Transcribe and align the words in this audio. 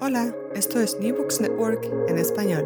Hola, 0.00 0.34
esto 0.54 0.80
es 0.80 0.98
New 1.00 1.16
Books 1.16 1.40
Network 1.40 1.84
en 2.08 2.18
español. 2.18 2.64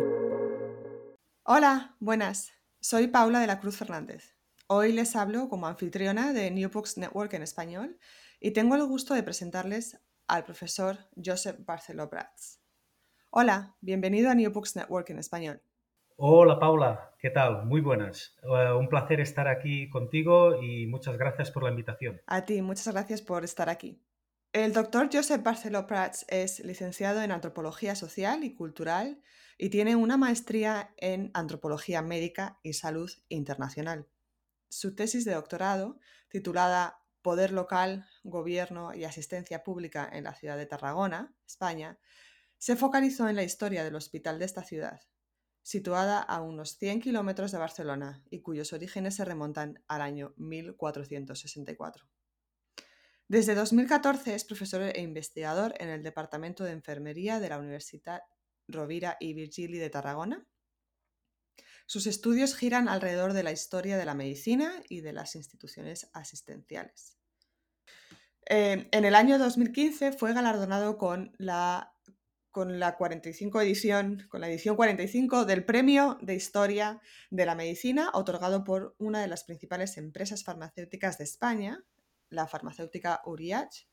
Hola, 1.45 1.97
buenas. 2.01 2.53
Soy 2.81 3.09
Paula 3.09 3.41
de 3.41 3.47
la 3.47 3.61
Cruz 3.61 3.77
Fernández. 3.77 4.37
Hoy 4.67 4.93
les 4.93 5.17
hablo 5.17 5.49
como 5.49 5.67
anfitriona 5.67 6.33
de 6.33 6.51
New 6.51 6.71
Books 6.71 6.99
Network 6.99 7.33
en 7.35 7.43
español 7.43 7.99
y 8.41 8.51
tengo 8.53 8.75
el 8.75 8.85
gusto 8.87 9.15
de 9.15 9.23
presentarles 9.23 10.01
al 10.29 10.45
profesor 10.45 10.99
Joseph 11.17 11.65
Barceló 11.65 12.11
Prats. 12.11 12.61
Hola, 13.31 13.77
bienvenido 13.81 14.31
a 14.31 14.35
New 14.35 14.53
Books 14.53 14.77
Network 14.77 15.11
en 15.11 15.19
español. 15.19 15.63
Hola 16.17 16.59
Paula, 16.59 17.15
¿qué 17.19 17.31
tal? 17.31 17.65
Muy 17.65 17.81
buenas. 17.81 18.37
Eh, 18.43 18.73
un 18.73 18.89
placer 18.89 19.21
estar 19.21 19.49
aquí 19.49 19.89
contigo 19.89 20.63
y 20.63 20.87
muchas 20.87 21.17
gracias 21.17 21.51
por 21.51 21.63
la 21.63 21.71
invitación. 21.71 22.21
A 22.27 22.45
ti, 22.45 22.61
muchas 22.61 22.93
gracias 22.93 23.23
por 23.23 23.43
estar 23.45 23.71
aquí. 23.71 24.03
El 24.53 24.73
doctor 24.73 25.09
Joseph 25.13 25.45
Barceló 25.45 25.87
Prats 25.87 26.25
es 26.27 26.59
licenciado 26.65 27.23
en 27.23 27.31
Antropología 27.31 27.95
Social 27.95 28.43
y 28.43 28.53
Cultural 28.53 29.23
y 29.57 29.69
tiene 29.69 29.95
una 29.95 30.17
maestría 30.17 30.93
en 30.97 31.31
Antropología 31.35 32.03
Médica 32.03 32.59
y 32.65 32.73
Salud 32.73 33.09
Internacional. 33.29 34.09
Su 34.69 34.97
tesis 34.97 35.25
de 35.25 35.35
doctorado, 35.35 36.01
titulada 36.29 36.99
Poder 37.23 37.53
local, 37.53 38.09
Gobierno 38.25 38.93
y 38.93 39.05
Asistencia 39.05 39.63
Pública 39.63 40.11
en 40.13 40.25
la 40.25 40.35
ciudad 40.35 40.57
de 40.57 40.67
Tarragona, 40.67 41.33
España, 41.47 42.01
se 42.59 42.75
focalizó 42.75 43.29
en 43.29 43.37
la 43.37 43.45
historia 43.45 43.85
del 43.85 43.95
hospital 43.95 44.41
de 44.41 44.47
esta 44.47 44.65
ciudad, 44.65 45.01
situada 45.63 46.21
a 46.21 46.41
unos 46.41 46.77
100 46.77 47.03
kilómetros 47.03 47.53
de 47.53 47.59
Barcelona 47.59 48.25
y 48.31 48.41
cuyos 48.41 48.73
orígenes 48.73 49.15
se 49.15 49.25
remontan 49.25 49.85
al 49.87 50.01
año 50.01 50.35
1464. 50.39 52.09
Desde 53.31 53.55
2014 53.55 54.35
es 54.35 54.43
profesor 54.43 54.83
e 54.83 55.01
investigador 55.03 55.75
en 55.79 55.89
el 55.89 56.03
Departamento 56.03 56.65
de 56.65 56.73
Enfermería 56.73 57.39
de 57.39 57.49
la 57.49 57.61
Universidad 57.61 58.23
Rovira 58.67 59.19
y 59.21 59.35
Virgili 59.35 59.79
de 59.79 59.89
Tarragona. 59.89 60.49
Sus 61.87 62.09
estudios 62.09 62.57
giran 62.57 62.89
alrededor 62.89 63.33
de 63.33 63.45
la 63.45 63.53
historia 63.53 63.97
de 63.99 64.05
la 64.05 64.15
medicina 64.15 64.83
y 64.89 65.03
de 65.03 65.13
las 65.13 65.37
instituciones 65.37 66.11
asistenciales. 66.13 67.19
Eh, 68.47 68.89
en 68.91 69.05
el 69.05 69.15
año 69.15 69.39
2015 69.39 70.11
fue 70.11 70.33
galardonado 70.33 70.99
con 70.99 71.33
la, 71.39 71.95
con 72.51 72.81
la 72.81 72.97
45 72.97 73.61
edición, 73.61 74.27
con 74.29 74.41
la 74.41 74.49
edición 74.49 74.75
45 74.75 75.45
del 75.45 75.65
Premio 75.65 76.19
de 76.21 76.35
Historia 76.35 77.01
de 77.31 77.47
la 77.47 77.55
Medicina, 77.55 78.11
otorgado 78.13 78.65
por 78.65 78.97
una 78.99 79.21
de 79.21 79.29
las 79.29 79.45
principales 79.45 79.99
empresas 79.99 80.43
farmacéuticas 80.43 81.17
de 81.17 81.23
España, 81.23 81.85
la 82.31 82.47
farmacéutica 82.47 83.21
Uriach, 83.27 83.87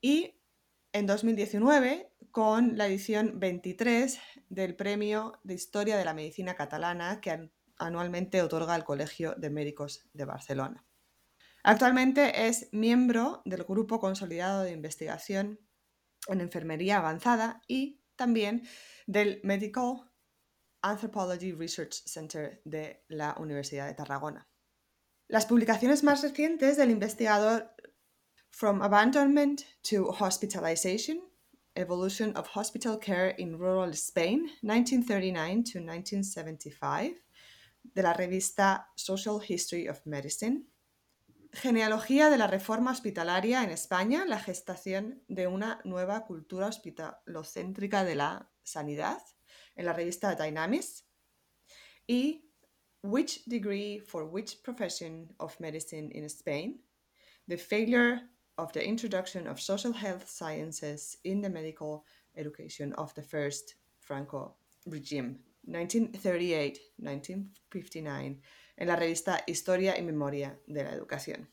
y 0.00 0.40
en 0.92 1.06
2019 1.06 2.12
con 2.30 2.76
la 2.76 2.86
edición 2.86 3.38
23 3.40 4.18
del 4.48 4.76
Premio 4.76 5.40
de 5.42 5.54
Historia 5.54 5.96
de 5.96 6.04
la 6.04 6.14
Medicina 6.14 6.54
Catalana 6.54 7.20
que 7.20 7.50
anualmente 7.78 8.42
otorga 8.42 8.76
el 8.76 8.84
Colegio 8.84 9.34
de 9.36 9.50
Médicos 9.50 10.08
de 10.12 10.24
Barcelona. 10.24 10.86
Actualmente 11.62 12.46
es 12.46 12.68
miembro 12.72 13.42
del 13.44 13.64
Grupo 13.64 13.98
Consolidado 13.98 14.62
de 14.62 14.72
Investigación 14.72 15.58
en 16.28 16.40
Enfermería 16.40 16.98
Avanzada 16.98 17.60
y 17.66 18.00
también 18.14 18.66
del 19.06 19.40
Medical 19.42 20.10
Anthropology 20.82 21.52
Research 21.52 21.94
Center 22.06 22.62
de 22.64 23.04
la 23.08 23.34
Universidad 23.38 23.86
de 23.86 23.94
Tarragona. 23.94 24.48
Las 25.28 25.46
publicaciones 25.46 26.04
más 26.04 26.22
recientes 26.22 26.76
del 26.76 26.90
investigador 26.90 27.74
From 28.50 28.80
Abandonment 28.80 29.62
to 29.90 30.14
Hospitalization, 30.20 31.20
Evolution 31.74 32.36
of 32.36 32.46
Hospital 32.54 32.96
Care 33.00 33.34
in 33.36 33.58
Rural 33.58 33.90
Spain, 33.90 34.52
1939 34.62 35.64
to 35.64 35.80
1975, 35.80 37.24
de 37.82 38.02
la 38.02 38.12
revista 38.12 38.92
Social 38.94 39.40
History 39.46 39.88
of 39.88 40.00
Medicine. 40.06 40.68
Genealogía 41.52 42.30
de 42.30 42.38
la 42.38 42.46
reforma 42.46 42.92
hospitalaria 42.92 43.64
en 43.64 43.70
España, 43.70 44.24
la 44.26 44.38
gestación 44.38 45.24
de 45.26 45.48
una 45.48 45.80
nueva 45.84 46.24
cultura 46.24 46.68
hospitalocéntrica 46.68 48.04
de 48.04 48.14
la 48.14 48.52
sanidad, 48.62 49.20
en 49.74 49.86
la 49.86 49.92
revista 49.92 50.36
Dynamics. 50.36 51.04
Y 52.06 52.45
Which 53.10 53.44
Degree 53.44 54.00
for 54.00 54.24
Which 54.24 54.62
Profession 54.62 55.28
of 55.38 55.58
Medicine 55.60 56.10
in 56.12 56.28
Spain, 56.28 56.80
The 57.48 57.56
Failure 57.56 58.22
of 58.58 58.72
the 58.72 58.84
introduction 58.84 59.46
of 59.46 59.60
social 59.60 59.92
health 59.92 60.28
sciences 60.28 61.16
in 61.24 61.40
the 61.40 61.48
medical 61.48 62.04
education 62.36 62.92
of 62.94 63.14
the 63.14 63.22
first 63.22 63.76
Franco 64.00 64.56
regime, 64.86 65.38
1938-1959, 65.68 68.40
en 68.78 68.88
la 68.88 68.96
revista 68.96 69.42
Historia 69.46 69.96
y 69.96 70.02
Memoria 70.02 70.58
de 70.66 70.84
la 70.84 70.90
Educación. 70.90 71.48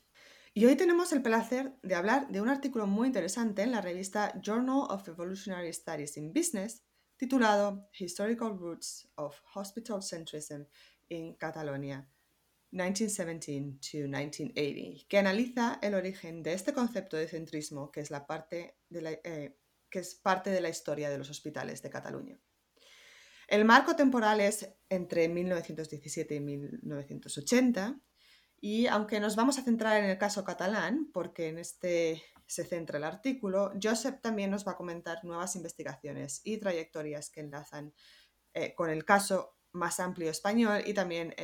Y 0.54 0.66
hoy 0.66 0.76
tenemos 0.76 1.12
el 1.12 1.22
placer 1.22 1.72
de 1.82 1.94
hablar 1.94 2.28
de 2.28 2.40
un 2.40 2.48
artículo 2.48 2.86
muy 2.86 3.08
interesante 3.08 3.62
en 3.62 3.72
la 3.72 3.80
revista 3.80 4.32
Journal 4.40 4.86
of 4.88 5.08
Evolutionary 5.08 5.72
Studies 5.72 6.16
in 6.16 6.32
Business, 6.32 6.84
titulado 7.16 7.88
Historical 7.98 8.56
Roots 8.56 9.08
of 9.16 9.40
Hospital 9.54 10.00
Centrism 10.02 10.66
in 11.08 11.34
Catalonia, 11.34 12.08
1917 12.70 13.78
to 13.80 14.08
1980, 14.08 15.06
que 15.08 15.18
analiza 15.18 15.78
el 15.80 15.94
origen 15.94 16.42
de 16.42 16.54
este 16.54 16.72
concepto 16.72 17.16
de 17.16 17.28
centrismo, 17.28 17.90
que 17.90 18.00
es, 18.00 18.10
la 18.10 18.26
parte 18.26 18.78
de 18.88 19.02
la, 19.02 19.10
eh, 19.12 19.56
que 19.88 20.00
es 20.00 20.16
parte 20.16 20.50
de 20.50 20.60
la 20.60 20.68
historia 20.68 21.08
de 21.08 21.18
los 21.18 21.30
hospitales 21.30 21.82
de 21.82 21.90
Cataluña. 21.90 22.40
El 23.46 23.64
marco 23.64 23.94
temporal 23.94 24.40
es 24.40 24.68
entre 24.88 25.28
1917 25.28 26.34
y 26.34 26.40
1980, 26.40 28.00
y 28.60 28.86
aunque 28.86 29.20
nos 29.20 29.36
vamos 29.36 29.58
a 29.58 29.62
centrar 29.62 30.02
en 30.02 30.08
el 30.08 30.18
caso 30.18 30.42
catalán, 30.42 31.10
porque 31.12 31.48
en 31.48 31.58
este 31.58 32.22
se 32.46 32.64
centra 32.64 32.98
el 32.98 33.04
artículo, 33.04 33.72
Joseph 33.80 34.20
también 34.20 34.50
nos 34.50 34.66
va 34.66 34.72
a 34.72 34.76
comentar 34.76 35.24
nuevas 35.24 35.56
investigaciones 35.56 36.40
y 36.44 36.58
trayectorias 36.58 37.30
que 37.30 37.40
enlazan 37.40 37.94
eh, 38.52 38.74
con 38.74 38.90
el 38.90 39.04
caso 39.04 39.53
más 39.74 40.00
amplio 40.00 40.30
español 40.30 40.82
y 40.86 40.94
también 40.94 41.34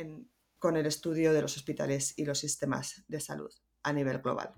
con 0.57 0.77
el 0.77 0.85
estudio 0.85 1.33
de 1.33 1.41
los 1.41 1.57
hospitales 1.57 2.13
y 2.17 2.25
los 2.25 2.39
sistemas 2.39 3.03
de 3.07 3.19
salud 3.19 3.51
a 3.83 3.93
nivel 3.93 4.19
global. 4.19 4.53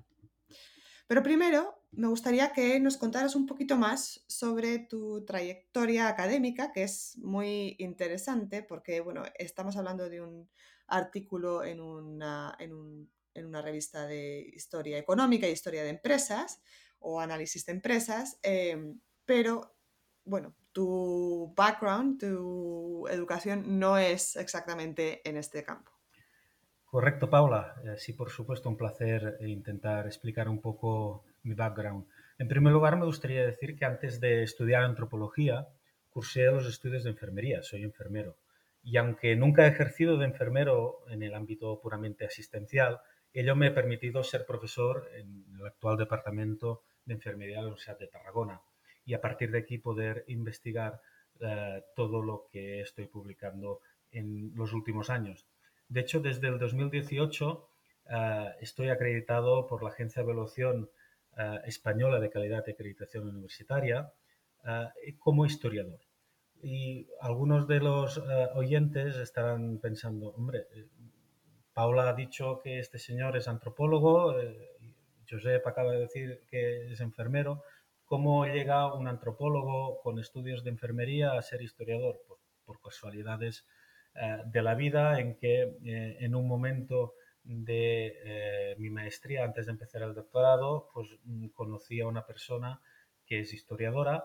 Pero 1.07 1.21
primero, 1.21 1.83
me 1.91 2.07
gustaría 2.07 2.53
que 2.53 2.79
nos 2.79 2.97
contaras 2.97 3.35
un 3.35 3.45
poquito 3.45 3.77
más 3.77 4.23
sobre 4.27 4.79
tu 4.79 5.25
trayectoria 5.25 6.07
académica, 6.07 6.71
que 6.71 6.83
es 6.83 7.17
muy 7.17 7.75
interesante 7.79 8.63
porque, 8.63 9.01
bueno, 9.01 9.23
estamos 9.37 9.75
hablando 9.75 10.09
de 10.09 10.21
un 10.21 10.49
artículo 10.87 11.63
en 11.63 11.81
una, 11.81 12.55
en, 12.59 13.09
una 13.35 13.61
revista 13.61 14.05
de 14.05 14.41
historia 14.55 14.97
económica 14.97 15.47
y 15.47 15.51
historia 15.51 15.83
de 15.83 15.89
empresas 15.89 16.61
o 16.99 17.19
análisis 17.19 17.65
de 17.65 17.73
empresas, 17.73 18.39
eh, 18.43 18.95
pero, 19.25 19.75
bueno, 20.23 20.55
tu 20.73 21.53
background, 21.55 22.19
tu 22.19 23.07
educación 23.07 23.79
no 23.79 23.97
es 23.97 24.35
exactamente 24.35 25.21
en 25.27 25.37
este 25.37 25.63
campo. 25.63 25.91
Correcto, 26.85 27.29
Paula. 27.29 27.75
Eh, 27.85 27.95
sí, 27.97 28.13
por 28.13 28.29
supuesto, 28.29 28.69
un 28.69 28.77
placer 28.77 29.37
intentar 29.41 30.05
explicar 30.05 30.49
un 30.49 30.59
poco 30.61 31.23
mi 31.43 31.53
background. 31.53 32.05
En 32.37 32.47
primer 32.47 32.73
lugar, 32.73 32.97
me 32.97 33.05
gustaría 33.05 33.45
decir 33.45 33.75
que 33.75 33.85
antes 33.85 34.19
de 34.19 34.43
estudiar 34.43 34.83
antropología, 34.83 35.67
cursé 36.09 36.45
los 36.45 36.67
estudios 36.67 37.03
de 37.03 37.11
enfermería, 37.11 37.63
soy 37.63 37.83
enfermero. 37.83 38.37
Y 38.83 38.97
aunque 38.97 39.35
nunca 39.35 39.65
he 39.65 39.69
ejercido 39.69 40.17
de 40.17 40.25
enfermero 40.25 40.99
en 41.07 41.23
el 41.23 41.33
ámbito 41.33 41.79
puramente 41.79 42.25
asistencial, 42.25 42.99
ello 43.33 43.55
me 43.55 43.67
ha 43.67 43.73
permitido 43.73 44.23
ser 44.23 44.45
profesor 44.45 45.09
en 45.15 45.45
el 45.57 45.65
actual 45.65 45.97
departamento 45.97 46.83
de 47.05 47.13
enfermería 47.13 47.55
de 47.57 47.61
la 47.61 47.67
Universidad 47.67 47.97
de 47.97 48.07
Tarragona 48.07 48.61
y 49.05 49.13
a 49.13 49.21
partir 49.21 49.51
de 49.51 49.59
aquí 49.59 49.77
poder 49.77 50.23
investigar 50.27 51.01
eh, 51.39 51.83
todo 51.95 52.21
lo 52.21 52.47
que 52.51 52.81
estoy 52.81 53.07
publicando 53.07 53.81
en 54.11 54.51
los 54.55 54.71
últimos 54.73 55.09
años. 55.09 55.47
De 55.89 56.01
hecho, 56.01 56.19
desde 56.19 56.47
el 56.47 56.59
2018 56.59 57.69
eh, 58.09 58.49
estoy 58.61 58.89
acreditado 58.89 59.67
por 59.67 59.83
la 59.83 59.89
Agencia 59.89 60.21
de 60.21 60.29
Evaluación 60.29 60.89
eh, 61.37 61.59
Española 61.65 62.19
de 62.19 62.29
Calidad 62.29 62.65
de 62.65 62.73
Acreditación 62.73 63.27
Universitaria 63.27 64.11
como 65.19 65.45
historiador. 65.45 65.99
Y 66.61 67.09
algunos 67.19 67.67
de 67.67 67.81
los 67.81 68.17
oyentes 68.55 69.17
estarán 69.17 69.79
pensando, 69.79 70.29
hombre, 70.29 70.67
Paula 71.73 72.07
ha 72.07 72.13
dicho 72.13 72.61
que 72.63 72.79
este 72.79 72.97
señor 72.97 73.35
es 73.35 73.49
antropólogo, 73.49 74.33
Josep 75.29 75.67
acaba 75.67 75.91
de 75.91 75.99
decir 75.99 76.43
que 76.49 76.93
es 76.93 77.01
enfermero, 77.01 77.63
¿Cómo 78.13 78.45
llega 78.45 78.93
un 78.93 79.07
antropólogo 79.07 79.99
con 80.03 80.19
estudios 80.19 80.63
de 80.63 80.69
enfermería 80.69 81.31
a 81.31 81.41
ser 81.41 81.63
historiador? 81.63 82.21
Por, 82.27 82.37
por 82.63 82.79
casualidades 82.79 83.65
eh, 84.13 84.37
de 84.45 84.61
la 84.61 84.75
vida 84.75 85.19
en 85.19 85.35
que 85.35 85.63
eh, 85.83 86.17
en 86.19 86.35
un 86.35 86.47
momento 86.47 87.15
de 87.43 88.13
eh, 88.23 88.75
mi 88.77 88.91
maestría, 88.91 89.43
antes 89.43 89.65
de 89.65 89.71
empezar 89.71 90.03
el 90.03 90.13
doctorado, 90.13 90.91
pues 90.93 91.07
mm, 91.23 91.47
conocí 91.55 92.01
a 92.01 92.07
una 92.07 92.23
persona 92.23 92.79
que 93.25 93.39
es 93.39 93.51
historiadora 93.51 94.23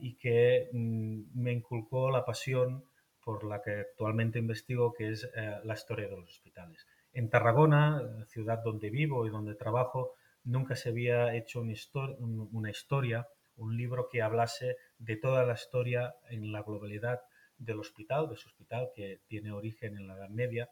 y 0.00 0.16
que 0.16 0.70
mm, 0.72 1.24
me 1.34 1.52
inculcó 1.52 2.10
la 2.10 2.24
pasión 2.24 2.86
por 3.22 3.44
la 3.44 3.60
que 3.60 3.80
actualmente 3.80 4.38
investigo, 4.38 4.94
que 4.94 5.10
es 5.10 5.30
la 5.62 5.74
historia 5.74 6.08
de 6.08 6.16
los 6.16 6.30
hospitales. 6.30 6.86
En 7.12 7.28
Tarragona, 7.28 8.24
ciudad 8.28 8.62
donde 8.64 8.88
vivo 8.88 9.26
y 9.26 9.30
donde 9.30 9.54
trabajo, 9.54 10.14
nunca 10.48 10.76
se 10.76 10.88
había 10.88 11.34
hecho 11.34 11.60
una 11.60 12.70
historia, 12.70 13.28
un 13.56 13.76
libro 13.76 14.08
que 14.08 14.22
hablase 14.22 14.76
de 14.98 15.16
toda 15.16 15.44
la 15.44 15.54
historia 15.54 16.14
en 16.30 16.52
la 16.52 16.62
globalidad 16.62 17.20
del 17.58 17.80
hospital, 17.80 18.28
de 18.28 18.36
su 18.36 18.48
hospital 18.48 18.90
que 18.94 19.20
tiene 19.26 19.52
origen 19.52 19.96
en 19.96 20.06
la 20.06 20.16
Edad 20.16 20.30
Media, 20.30 20.70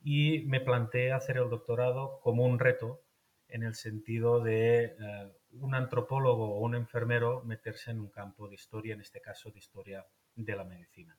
y 0.00 0.44
me 0.46 0.60
planteé 0.60 1.12
hacer 1.12 1.36
el 1.36 1.48
doctorado 1.48 2.18
como 2.22 2.44
un 2.44 2.58
reto 2.58 3.02
en 3.48 3.62
el 3.62 3.74
sentido 3.74 4.40
de 4.40 4.84
eh, 4.84 5.32
un 5.52 5.74
antropólogo 5.74 6.56
o 6.56 6.60
un 6.60 6.74
enfermero 6.74 7.42
meterse 7.44 7.92
en 7.92 8.00
un 8.00 8.10
campo 8.10 8.48
de 8.48 8.56
historia, 8.56 8.94
en 8.94 9.02
este 9.02 9.20
caso 9.20 9.50
de 9.50 9.58
historia 9.60 10.04
de 10.34 10.56
la 10.56 10.64
medicina. 10.64 11.16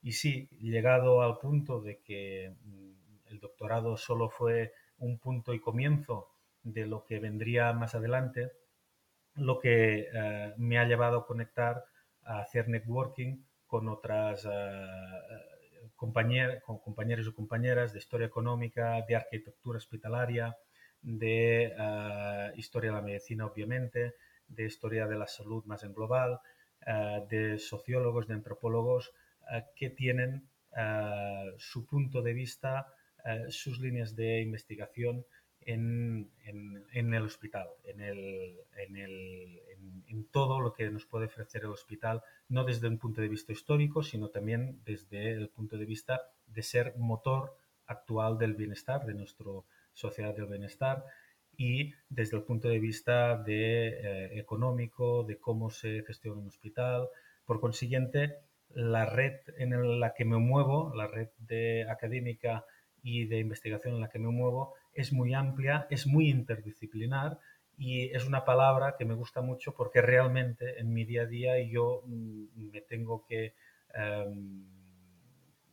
Y 0.00 0.12
sí, 0.12 0.48
llegado 0.60 1.22
al 1.22 1.38
punto 1.38 1.80
de 1.80 2.00
que 2.02 2.54
mm, 2.62 2.92
el 3.30 3.40
doctorado 3.40 3.96
solo 3.96 4.28
fue 4.28 4.72
un 4.98 5.18
punto 5.18 5.54
y 5.54 5.60
comienzo 5.60 6.31
de 6.62 6.86
lo 6.86 7.04
que 7.04 7.18
vendría 7.18 7.72
más 7.72 7.94
adelante, 7.94 8.52
lo 9.34 9.58
que 9.58 10.08
eh, 10.12 10.54
me 10.56 10.78
ha 10.78 10.84
llevado 10.84 11.18
a 11.18 11.26
conectar, 11.26 11.84
a 12.24 12.40
hacer 12.40 12.68
networking 12.68 13.42
con 13.66 13.88
otras 13.88 14.44
uh, 14.44 14.50
con 15.96 16.12
compañeros 16.12 17.26
y 17.26 17.32
compañeras 17.32 17.92
de 17.92 17.98
historia 17.98 18.26
económica, 18.26 19.02
de 19.06 19.16
arquitectura 19.16 19.78
hospitalaria, 19.78 20.56
de 21.00 21.72
historia 22.56 22.90
de 22.90 22.96
la 22.96 23.02
medicina, 23.02 23.46
obviamente, 23.46 24.14
de 24.48 24.64
historia 24.64 25.06
de 25.06 25.16
la 25.16 25.26
salud 25.26 25.64
más 25.64 25.84
en 25.84 25.94
global, 25.94 26.40
de 27.28 27.58
sociólogos, 27.58 28.26
de 28.26 28.34
antropólogos 28.34 29.12
que 29.76 29.90
tienen 29.90 30.48
su 31.58 31.86
punto 31.86 32.22
de 32.22 32.32
vista, 32.32 32.94
sus 33.48 33.80
líneas 33.80 34.16
de 34.16 34.40
investigación 34.40 35.24
en, 35.66 36.30
el 36.92 37.22
hospital, 37.22 37.68
en, 37.84 38.00
en, 40.08 40.24
todo 40.30 40.60
lo 40.60 40.72
que 40.72 40.90
nos 40.90 41.06
puede 41.06 41.26
ofrecer 41.26 41.62
el 41.62 41.70
hospital, 41.70 42.22
no 42.48 42.64
desde 42.64 42.88
un 42.88 42.98
punto 42.98 43.20
de 43.20 43.28
vista 43.28 43.52
histórico, 43.52 44.02
sino 44.02 44.28
también 44.28 44.80
desde 44.84 45.32
el 45.32 45.48
punto 45.48 45.76
de 45.76 45.84
vista 45.84 46.20
de 46.46 46.62
ser 46.62 46.94
motor 46.96 47.56
actual 47.86 48.38
del 48.38 48.54
bienestar, 48.54 49.04
de 49.04 49.14
nuestra 49.14 49.46
sociedad 49.92 50.34
del 50.34 50.46
bienestar, 50.46 51.04
y 51.56 51.92
desde 52.08 52.36
el 52.36 52.44
punto 52.44 52.68
de 52.68 52.78
vista 52.78 53.36
de, 53.36 53.88
eh, 53.88 54.38
económico, 54.38 55.24
de 55.24 55.38
cómo 55.38 55.70
se 55.70 56.02
gestiona 56.06 56.40
un 56.40 56.48
hospital. 56.48 57.08
Por 57.44 57.60
consiguiente, 57.60 58.38
la 58.70 59.06
red 59.06 59.40
en 59.58 60.00
la 60.00 60.14
que 60.14 60.24
me 60.24 60.38
muevo, 60.38 60.94
la 60.94 61.06
red 61.06 61.28
de 61.38 61.86
académica 61.90 62.64
y 63.02 63.26
de 63.26 63.38
investigación 63.40 63.94
en 63.94 64.00
la 64.00 64.08
que 64.08 64.18
me 64.18 64.28
muevo, 64.28 64.74
es 64.94 65.12
muy 65.12 65.34
amplia, 65.34 65.86
es 65.90 66.06
muy 66.06 66.28
interdisciplinar 66.28 67.38
y 67.76 68.14
es 68.14 68.26
una 68.26 68.44
palabra 68.44 68.96
que 68.98 69.04
me 69.04 69.14
gusta 69.14 69.40
mucho 69.40 69.74
porque 69.74 70.02
realmente 70.02 70.78
en 70.78 70.92
mi 70.92 71.04
día 71.04 71.22
a 71.22 71.26
día 71.26 71.60
yo 71.62 72.02
mm, 72.06 72.70
me 72.70 72.80
tengo 72.82 73.24
que, 73.24 73.54
em, 73.94 74.64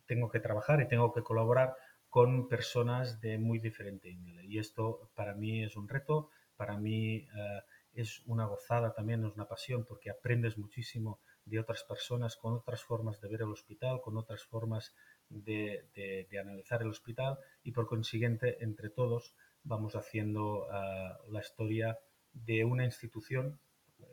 tengo 0.06 0.30
que 0.30 0.40
trabajar 0.40 0.82
y 0.82 0.88
tengo 0.88 1.14
que 1.14 1.22
colaborar 1.24 1.76
con 2.10 2.48
personas 2.48 3.22
de 3.22 3.38
muy 3.38 3.60
diferente 3.60 4.10
índole. 4.10 4.46
Y 4.46 4.58
esto 4.58 5.12
para 5.16 5.36
mí 5.36 5.64
es 5.64 5.76
un 5.76 5.88
reto, 5.88 6.32
para 6.58 6.78
mí 6.78 7.18
eh, 7.18 7.62
es 7.94 8.22
una 8.26 8.46
gozada 8.46 8.94
también, 8.94 9.26
es 9.26 9.34
una 9.34 9.48
pasión 9.48 9.86
porque 9.86 10.10
aprendes 10.10 10.58
muchísimo 10.58 11.20
de 11.46 11.60
otras 11.60 11.84
personas 11.84 12.36
con 12.36 12.54
otras 12.54 12.84
formas 12.84 13.20
de 13.20 13.28
ver 13.28 13.42
el 13.42 13.52
hospital, 13.52 14.02
con 14.02 14.18
otras 14.18 14.44
formas 14.44 14.94
de, 15.30 16.28
analizar 16.40 16.82
el 16.82 16.90
hospital 16.90 17.40
y 17.64 17.72
por 17.72 17.88
consiguiente 17.88 18.64
entre 18.64 18.90
todos 18.90 19.36
vamos 19.64 19.96
haciendo 19.96 20.68
ah, 20.72 21.20
la 21.30 21.40
historia 21.40 22.00
de 22.34 22.64
una 22.64 22.86
institución, 22.86 23.60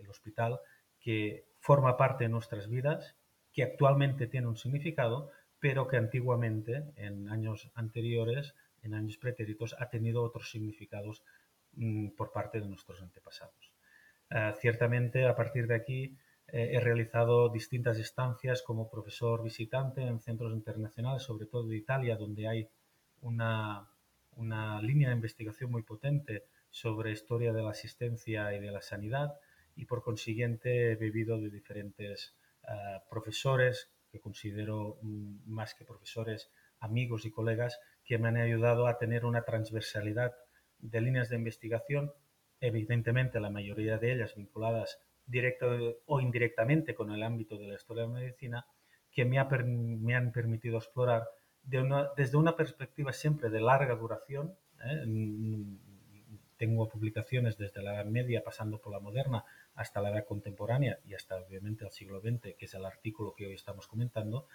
el 0.01 0.09
hospital, 0.09 0.61
que 0.99 1.47
forma 1.59 1.97
parte 1.97 2.25
de 2.25 2.31
nuestras 2.31 2.69
vidas, 2.69 3.17
que 3.53 3.63
actualmente 3.63 4.27
tiene 4.27 4.49
un 4.49 4.57
significado, 4.57 5.31
pero 5.59 5.89
que 5.89 5.97
antiguamente, 5.97 6.85
en 6.97 7.29
años 7.29 7.71
anteriores, 7.75 8.55
en 8.83 8.95
años 8.95 9.17
pretéritos, 9.17 9.75
ha 9.79 9.89
tenido 9.89 10.23
otros 10.23 10.51
significados 10.51 11.23
por 12.17 12.33
parte 12.33 12.61
de 12.61 12.69
nuestros 12.69 13.01
antepasados. 13.03 13.73
Ah, 14.31 14.55
ciertamente, 14.59 15.27
a 15.27 15.37
partir 15.37 15.67
de 15.67 15.75
aquí, 15.75 16.17
eh, 16.49 16.71
he 16.73 16.81
realizado 16.81 17.49
distintas 17.49 17.99
estancias 17.99 18.63
como 18.63 18.89
profesor 18.89 19.43
visitante 19.43 20.03
en 20.03 20.21
centros 20.21 20.53
internacionales, 20.53 21.23
sobre 21.23 21.47
todo 21.47 21.69
de 21.69 21.77
Italia, 21.77 22.17
donde 22.17 22.49
hay 22.49 22.69
una, 23.23 23.89
una 24.37 24.81
línea 24.83 25.09
de 25.09 25.17
investigación 25.17 25.71
muy 25.71 25.83
potente 25.83 26.45
sobre 26.71 27.13
historia 27.13 27.53
de 27.53 27.63
la 27.63 27.71
asistencia 27.71 28.55
y 28.55 28.61
de 28.61 28.71
la 28.71 28.83
sanidad 28.83 29.35
y 29.77 29.85
por 29.85 30.03
consiguiente 30.03 30.93
he 30.93 30.97
vivido 30.97 31.39
de 31.41 31.51
diferentes 31.51 32.35
eh, 32.69 33.01
profesores 33.09 33.91
que 34.11 34.21
considero 34.21 34.99
mm, 35.03 35.51
más 35.51 35.75
que 35.75 35.85
profesores, 35.85 36.51
amigos 36.81 37.25
y 37.25 37.31
colegas 37.31 37.79
que 38.05 38.19
me 38.19 38.29
han 38.29 38.37
ayudado 38.37 38.87
a 38.87 38.99
tener 38.99 39.25
una 39.25 39.43
transversalidad 39.43 40.35
de 40.79 41.01
líneas 41.01 41.29
de 41.29 41.37
investigación, 41.37 42.13
evidentemente 42.61 43.41
la 43.41 43.51
mayoría 43.51 43.99
de 43.99 44.13
ellas 44.13 44.35
vinculadas 44.35 45.01
directo 45.27 45.67
o 46.07 46.21
indirectamente 46.21 46.95
con 46.95 47.11
el 47.11 47.23
ámbito 47.23 47.59
de 47.59 47.67
la 47.67 47.75
historia 47.75 48.05
de 48.05 48.09
la 48.09 48.15
medicina, 48.15 48.67
que 49.11 49.25
me, 49.25 49.39
han 49.39 50.33
permitido 50.33 50.79
explorar 50.79 51.29
desde 51.63 52.37
una 52.37 52.55
perspectiva 52.55 53.13
siempre 53.13 53.51
de 53.51 53.61
larga 53.61 53.95
duración. 53.97 54.55
¿eh? 54.85 55.05
Tengo 56.57 56.89
publicaciones 56.89 57.59
desde 57.59 57.83
la 57.83 57.95
Edad 57.95 58.07
Media, 58.07 58.43
pasando 58.45 58.81
por 58.81 58.93
la 58.93 59.01
moderna, 59.01 59.45
hasta 59.75 60.01
la 60.01 60.11
Edad 60.11 60.27
Contemporánea 60.27 60.99
y 61.05 61.15
hasta 61.15 61.37
obviamente 61.37 61.85
el 61.85 61.91
siglo 61.91 62.21
XX, 62.21 62.55
que 62.57 62.65
es 62.65 62.75
el 62.75 62.85
artículo 62.85 63.35
que 63.35 63.47
hoy 63.47 63.55
estamos 63.55 63.89
comentando, 63.89 64.47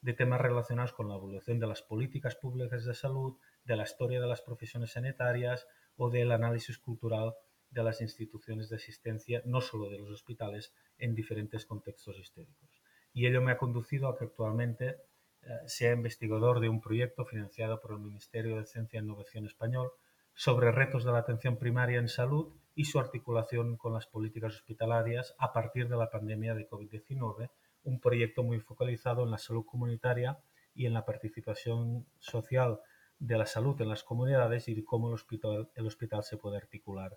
de 0.00 0.14
temas 0.14 0.40
relacionados 0.40 0.92
con 0.92 1.08
la 1.08 1.16
evolución 1.16 1.58
de 1.58 1.66
las 1.66 1.82
políticas 1.82 2.36
públicas 2.36 2.84
de 2.84 2.94
salud, 2.94 3.36
de 3.64 3.76
la 3.76 3.84
historia 3.84 4.20
de 4.20 4.26
las 4.26 4.42
profesiones 4.42 4.92
sanitarias 4.92 5.66
o 5.96 6.10
del 6.10 6.32
análisis 6.32 6.78
cultural 6.78 7.34
de 7.70 7.82
las 7.82 8.00
instituciones 8.00 8.68
de 8.68 8.76
asistencia, 8.76 9.42
no 9.44 9.60
solo 9.60 9.90
de 9.90 9.98
los 9.98 10.10
hospitales, 10.10 10.72
en 10.98 11.14
diferentes 11.14 11.66
contextos 11.66 12.18
históricos. 12.18 12.82
Y 13.12 13.26
ello 13.26 13.42
me 13.42 13.52
ha 13.52 13.58
conducido 13.58 14.08
a 14.08 14.16
que 14.16 14.24
actualmente 14.24 14.96
eh, 15.42 15.48
sea 15.66 15.92
investigador 15.92 16.60
de 16.60 16.68
un 16.68 16.80
proyecto 16.80 17.24
financiado 17.24 17.80
por 17.80 17.92
el 17.92 18.00
Ministerio 18.00 18.56
de 18.56 18.66
Ciencia 18.66 18.98
e 18.98 19.02
Innovación 19.02 19.46
español 19.46 19.90
sobre 20.34 20.72
retos 20.72 21.04
de 21.04 21.12
la 21.12 21.18
atención 21.18 21.58
primaria 21.58 21.98
en 21.98 22.08
salud 22.08 22.54
y 22.74 22.84
su 22.84 22.98
articulación 22.98 23.76
con 23.76 23.92
las 23.92 24.06
políticas 24.06 24.54
hospitalarias 24.54 25.34
a 25.38 25.52
partir 25.52 25.88
de 25.88 25.96
la 25.96 26.10
pandemia 26.10 26.54
de 26.54 26.68
COVID-19, 26.68 27.50
un 27.84 28.00
proyecto 28.00 28.42
muy 28.42 28.60
focalizado 28.60 29.24
en 29.24 29.30
la 29.30 29.38
salud 29.38 29.64
comunitaria 29.64 30.38
y 30.74 30.86
en 30.86 30.94
la 30.94 31.04
participación 31.04 32.06
social 32.18 32.80
de 33.20 33.38
la 33.38 33.46
salud 33.46 33.80
en 33.80 33.88
las 33.88 34.02
comunidades 34.02 34.66
y 34.66 34.74
de 34.74 34.84
cómo 34.84 35.08
el 35.08 35.14
hospital, 35.14 35.70
el 35.76 35.86
hospital 35.86 36.24
se 36.24 36.36
puede 36.36 36.56
articular 36.56 37.16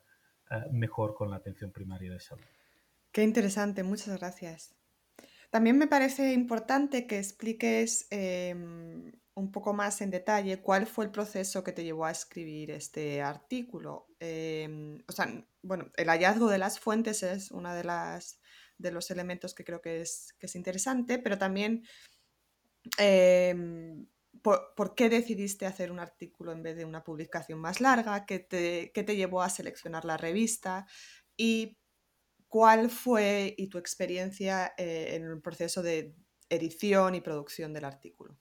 mejor 0.72 1.16
con 1.16 1.32
la 1.32 1.38
atención 1.38 1.72
primaria 1.72 2.12
de 2.12 2.20
salud. 2.20 2.44
Qué 3.12 3.24
interesante, 3.24 3.84
muchas 3.84 4.20
gracias. 4.20 4.76
También 5.50 5.78
me 5.78 5.88
parece 5.88 6.34
importante 6.34 7.06
que 7.06 7.20
expliques 7.20 8.08
em, 8.10 9.12
un 9.36 9.52
poco 9.52 9.74
más 9.74 10.02
en 10.02 10.10
detalle 10.10 10.62
cuál 10.62 10.88
fue 10.88 11.06
el 11.06 11.12
proceso 11.12 11.64
que 11.64 11.72
te 11.72 11.84
llevó 11.84 12.06
a 12.06 12.12
escribir 12.12 12.72
este 12.72 13.22
artículo. 13.22 14.08
Em, 14.20 15.04
o 15.08 15.12
sea, 15.12 15.28
bueno, 15.62 15.92
el 15.96 16.10
hallazgo 16.10 16.50
de 16.50 16.58
las 16.58 16.80
fuentes 16.80 17.22
es 17.22 17.52
uno 17.52 17.74
de, 17.74 17.84
las, 17.84 18.42
de 18.80 18.92
los 18.92 19.12
elementos 19.12 19.54
que 19.54 19.64
creo 19.64 19.80
que 19.80 20.02
es, 20.02 20.34
que 20.40 20.48
es 20.48 20.56
interesante, 20.56 21.20
pero 21.20 21.38
también 21.38 21.84
em, 22.98 24.08
por, 24.42 24.96
qué 24.96 25.10
decidiste 25.10 25.66
hacer 25.66 25.92
un 25.92 26.00
artículo 26.00 26.52
en 26.52 26.64
vez 26.64 26.76
de 26.76 26.86
una 26.86 27.04
publicación 27.04 27.60
más 27.60 27.82
larga, 27.82 28.26
qué 28.26 28.40
te, 28.40 28.92
qué 28.94 29.04
te 29.04 29.16
llevó 29.16 29.42
a 29.42 29.50
seleccionar 29.50 30.06
la 30.06 30.18
revista 30.18 30.86
y 31.38 31.78
¿Cuál 32.54 32.92
fue 32.92 33.56
y 33.58 33.68
tu 33.68 33.80
experiencia 33.80 34.74
eh, 34.78 35.16
en 35.16 35.24
el 35.24 35.42
proceso 35.42 35.82
de 35.82 36.16
edición 36.50 37.16
y 37.16 37.22
producción 37.22 37.74
del 37.74 37.84
artículo? 37.84 38.38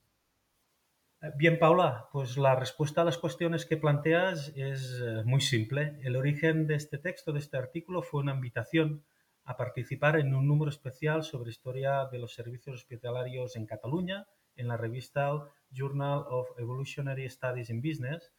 Eh, 1.22 1.28
bien, 1.38 1.58
Paula, 1.58 2.10
pues 2.12 2.36
la 2.36 2.54
respuesta 2.54 3.00
a 3.00 3.04
las 3.06 3.16
cuestiones 3.16 3.64
que 3.64 3.78
planteas 3.78 4.52
es 4.54 5.00
eh, 5.02 5.22
muy 5.24 5.40
simple. 5.40 5.98
El 6.02 6.16
origen 6.16 6.66
de 6.66 6.74
este 6.74 6.98
texto, 6.98 7.32
de 7.32 7.38
este 7.38 7.56
artículo, 7.56 8.02
fue 8.02 8.20
una 8.20 8.34
invitación 8.34 9.02
a 9.44 9.56
participar 9.56 10.18
en 10.18 10.34
un 10.34 10.46
número 10.46 10.68
especial 10.70 11.22
sobre 11.24 11.48
historia 11.48 12.04
de 12.12 12.18
los 12.18 12.34
servicios 12.34 12.82
hospitalarios 12.82 13.56
en 13.56 13.64
Cataluña, 13.64 14.26
en 14.56 14.68
la 14.68 14.76
revista 14.76 15.32
Journal 15.72 16.24
of 16.28 16.48
Evolutionary 16.58 17.28
Studies 17.28 17.70
in 17.70 17.80
Business, 17.80 18.32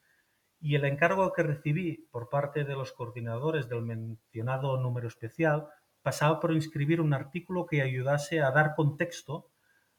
y 0.60 0.76
el 0.76 0.86
encargo 0.86 1.34
que 1.34 1.44
recibí 1.44 2.08
por 2.10 2.30
parte 2.30 2.64
de 2.64 2.74
los 2.74 2.94
coordinadores 2.94 3.68
del 3.68 3.82
mencionado 3.82 4.78
número 4.78 5.10
especial 5.10 5.68
pasaba 6.02 6.40
por 6.40 6.54
inscribir 6.54 7.02
un 7.02 7.14
artículo 7.14 7.66
que 7.66 7.82
ayudase 7.82 8.42
a 8.42 8.52
dar 8.52 8.76
contexto 8.76 9.50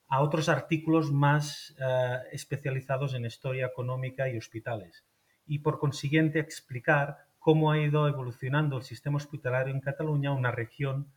a 0.08 0.22
otros 0.22 0.48
artículos 0.48 1.12
más 1.12 1.74
eh, 1.78 2.18
especializados 2.32 3.14
en 3.14 3.26
historia 3.26 3.66
económica 3.66 4.28
y 4.28 4.38
hospitales 4.38 5.04
y 5.46 5.58
por 5.58 5.78
consiguiente 5.78 6.38
explicar 6.38 7.26
cómo 7.38 7.70
ha 7.70 7.78
ido 7.78 8.08
evolucionando 8.08 8.78
el 8.78 8.84
sistema 8.84 9.16
hospitalario 9.16 9.74
en 9.74 9.80
Cataluña, 9.80 10.32
una 10.32 10.50
región 10.50 11.12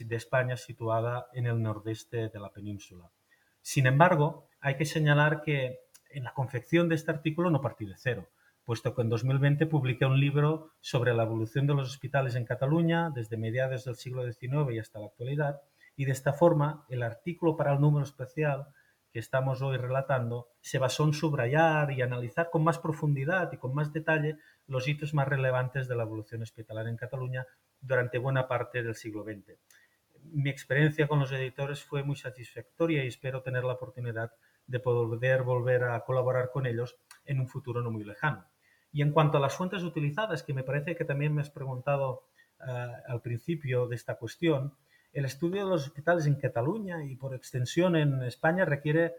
de 0.00 0.16
España 0.16 0.58
situada 0.58 1.28
en 1.32 1.46
el 1.46 1.62
nordeste 1.62 2.28
de 2.28 2.38
la 2.38 2.52
península. 2.52 3.10
Sin 3.62 3.86
embargo, 3.86 4.49
hay 4.60 4.76
que 4.76 4.84
señalar 4.84 5.42
que 5.42 5.80
en 6.10 6.24
la 6.24 6.34
confección 6.34 6.88
de 6.88 6.94
este 6.94 7.10
artículo 7.10 7.50
no 7.50 7.60
partí 7.60 7.86
de 7.86 7.94
cero 7.96 8.28
puesto 8.70 8.94
que 8.94 9.02
en 9.02 9.08
2020 9.08 9.66
publiqué 9.66 10.06
un 10.06 10.20
libro 10.20 10.70
sobre 10.80 11.12
la 11.12 11.24
evolución 11.24 11.66
de 11.66 11.74
los 11.74 11.88
hospitales 11.88 12.36
en 12.36 12.44
Cataluña 12.44 13.10
desde 13.10 13.36
mediados 13.36 13.84
del 13.84 13.96
siglo 13.96 14.22
XIX 14.24 14.72
y 14.72 14.78
hasta 14.78 15.00
la 15.00 15.06
actualidad, 15.06 15.60
y 15.96 16.04
de 16.04 16.12
esta 16.12 16.32
forma 16.32 16.84
el 16.88 17.02
artículo 17.02 17.56
para 17.56 17.72
el 17.72 17.80
número 17.80 18.04
especial 18.04 18.68
que 19.12 19.18
estamos 19.18 19.60
hoy 19.60 19.76
relatando 19.76 20.50
se 20.60 20.78
basó 20.78 21.02
en 21.04 21.14
subrayar 21.14 21.90
y 21.90 22.00
analizar 22.00 22.48
con 22.48 22.62
más 22.62 22.78
profundidad 22.78 23.52
y 23.52 23.56
con 23.56 23.74
más 23.74 23.92
detalle 23.92 24.36
los 24.68 24.86
hitos 24.86 25.14
más 25.14 25.26
relevantes 25.26 25.88
de 25.88 25.96
la 25.96 26.04
evolución 26.04 26.42
hospitalaria 26.42 26.90
en 26.90 26.96
Cataluña 26.96 27.46
durante 27.80 28.18
buena 28.18 28.46
parte 28.46 28.84
del 28.84 28.94
siglo 28.94 29.24
XX. 29.24 29.58
Mi 30.22 30.48
experiencia 30.48 31.08
con 31.08 31.18
los 31.18 31.32
editores 31.32 31.82
fue 31.82 32.04
muy 32.04 32.14
satisfactoria 32.14 33.02
y 33.02 33.08
espero 33.08 33.42
tener 33.42 33.64
la 33.64 33.72
oportunidad 33.72 34.30
de 34.30 34.49
poder 34.78 35.42
volver 35.42 35.84
a 35.84 36.00
colaborar 36.04 36.50
con 36.52 36.66
ellos 36.66 36.96
en 37.24 37.40
un 37.40 37.48
futuro 37.48 37.82
no 37.82 37.90
muy 37.90 38.04
lejano. 38.04 38.46
Y 38.92 39.02
en 39.02 39.12
cuanto 39.12 39.38
a 39.38 39.40
las 39.40 39.56
fuentes 39.56 39.82
utilizadas, 39.82 40.42
que 40.42 40.54
me 40.54 40.62
parece 40.64 40.96
que 40.96 41.04
también 41.04 41.34
me 41.34 41.40
has 41.40 41.50
preguntado 41.50 42.24
eh, 42.60 42.86
al 43.08 43.22
principio 43.22 43.88
de 43.88 43.96
esta 43.96 44.16
cuestión, 44.16 44.74
el 45.12 45.24
estudio 45.24 45.64
de 45.64 45.70
los 45.70 45.86
hospitales 45.86 46.26
en 46.26 46.36
Cataluña 46.36 47.04
y 47.04 47.16
por 47.16 47.34
extensión 47.34 47.96
en 47.96 48.22
España 48.22 48.64
requiere 48.64 49.14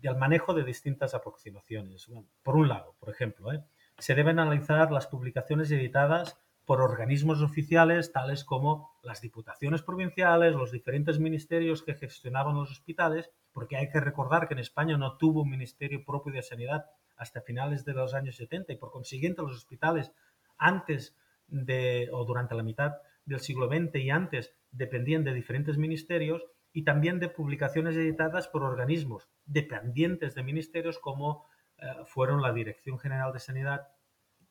del 0.00 0.16
manejo 0.16 0.54
de 0.54 0.64
distintas 0.64 1.14
aproximaciones. 1.14 2.08
por 2.42 2.56
un 2.56 2.68
lado, 2.68 2.94
por 2.98 3.10
ejemplo, 3.10 3.52
¿eh? 3.52 3.62
se 3.98 4.14
deben 4.14 4.38
analizar 4.38 4.90
las 4.90 5.06
publicaciones 5.06 5.70
editadas 5.70 6.38
por 6.64 6.80
organismos 6.80 7.42
oficiales 7.42 8.12
tales 8.12 8.44
como 8.44 8.92
las 9.02 9.20
diputaciones 9.20 9.82
provinciales, 9.82 10.54
los 10.54 10.72
diferentes 10.72 11.18
ministerios 11.18 11.82
que 11.82 11.94
gestionaban 11.94 12.56
los 12.56 12.70
hospitales, 12.70 13.30
porque 13.52 13.76
hay 13.76 13.90
que 13.90 14.00
recordar 14.00 14.48
que 14.48 14.54
en 14.54 14.60
España 14.60 14.96
no 14.96 15.16
tuvo 15.16 15.42
un 15.42 15.50
ministerio 15.50 16.04
propio 16.04 16.32
de 16.32 16.42
sanidad 16.42 16.86
hasta 17.16 17.42
finales 17.42 17.84
de 17.84 17.92
los 17.92 18.14
años 18.14 18.36
70 18.36 18.72
y 18.72 18.76
por 18.76 18.90
consiguiente 18.90 19.42
los 19.42 19.56
hospitales 19.56 20.12
antes 20.56 21.16
de 21.46 22.08
o 22.12 22.24
durante 22.24 22.54
la 22.54 22.62
mitad 22.62 22.94
del 23.24 23.40
siglo 23.40 23.68
XX 23.68 23.96
y 23.96 24.10
antes 24.10 24.54
dependían 24.70 25.24
de 25.24 25.34
diferentes 25.34 25.76
ministerios 25.78 26.44
y 26.72 26.82
también 26.82 27.20
de 27.20 27.28
publicaciones 27.28 27.96
editadas 27.96 28.48
por 28.48 28.64
organismos 28.64 29.28
dependientes 29.44 30.34
de 30.34 30.42
ministerios 30.42 30.98
como 30.98 31.46
eh, 31.78 31.86
fueron 32.06 32.42
la 32.42 32.52
Dirección 32.52 32.98
General 32.98 33.32
de 33.32 33.38
Sanidad 33.38 33.88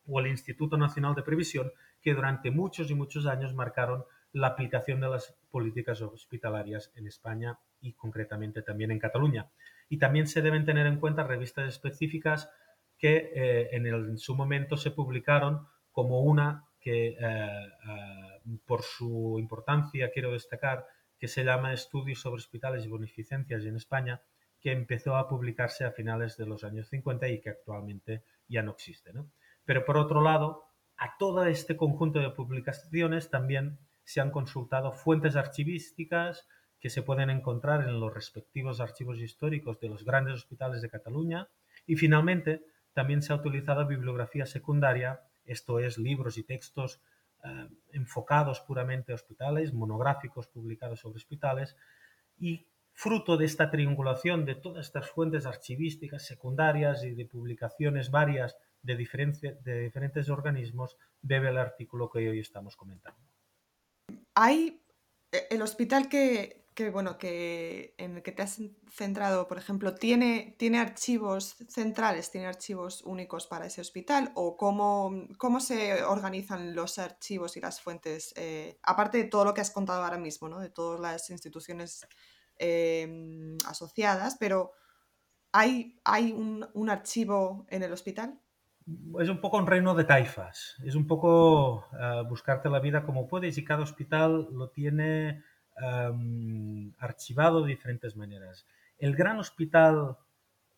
o 0.06 0.20
el 0.20 0.28
Instituto 0.28 0.76
Nacional 0.76 1.14
de 1.14 1.22
Previsión, 1.22 1.72
que 2.04 2.14
durante 2.14 2.50
muchos 2.50 2.90
y 2.90 2.94
muchos 2.94 3.24
años 3.24 3.54
marcaron 3.54 4.04
la 4.32 4.48
aplicación 4.48 5.00
de 5.00 5.08
las 5.08 5.34
políticas 5.50 6.02
hospitalarias 6.02 6.92
en 6.96 7.06
España 7.06 7.58
y 7.80 7.94
concretamente 7.94 8.60
también 8.60 8.90
en 8.90 8.98
Cataluña. 8.98 9.50
Y 9.88 9.98
también 9.98 10.26
se 10.26 10.42
deben 10.42 10.66
tener 10.66 10.86
en 10.86 11.00
cuenta 11.00 11.24
revistas 11.24 11.66
específicas 11.66 12.50
que 12.98 13.32
eh, 13.34 13.68
en, 13.72 14.18
su 14.18 14.34
momento 14.34 14.76
se 14.76 14.90
publicaron 14.90 15.66
como 15.92 16.20
una 16.20 16.66
que 16.78 17.08
eh, 17.08 17.16
eh, 17.18 18.58
por 18.66 18.82
su 18.82 19.38
importancia 19.38 20.10
quiero 20.12 20.32
destacar 20.32 20.86
que 21.18 21.28
se 21.28 21.42
llama 21.42 21.72
Estudios 21.72 22.20
sobre 22.20 22.40
Hospitales 22.40 22.84
y 22.84 22.90
Beneficencias 22.90 23.64
en 23.64 23.76
España, 23.76 24.20
que 24.60 24.72
empezó 24.72 25.16
a 25.16 25.26
publicarse 25.26 25.84
a 25.84 25.92
finales 25.92 26.36
de 26.36 26.44
los 26.44 26.64
años 26.64 26.88
50 26.88 27.28
y 27.28 27.40
que 27.40 27.50
actualmente 27.50 28.24
ya 28.46 28.62
no 28.62 28.72
existe. 28.72 29.10
Pero 29.64 29.84
por 29.86 29.96
otro 29.96 30.20
lado, 30.20 30.73
a 30.96 31.16
todo 31.18 31.44
este 31.44 31.76
conjunto 31.76 32.20
de 32.20 32.30
publicaciones 32.30 33.30
también 33.30 33.78
se 34.04 34.20
han 34.20 34.30
consultado 34.30 34.92
fuentes 34.92 35.36
archivísticas 35.36 36.46
que 36.78 36.90
se 36.90 37.02
pueden 37.02 37.30
encontrar 37.30 37.80
en 37.88 37.98
los 37.98 38.12
respectivos 38.12 38.80
archivos 38.80 39.18
históricos 39.18 39.80
de 39.80 39.88
los 39.88 40.04
grandes 40.04 40.34
hospitales 40.34 40.82
de 40.82 40.90
Cataluña. 40.90 41.48
Y 41.86 41.96
finalmente 41.96 42.64
también 42.92 43.22
se 43.22 43.32
ha 43.32 43.36
utilizado 43.36 43.86
bibliografía 43.86 44.46
secundaria, 44.46 45.22
esto 45.44 45.78
es 45.78 45.98
libros 45.98 46.36
y 46.38 46.44
textos 46.44 47.00
eh, 47.42 47.68
enfocados 47.92 48.60
puramente 48.60 49.12
a 49.12 49.14
hospitales, 49.14 49.72
monográficos 49.72 50.46
publicados 50.48 51.00
sobre 51.00 51.16
hospitales. 51.16 51.76
Y 52.38 52.66
fruto 52.92 53.36
de 53.36 53.46
esta 53.46 53.70
triangulación 53.70 54.44
de 54.44 54.54
todas 54.54 54.86
estas 54.86 55.08
fuentes 55.10 55.46
archivísticas 55.46 56.24
secundarias 56.26 57.02
y 57.04 57.14
de 57.14 57.26
publicaciones 57.26 58.10
varias 58.10 58.56
de, 58.84 59.58
de 59.64 59.80
diferentes 59.80 60.28
organismos, 60.28 60.96
bebe 61.20 61.48
el 61.48 61.58
artículo 61.58 62.10
que 62.10 62.28
hoy 62.28 62.38
estamos 62.38 62.76
comentando. 62.76 63.20
Hay 64.34 64.84
eh, 65.32 65.48
el 65.50 65.62
hospital 65.62 66.08
que, 66.08 66.66
bueno, 66.92 67.18
que 67.18 67.94
en 67.98 68.16
el 68.16 68.22
que 68.22 68.32
te 68.32 68.42
has 68.42 68.60
centrado, 68.90 69.48
por 69.48 69.58
ejemplo, 69.58 69.94
¿tiene, 69.94 70.54
tiene 70.58 70.78
archivos 70.78 71.56
centrales, 71.68 72.30
tiene 72.30 72.46
archivos 72.46 73.02
únicos 73.02 73.46
para 73.46 73.66
ese 73.66 73.80
hospital? 73.80 74.32
¿O 74.34 74.56
cómo, 74.56 75.26
cómo 75.38 75.60
se 75.60 76.04
organizan 76.04 76.74
los 76.74 76.98
archivos 76.98 77.56
y 77.56 77.60
las 77.60 77.80
fuentes? 77.80 78.34
Eh, 78.36 78.78
aparte 78.82 79.18
de 79.18 79.24
todo 79.24 79.44
lo 79.44 79.54
que 79.54 79.60
has 79.60 79.70
contado 79.70 80.04
ahora 80.04 80.18
mismo, 80.18 80.48
¿no? 80.48 80.60
De 80.60 80.70
todas 80.70 81.00
las 81.00 81.30
instituciones 81.30 82.06
em, 82.56 83.56
asociadas, 83.66 84.36
pero 84.38 84.72
¿hay, 85.52 86.00
hay 86.04 86.32
un 86.32 86.90
archivo 86.90 87.66
en 87.70 87.82
el 87.82 87.92
hospital? 87.92 88.43
Es 89.20 89.28
un 89.28 89.40
poco 89.40 89.56
un 89.56 89.66
reino 89.66 89.94
de 89.94 90.04
taifas, 90.04 90.76
es 90.84 90.94
un 90.94 91.06
poco 91.06 91.86
eh, 91.98 92.22
buscarte 92.28 92.68
la 92.68 92.80
vida 92.80 93.04
como 93.04 93.26
puedes 93.26 93.56
y 93.56 93.64
cada 93.64 93.82
hospital 93.82 94.48
lo 94.52 94.68
tiene 94.68 95.42
em, 95.76 96.92
archivado 96.98 97.62
de 97.62 97.70
diferentes 97.70 98.16
maneras. 98.16 98.66
El 98.98 99.16
gran 99.16 99.38
hospital 99.38 100.18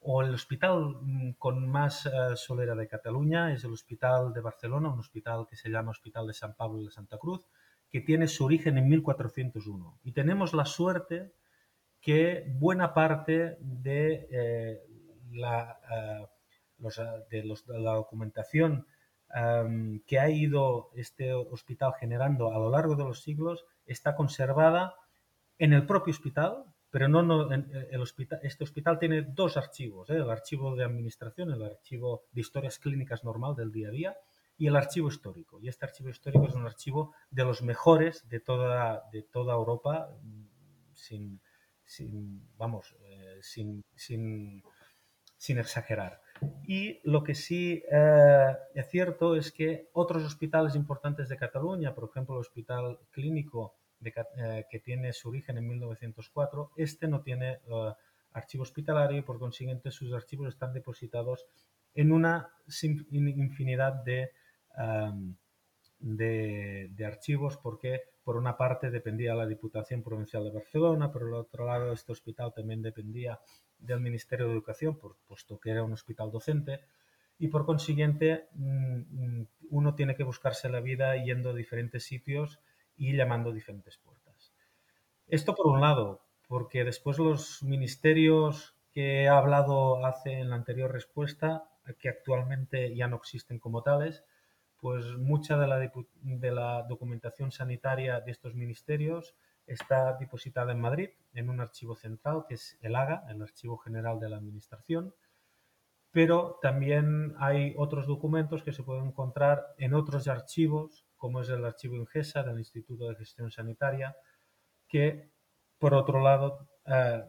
o 0.01 0.23
el 0.23 0.33
hospital 0.35 0.97
mm, 1.01 1.33
con 1.33 1.69
más 1.69 2.07
uh, 2.07 2.37
solera 2.37 2.77
de 2.77 2.87
Cataluña 2.87 3.53
es 3.53 3.65
el 3.65 3.73
Hospital 3.73 4.33
de 4.33 4.41
Barcelona, 4.41 4.93
un 4.93 5.01
hospital 5.01 5.47
que 5.49 5.57
se 5.57 5.69
llama 5.69 5.91
Hospital 5.91 6.29
de 6.29 6.33
San 6.33 6.55
Pablo 6.55 6.85
de 6.85 6.93
Santa 6.93 7.19
Cruz, 7.19 7.45
que 7.91 8.01
tiene 8.01 8.29
su 8.29 8.45
origen 8.45 8.79
en 8.79 8.89
1401. 8.89 9.99
Y 10.05 10.13
tenemos 10.13 10.55
la 10.55 10.65
suerte 10.65 11.33
que 12.01 12.47
buena 12.55 12.95
parte 12.95 13.59
de 13.61 14.29
eh, 14.31 14.81
la 15.33 15.81
Ah, 16.85 17.18
de, 17.30 17.45
la 17.68 17.92
documentación 17.95 18.87
que 20.06 20.18
ha 20.18 20.30
ido 20.30 20.90
este 20.95 21.35
hospital 21.35 21.92
generando 21.99 22.52
a 22.52 22.59
lo 22.59 22.71
largo 22.71 22.95
de 22.95 23.04
los 23.04 23.23
siglos 23.23 23.64
está 23.85 24.14
conservada 24.14 24.95
en 25.59 25.73
el 25.73 25.85
propio 25.85 26.12
hospital, 26.12 26.64
pero 26.90 27.09
no, 27.09 27.52
en 27.52 27.68
el 27.90 28.00
hospital, 28.00 28.38
este 28.42 28.64
hospital 28.64 28.99
tiene 28.99 29.23
dos 29.23 29.56
archivos, 29.56 30.09
¿eh? 30.11 30.16
el 30.16 30.30
archivo 30.30 30.76
de 30.76 30.85
administración, 30.85 31.50
el 31.50 31.64
archivo 31.64 32.23
de 32.30 32.40
historias 32.40 32.78
clínicas 32.78 33.25
normal 33.25 33.56
del 33.56 33.73
día 33.73 33.88
a 33.88 33.90
día, 33.90 34.16
y 34.59 34.68
el 34.68 34.76
archivo 34.76 35.09
histórico. 35.09 35.61
Y 35.61 35.68
este 35.68 35.87
archivo 35.87 36.09
histórico 36.09 36.47
es 36.47 36.54
un 36.54 36.66
archivo 36.66 37.14
de 37.30 37.45
los 37.45 37.62
mejores 37.62 38.26
de 38.28 38.40
toda, 38.40 39.02
de 39.12 39.23
toda 39.23 39.54
Europa, 39.54 40.09
sin, 40.95 41.40
vamos, 42.56 42.97
eh, 43.00 43.38
sin, 43.42 43.85
sin, 43.95 44.62
exagerar. 45.59 46.21
Y 46.66 47.00
lo 47.05 47.23
que 47.23 47.35
sí 47.35 47.83
eh, 47.90 48.57
es 48.75 48.88
cierto 48.90 49.37
es 49.37 49.52
que 49.52 49.88
otros 49.93 50.25
hospitales 50.25 50.75
importantes 50.75 51.28
de 51.28 51.37
Cataluña, 51.37 51.95
por 51.95 52.09
ejemplo 52.11 52.35
el 52.35 52.40
Hospital 52.40 52.99
Clínico 53.11 53.75
eh, 54.05 54.64
que 54.71 54.81
tiene 54.81 55.12
su 55.12 55.28
origen 55.28 55.59
en 55.59 55.69
1904, 55.69 56.73
este 56.76 57.09
no 57.09 57.23
tiene 57.23 57.61
archivo 58.33 58.62
hospitalario 58.62 59.19
y 59.19 59.23
por 59.23 59.38
consiguiente 59.38 59.90
sus 59.90 60.12
archivos 60.12 60.49
están 60.49 60.75
depositados 60.75 61.47
en 61.95 62.12
una 62.12 62.50
infinidad 63.11 63.95
de 64.05 64.31
de, 65.99 67.05
archivos 67.07 67.57
porque 67.57 68.00
por 68.25 68.37
una 68.37 68.57
parte 68.57 68.90
dependía 68.90 69.35
la 69.35 69.47
Diputación 69.47 70.02
Provincial 70.02 70.45
de 70.45 70.50
Barcelona, 70.50 71.12
por 71.12 71.23
el 71.23 71.35
otro 71.35 71.66
lado 71.66 71.93
este 71.93 72.12
hospital 72.12 72.52
también 72.55 72.83
dependía 72.83 73.38
del 73.78 74.00
Ministerio 74.00 74.47
de 74.47 74.52
Educación, 74.52 74.99
por, 74.99 75.16
puesto 75.26 75.59
que 75.59 75.71
era 75.71 75.83
un 75.83 75.92
hospital 75.92 76.30
docente, 76.30 76.80
y 77.38 77.49
por 77.49 77.66
consiguiente 77.66 78.49
mm, 78.52 79.40
mm, 79.40 79.47
uno 79.71 79.95
tiene 79.95 80.14
que 80.16 80.25
buscarse 80.25 80.68
la 80.68 80.80
vida 80.80 81.16
yendo 81.16 81.50
a 81.50 81.54
diferentes 81.54 82.04
sitios 82.04 82.61
y 82.97 83.14
llamando 83.14 83.52
diferentes 83.52 83.99
puertas. 83.99 84.52
Esto 85.28 85.54
por 85.54 85.66
un 85.66 85.80
lado, 85.80 86.23
porque 86.49 86.85
después 86.85 87.18
los 87.18 87.62
ministerios 87.62 88.75
que 88.92 89.25
he 89.25 89.28
hablado 89.28 90.06
hace 90.06 90.33
en 90.33 90.50
la 90.50 90.56
anterior 90.56 90.90
respuesta, 90.90 91.68
que 91.99 92.09
actualmente 92.09 92.95
ya 92.95 93.09
no 93.09 93.16
existen 93.16 93.59
como 93.59 93.83
tales, 93.83 94.25
pues 94.80 95.04
mucha 95.18 95.56
de 95.56 95.66
la, 95.66 95.78
de 95.78 96.50
la 96.52 96.83
documentación 96.85 97.50
sanitaria 97.50 98.21
de 98.21 98.30
estos 98.30 98.54
ministerios 98.54 99.35
está 99.66 100.14
depositada 100.14 100.73
en 100.73 100.80
Madrid, 100.80 101.11
en 101.35 101.50
un 101.50 101.61
archivo 101.61 101.96
central 101.96 102.44
que 102.49 102.54
es 102.54 102.78
el 102.82 102.96
AGA, 102.96 103.25
el 103.28 103.42
Archivo 103.42 103.76
General 103.78 104.18
de 104.20 104.28
la 104.28 104.37
Administración, 104.37 105.14
pero 106.11 106.58
también 106.62 107.35
hay 107.38 107.75
otros 107.76 108.06
documentos 108.06 108.62
que 108.62 108.73
se 108.73 108.82
pueden 108.82 109.06
encontrar 109.06 109.75
en 109.78 109.94
otros 109.94 110.28
archivos, 110.28 111.04
como 111.16 111.40
es 111.40 111.49
el 111.50 111.64
archivo 111.64 111.96
INGESA 111.96 112.42
del 112.42 112.58
Instituto 112.58 113.08
de 113.08 113.16
Gestión 113.16 113.50
Sanitaria, 113.50 114.16
que 114.88 115.30
por 115.78 115.94
otro 115.94 116.23
lado 116.23 116.68
eh, 116.87 117.23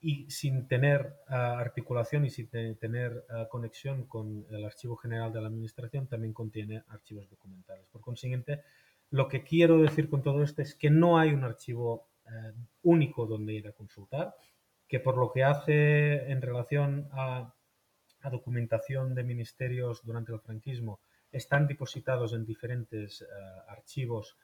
y 0.00 0.30
sin 0.30 0.68
tener 0.68 1.16
ah, 1.28 1.58
articulación 1.58 2.26
y 2.26 2.30
sin 2.30 2.50
tener 2.50 3.24
ah, 3.30 3.46
conexión 3.50 4.04
con 4.06 4.44
el 4.50 4.64
Archivo 4.64 4.96
General 4.96 5.32
de 5.32 5.40
la 5.40 5.46
Administración, 5.46 6.08
también 6.08 6.34
contiene 6.34 6.84
archivos 6.88 7.30
documentales. 7.30 7.86
Por 7.86 8.02
consiguiente, 8.02 8.62
lo 9.10 9.28
que 9.28 9.44
quiero 9.44 9.78
decir 9.78 10.08
con 10.08 10.22
todo 10.22 10.42
esto 10.42 10.62
es 10.62 10.74
que 10.74 10.90
no 10.90 11.18
hay 11.18 11.32
un 11.32 11.44
archivo 11.44 12.08
eh, 12.26 12.52
único 12.82 13.26
donde 13.26 13.52
ir 13.52 13.68
a 13.68 13.72
consultar, 13.72 14.34
que 14.88 15.00
por 15.00 15.16
lo 15.16 15.30
que 15.32 15.44
hace 15.44 16.30
en 16.30 16.40
relación 16.42 17.08
a, 17.12 17.54
documentación 18.30 19.14
de 19.14 19.22
ministerios 19.22 20.02
durante 20.02 20.32
el 20.32 20.40
franquismo, 20.40 21.00
están 21.30 21.66
depositados 21.66 22.32
en 22.32 22.46
diferentes 22.46 23.20
eh, 23.20 23.26
archivos 23.68 24.38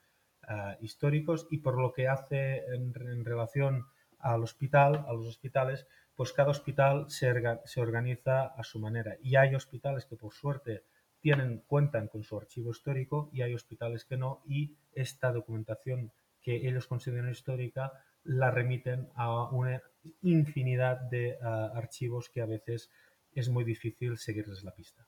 eh, 0.47 0.77
históricos 0.83 1.47
y 1.51 1.59
por 1.59 1.81
lo 1.81 1.91
que 1.91 2.07
hace 2.07 2.63
en, 2.75 3.25
relación 3.25 3.87
al 4.19 4.43
hospital, 4.43 5.07
a 5.09 5.15
los 5.15 5.27
hospitales, 5.27 5.87
pues 6.15 6.35
cada 6.35 6.51
hospital 6.51 7.07
se, 7.09 7.33
se 7.65 7.81
organiza 7.81 8.49
a 8.49 8.63
su 8.65 8.79
manera. 8.79 9.17
Y 9.23 9.37
hay 9.37 9.55
hospitales 9.55 10.05
que 10.05 10.17
por 10.17 10.35
suerte 10.35 10.85
tienen, 11.21 11.63
cuentan 11.67 12.09
con 12.09 12.23
su 12.25 12.37
archivo 12.37 12.71
histórico 12.71 13.31
y 13.33 13.43
hay 13.43 13.55
hospitales 13.55 14.05
que 14.05 14.17
no 14.17 14.43
y 14.47 14.77
esta 14.93 15.33
documentación 15.33 16.13
que 16.43 16.69
ellos 16.69 16.87
consideran 16.87 17.31
histórica 17.31 17.93
la 18.25 18.51
remiten 18.51 19.09
a 19.15 19.51
una 19.51 19.83
infinidad 20.23 21.01
de 21.11 21.39
ah, 21.43 21.73
archivos 21.75 22.29
que 22.31 22.41
a 22.41 22.47
veces 22.47 22.91
es 23.33 23.49
muy 23.49 23.65
difícil 23.65 24.17
seguirles 24.19 24.65
la 24.65 24.75
pista. 24.75 25.07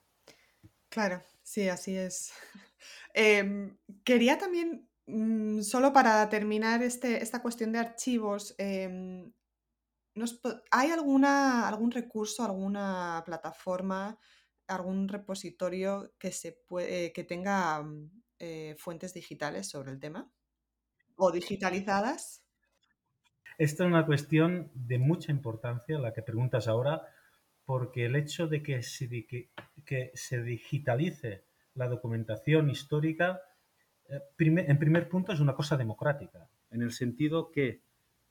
Claro, 0.89 1.21
sí, 1.41 1.69
así 1.69 1.95
es. 1.97 2.31
Em, 3.13 3.77
quería 4.03 4.37
también 4.37 4.89
Mm, 5.05 5.61
solo 5.61 5.91
para 5.91 6.29
terminar 6.29 6.81
este, 6.81 7.21
esta 7.21 7.41
cuestión 7.41 7.71
de 7.73 7.79
archivos, 7.79 8.55
em, 8.57 9.33
¿hay 10.71 10.91
alguna, 10.91 11.67
algún 11.67 11.91
recurso, 11.91 12.43
alguna 12.43 13.23
plataforma, 13.25 14.17
algún 14.75 15.07
repositorio 15.07 16.13
que, 16.17 16.31
se 16.31 16.51
puede, 16.51 17.13
que 17.13 17.23
tenga 17.23 17.81
mm, 17.81 18.11
eh, 18.39 18.75
fuentes 18.77 19.13
digitales 19.13 19.69
sobre 19.69 19.91
el 19.91 19.99
tema? 19.99 20.31
¿O 21.15 21.31
digitalizadas? 21.31 22.43
Esta 23.57 23.83
es 23.83 23.87
una 23.87 24.05
cuestión 24.05 24.71
de 24.73 24.97
mucha 24.97 25.31
importancia, 25.31 25.99
la 25.99 26.13
que 26.13 26.23
preguntas 26.23 26.67
ahora, 26.67 27.01
porque 27.65 28.05
el 28.05 28.15
hecho 28.15 28.47
de 28.47 28.63
que 28.63 28.81
que 29.85 30.11
se 30.13 30.43
digitalice 30.43 31.45
la 31.75 31.87
documentación 31.87 32.69
histórica 32.69 33.41
eh, 34.09 34.19
en 34.37 34.79
primer 34.79 35.07
punto 35.07 35.31
es 35.31 35.39
una 35.39 35.55
cosa 35.55 35.77
democrática, 35.77 36.47
en 36.71 36.81
el 36.81 36.91
sentido 36.91 37.51
que 37.51 37.81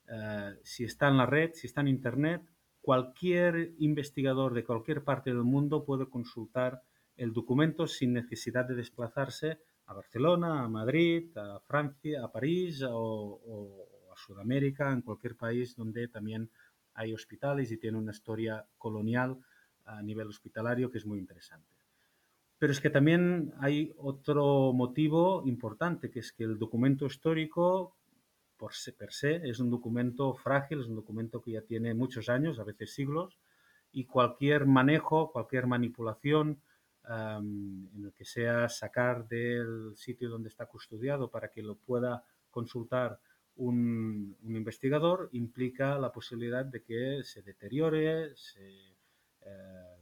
eh, 0.09 0.55
si 0.63 0.85
está 0.85 1.09
en 1.09 1.17
la 1.17 1.27
red, 1.27 1.53
si 1.55 1.67
está 1.67 1.81
en 1.81 1.89
Internet, 1.89 2.43
cualquier 2.83 3.75
investigador 3.79 4.53
de 4.53 4.65
cualquier 4.65 5.05
parte 5.05 5.31
del 5.31 5.45
mundo 5.45 5.85
puede 5.85 6.09
consultar 6.09 6.83
el 7.17 7.33
documento 7.33 7.87
sin 7.87 8.13
necesidad 8.13 8.67
de 8.67 8.75
desplazarse 8.75 9.61
a 9.87 9.95
Barcelona, 9.95 10.65
a 10.65 10.69
Madrid, 10.69 11.37
a 11.39 11.61
Francia, 11.61 12.25
a 12.25 12.33
París 12.33 12.83
o, 12.89 13.87
a 14.13 14.17
Sudamérica, 14.17 14.93
en 14.93 15.03
cualquier 15.03 15.37
país 15.37 15.77
donde 15.77 16.09
también 16.09 16.51
hay 16.95 17.15
hospitales 17.15 17.71
y 17.71 17.79
tiene 17.79 17.99
una 17.99 18.11
historia 18.11 18.67
colonial 18.79 19.39
a 19.85 20.03
nivel 20.03 20.29
hospitalario 20.29 20.91
que 20.91 20.99
es 20.99 21.07
muy 21.07 21.19
interesante. 21.19 21.69
Pero 22.59 22.73
es 22.73 22.81
que 22.81 22.91
también 22.91 23.53
hay 23.59 23.93
otro 23.97 24.73
motivo 24.73 25.43
importante, 25.47 26.11
que 26.11 26.21
es 26.21 26.33
que 26.33 26.45
el 26.45 26.59
documento 26.59 27.07
histórico, 27.07 27.97
por 28.63 28.75
per 28.97 29.13
se, 29.13 29.41
es 29.51 29.59
un 29.59 29.71
documento 29.71 30.35
frágil, 30.35 30.79
es 30.79 30.87
un 30.87 30.95
documento 30.95 31.43
que 31.43 31.51
ya 31.51 31.63
tiene 31.63 31.95
muchos 31.95 32.29
años, 32.29 32.61
a 32.61 32.63
veces 32.63 32.95
siglos, 32.95 33.37
y 33.91 34.05
cualquier 34.05 34.67
manejo, 34.67 35.33
cualquier 35.33 35.67
manipulación 35.67 36.63
en 37.09 38.05
el 38.05 38.13
que 38.13 38.25
sea 38.25 38.69
sacar 38.69 39.27
del 39.27 39.97
sitio 39.97 40.31
donde 40.31 40.49
está 40.49 40.67
custodiado 40.67 41.29
para 41.29 41.49
que 41.49 41.61
lo 41.61 41.75
pueda 41.75 42.23
consultar 42.53 43.19
un, 43.57 44.37
investigador 44.45 45.29
implica 45.33 45.99
la 45.99 46.13
posibilidad 46.13 46.65
de 46.65 46.85
que 46.85 47.25
se 47.25 47.43
deteriore, 47.43 48.31
se, 48.37 48.69
eh, 49.41 49.93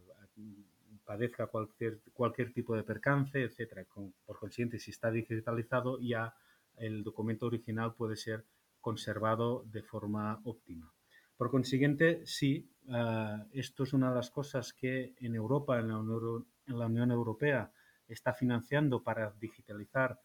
padezca 1.02 1.46
cualquier, 1.46 2.00
cualquier 2.12 2.52
tipo 2.52 2.76
de 2.76 2.82
percance, 2.82 3.42
etcétera. 3.42 3.86
por 4.26 4.38
consiguiente, 4.38 4.78
si 4.78 4.90
está 4.90 5.10
digitalizado, 5.10 5.98
ya 5.98 6.34
el 6.80 7.04
documento 7.04 7.46
original 7.46 7.94
puede 7.94 8.16
ser 8.16 8.44
conservado 8.80 9.64
de 9.66 9.82
forma 9.82 10.40
óptima. 10.44 10.92
Por 11.36 11.50
consiguiente, 11.50 12.26
sí, 12.26 12.70
eh, 12.88 13.44
esto 13.52 13.84
es 13.84 13.92
una 13.92 14.10
de 14.10 14.16
las 14.16 14.30
cosas 14.30 14.72
que 14.72 15.14
en 15.20 15.34
Europa, 15.34 15.78
en 15.78 15.88
la 15.88 16.86
Unión, 16.86 17.10
Europea, 17.10 17.70
está 18.08 18.32
financiando 18.32 19.02
para 19.02 19.32
digitalizar 19.38 20.18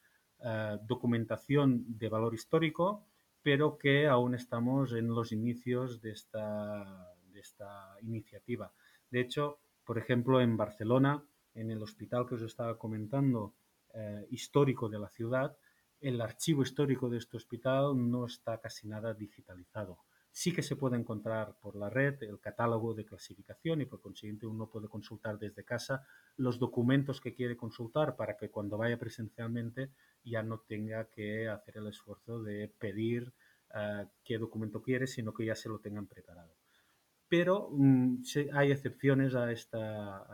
eh, 0.43 0.77
documentación 0.83 1.85
de 1.97 2.09
valor 2.09 2.33
histórico, 2.33 3.05
pero 3.41 3.77
que 3.77 4.07
aún 4.07 4.33
estamos 4.33 4.93
en 4.93 5.07
los 5.07 5.31
inicios 5.31 6.01
de 6.01 6.11
esta, 6.11 7.13
de 7.31 7.39
esta 7.39 7.95
iniciativa. 8.01 8.71
De 9.11 9.21
hecho, 9.21 9.59
por 9.83 9.97
ejemplo, 9.97 10.41
en 10.41 10.57
Barcelona, 10.57 11.23
en 11.53 11.69
el 11.71 11.81
hospital 11.83 12.25
que 12.27 12.35
os 12.35 12.41
estaba 12.41 12.77
comentando, 12.77 13.53
eh, 13.93 14.27
histórico 14.31 14.89
de 14.89 14.99
la 14.99 15.09
ciudad, 15.09 15.55
el 16.01 16.21
archivo 16.21 16.63
histórico 16.63 17.09
de 17.09 17.17
este 17.17 17.37
hospital 17.37 17.93
no 18.09 18.25
está 18.25 18.59
casi 18.59 18.87
nada 18.87 19.13
digitalizado. 19.13 19.99
Sí 20.31 20.51
que 20.51 20.61
se 20.61 20.75
puede 20.75 20.97
encontrar 20.97 21.57
por 21.61 21.75
la 21.75 21.89
red 21.89 22.21
el 22.23 22.39
catálogo 22.39 22.93
de 22.93 23.05
clasificación 23.05 23.81
y 23.81 23.85
por 23.85 24.01
consiguiente 24.01 24.45
uno 24.45 24.69
puede 24.69 24.89
consultar 24.89 25.39
desde 25.39 25.63
casa 25.63 26.05
los 26.35 26.59
documentos 26.59 27.21
que 27.21 27.33
quiere 27.33 27.55
consultar 27.55 28.15
para 28.17 28.35
que 28.35 28.49
cuando 28.49 28.77
vaya 28.77 28.99
presencialmente 28.99 29.91
ya 30.23 30.43
no 30.43 30.59
tenga 30.59 31.05
que 31.09 31.47
hacer 31.47 31.77
el 31.77 31.87
esfuerzo 31.87 32.43
de 32.43 32.67
pedir 32.67 33.33
eh, 33.73 34.07
qué 34.23 34.37
documento 34.37 34.81
quiere, 34.81 35.07
sino 35.07 35.33
que 35.33 35.45
ya 35.45 35.55
se 35.55 35.69
lo 35.69 35.79
tengan 35.79 36.07
preparado 36.07 36.53
pero 37.27 37.69
mm, 37.71 38.23
hay 38.53 38.71
excepciones 38.71 39.35
a 39.35 39.51
esta, 39.51 40.25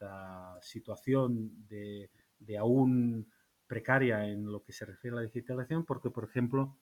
a 0.00 0.58
situación 0.60 1.66
de, 1.68 2.10
aún 2.58 3.30
precaria 3.66 4.26
en 4.26 4.50
lo 4.50 4.62
que 4.62 4.72
se 4.72 4.84
refiere 4.84 5.16
a 5.16 5.20
la 5.20 5.26
digitalización, 5.26 5.84
porque, 5.84 6.10
por 6.10 6.24
ejemplo, 6.24 6.76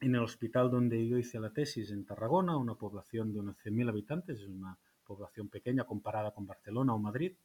en 0.00 0.14
el 0.14 0.22
hospital 0.22 0.70
donde 0.70 1.06
yo 1.08 1.18
hice 1.18 1.40
la 1.40 1.52
tesis 1.52 1.90
en 1.90 2.04
Tarragona, 2.04 2.56
una 2.56 2.74
población 2.74 3.32
de 3.32 3.40
unos 3.40 3.56
100.000 3.64 3.88
habitantes, 3.88 4.40
es 4.40 4.48
una 4.48 4.78
población 5.04 5.48
pequeña 5.48 5.84
comparada 5.84 6.32
con 6.32 6.46
Barcelona 6.46 6.94
o 6.94 6.98
Madrid, 6.98 7.36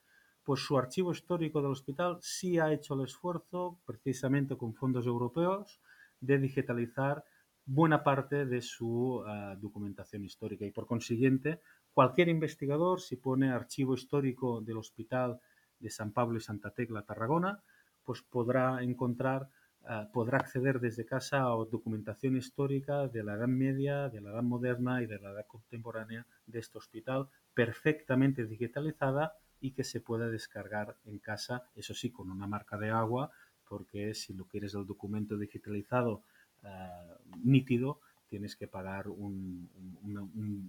pues 0.44 0.62
su 0.62 0.78
archivo 0.78 1.12
histórico 1.12 1.62
del 1.62 1.72
hospital 1.72 2.18
sí 2.22 2.58
ha 2.60 2.74
hecho 2.74 2.96
el 2.96 3.06
esfuerzo, 3.06 3.80
precisamente 3.86 4.58
con 4.58 4.74
fondos 4.74 5.06
europeos, 5.06 5.80
de 6.20 6.40
digitalizar 6.40 7.24
buena 7.66 8.04
parte 8.04 8.46
de 8.46 8.62
su 8.62 9.24
uh, 9.24 9.56
documentación 9.60 10.26
histórica. 10.26 10.66
Y 10.66 10.72
por 10.72 10.88
consiguiente 10.88 11.62
cualquier 11.94 12.30
investigador 12.30 13.02
si 13.02 13.18
pone 13.18 13.52
archivo 13.52 13.94
histórico 13.94 14.62
del 14.62 14.78
hospital 14.78 15.40
de 15.80 15.90
San 15.90 16.12
Pablo 16.12 16.38
y 16.38 16.42
Santa 16.42 16.72
Tecla 16.72 17.04
Tarragona 17.04 17.64
pues 18.04 18.22
podrá 18.22 18.84
encontrar 18.84 19.50
uh, 19.84 20.12
podrá 20.12 20.40
acceder 20.40 20.80
desde 20.80 21.06
casa 21.06 21.44
a 21.44 21.56
documentación 21.70 22.38
histórica 22.38 23.08
de 23.08 23.24
la 23.24 23.36
Edad 23.36 23.48
Media, 23.48 24.10
de 24.10 24.22
la 24.22 24.32
Edad 24.32 24.44
Moderna 24.44 25.02
y 25.02 25.06
de 25.06 25.20
la 25.20 25.32
Edad 25.32 25.46
Contemporánea 25.48 26.26
de 26.46 26.60
este 26.60 26.78
hospital 26.78 27.30
perfectamente 27.54 28.46
digitalizada 28.46 29.34
y 29.60 29.72
que 29.72 29.84
se 29.84 30.02
pueda 30.02 30.28
descargar 30.28 30.98
en 31.06 31.20
casa, 31.20 31.64
eso 31.76 31.94
sí, 31.94 32.10
con 32.10 32.32
una 32.32 32.48
marca 32.48 32.78
de 32.78 32.90
agua, 32.90 33.32
porque 33.70 34.14
si 34.16 34.34
lo 34.34 34.46
quieres 34.46 34.74
el 34.74 34.86
documento 34.86 35.38
digitalizado 35.38 36.24
uh, 36.64 37.38
nítido, 37.44 38.02
tienes 38.28 38.56
que 38.56 38.68
pagar 38.68 39.08
un, 39.10 39.70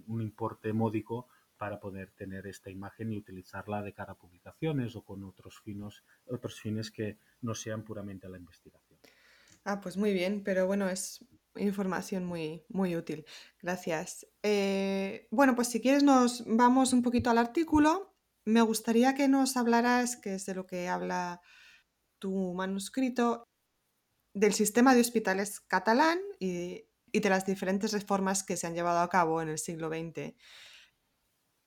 un, 0.07 0.21
importe 0.21 0.73
módico 0.73 1.27
para 1.63 1.79
poder 1.79 2.11
tener 2.11 2.45
esta 2.45 2.69
imagen 2.69 3.13
y 3.13 3.17
utilizarla 3.17 3.81
de 3.81 3.93
cara 3.93 4.11
a 4.11 4.17
publicaciones 4.17 4.97
o 4.97 5.01
con 5.01 5.23
otros, 5.23 5.61
finos, 5.63 6.03
otros 6.25 6.59
fines 6.59 6.91
que 6.91 7.19
no 7.39 7.55
sean 7.55 7.85
puramente 7.85 8.27
la 8.27 8.37
investigación. 8.37 8.99
Ah, 9.63 9.79
pues 9.79 9.95
muy 9.95 10.11
bien, 10.11 10.43
pero 10.43 10.67
bueno, 10.67 10.89
es 10.89 11.25
información 11.55 12.25
muy, 12.25 12.65
muy 12.67 12.97
útil. 12.97 13.25
Gracias. 13.61 14.27
Eh, 14.41 15.29
bueno, 15.31 15.55
pues 15.55 15.69
si 15.69 15.79
quieres 15.79 16.03
nos 16.03 16.43
vamos 16.45 16.91
un 16.91 17.01
poquito 17.01 17.29
al 17.29 17.37
artículo 17.37 18.13
me 18.43 18.61
gustaría 18.61 19.15
que 19.15 19.29
nos 19.29 19.55
hablaras, 19.55 20.17
que 20.17 20.35
es 20.35 20.45
de 20.45 20.55
lo 20.55 20.67
que 20.67 20.89
habla 20.89 21.39
tu 22.19 22.53
manuscrito, 22.53 23.45
del 24.33 24.53
sistema 24.53 24.93
de 24.93 24.99
hospitales 24.99 25.61
catalán 25.61 26.19
y, 26.41 26.89
y 27.13 27.21
de 27.21 27.29
las 27.29 27.45
diferentes 27.45 27.93
reformas 27.93 28.43
que 28.43 28.57
se 28.57 28.67
han 28.67 28.73
llevado 28.73 28.99
a 28.99 29.07
cabo 29.07 29.41
en 29.41 29.47
el 29.47 29.59
siglo 29.59 29.87
XX. 29.87 30.35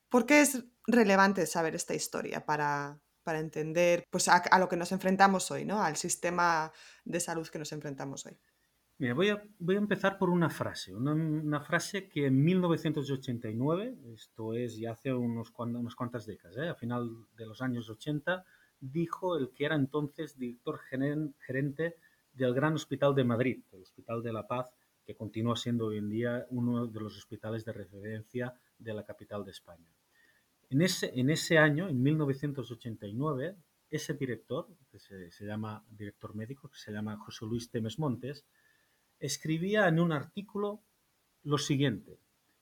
¿Por 0.09 0.27
qué 0.27 0.41
es 0.41 0.65
relevante 0.87 1.47
saber 1.47 1.75
esta 1.75 1.95
historia 1.95 2.45
para, 2.45 3.01
para 3.23 3.41
entender 3.41 4.05
pues, 4.11 4.29
a, 4.29 4.59
lo 4.59 4.69
que 4.69 4.77
nos 4.77 4.93
enfrentamos 4.93 5.51
hoy, 5.51 5.65
¿no? 5.65 5.83
al 5.83 5.97
sistema 5.97 6.71
de 7.05 7.19
salud 7.19 7.49
que 7.49 7.59
nos 7.59 7.73
enfrentamos 7.73 8.25
hoy? 8.27 8.39
Mira, 8.99 9.15
voy 9.15 9.29
a, 9.29 9.43
voy 9.59 9.75
a 9.75 9.79
empezar 9.79 10.17
por 10.17 10.31
una 10.31 10.49
frase, 10.49 10.95
una, 10.95 11.61
frase 11.61 12.09
que 12.09 12.27
en 12.27 12.43
1989, 12.43 13.99
esto 14.15 14.55
es 14.55 14.79
ya 14.79 14.93
hace 14.93 15.13
unos, 15.13 15.53
unas 15.59 15.95
cuantas 15.95 16.25
décadas, 16.25 16.57
¿eh? 16.57 16.69
a 16.69 16.75
final 16.77 17.27
de 17.37 17.47
los 17.47 17.61
años 17.61 17.91
80, 17.91 18.45
dijo 18.81 19.37
el 19.37 19.51
que 19.51 19.67
era 19.67 19.75
entonces 19.75 20.39
director 20.39 20.81
gerente 20.81 21.97
del 22.33 22.55
Gran 22.55 22.75
Hospital 22.75 23.15
de 23.15 23.25
Madrid, 23.25 23.65
el 23.73 23.83
Hospital 23.83 24.23
de 24.23 24.33
la 24.33 24.47
Paz, 24.47 24.73
que 25.05 25.17
continúa 25.17 25.57
siendo 25.57 25.87
hoy 25.87 25.99
en 25.99 26.09
día 26.09 26.47
uno 26.51 26.87
de 26.87 27.01
los 27.01 27.17
hospitales 27.19 27.65
de 27.65 27.73
referencia 27.73 28.55
de 28.79 28.95
la 28.95 29.05
capital 29.05 29.45
de 29.45 29.51
España. 29.51 29.96
En 30.69 30.83
ese, 30.83 31.13
en 31.19 31.31
ese 31.31 31.59
año, 31.59 31.89
en 31.89 32.03
1989, 32.03 33.57
ese 33.91 34.15
director, 34.15 34.69
que 34.91 34.99
se, 34.99 35.31
se 35.31 35.45
llama 35.45 35.85
director 35.89 36.35
médico, 36.35 36.69
que 36.69 36.79
se 36.79 36.93
llama 36.93 37.17
José 37.19 37.47
Luis 37.47 37.71
Temes 37.71 37.99
Montes, 37.99 38.47
escribía 39.19 39.89
en 39.89 40.01
un 40.01 40.13
artículo 40.13 40.83
lo 41.43 41.59
siguiente, 41.59 42.21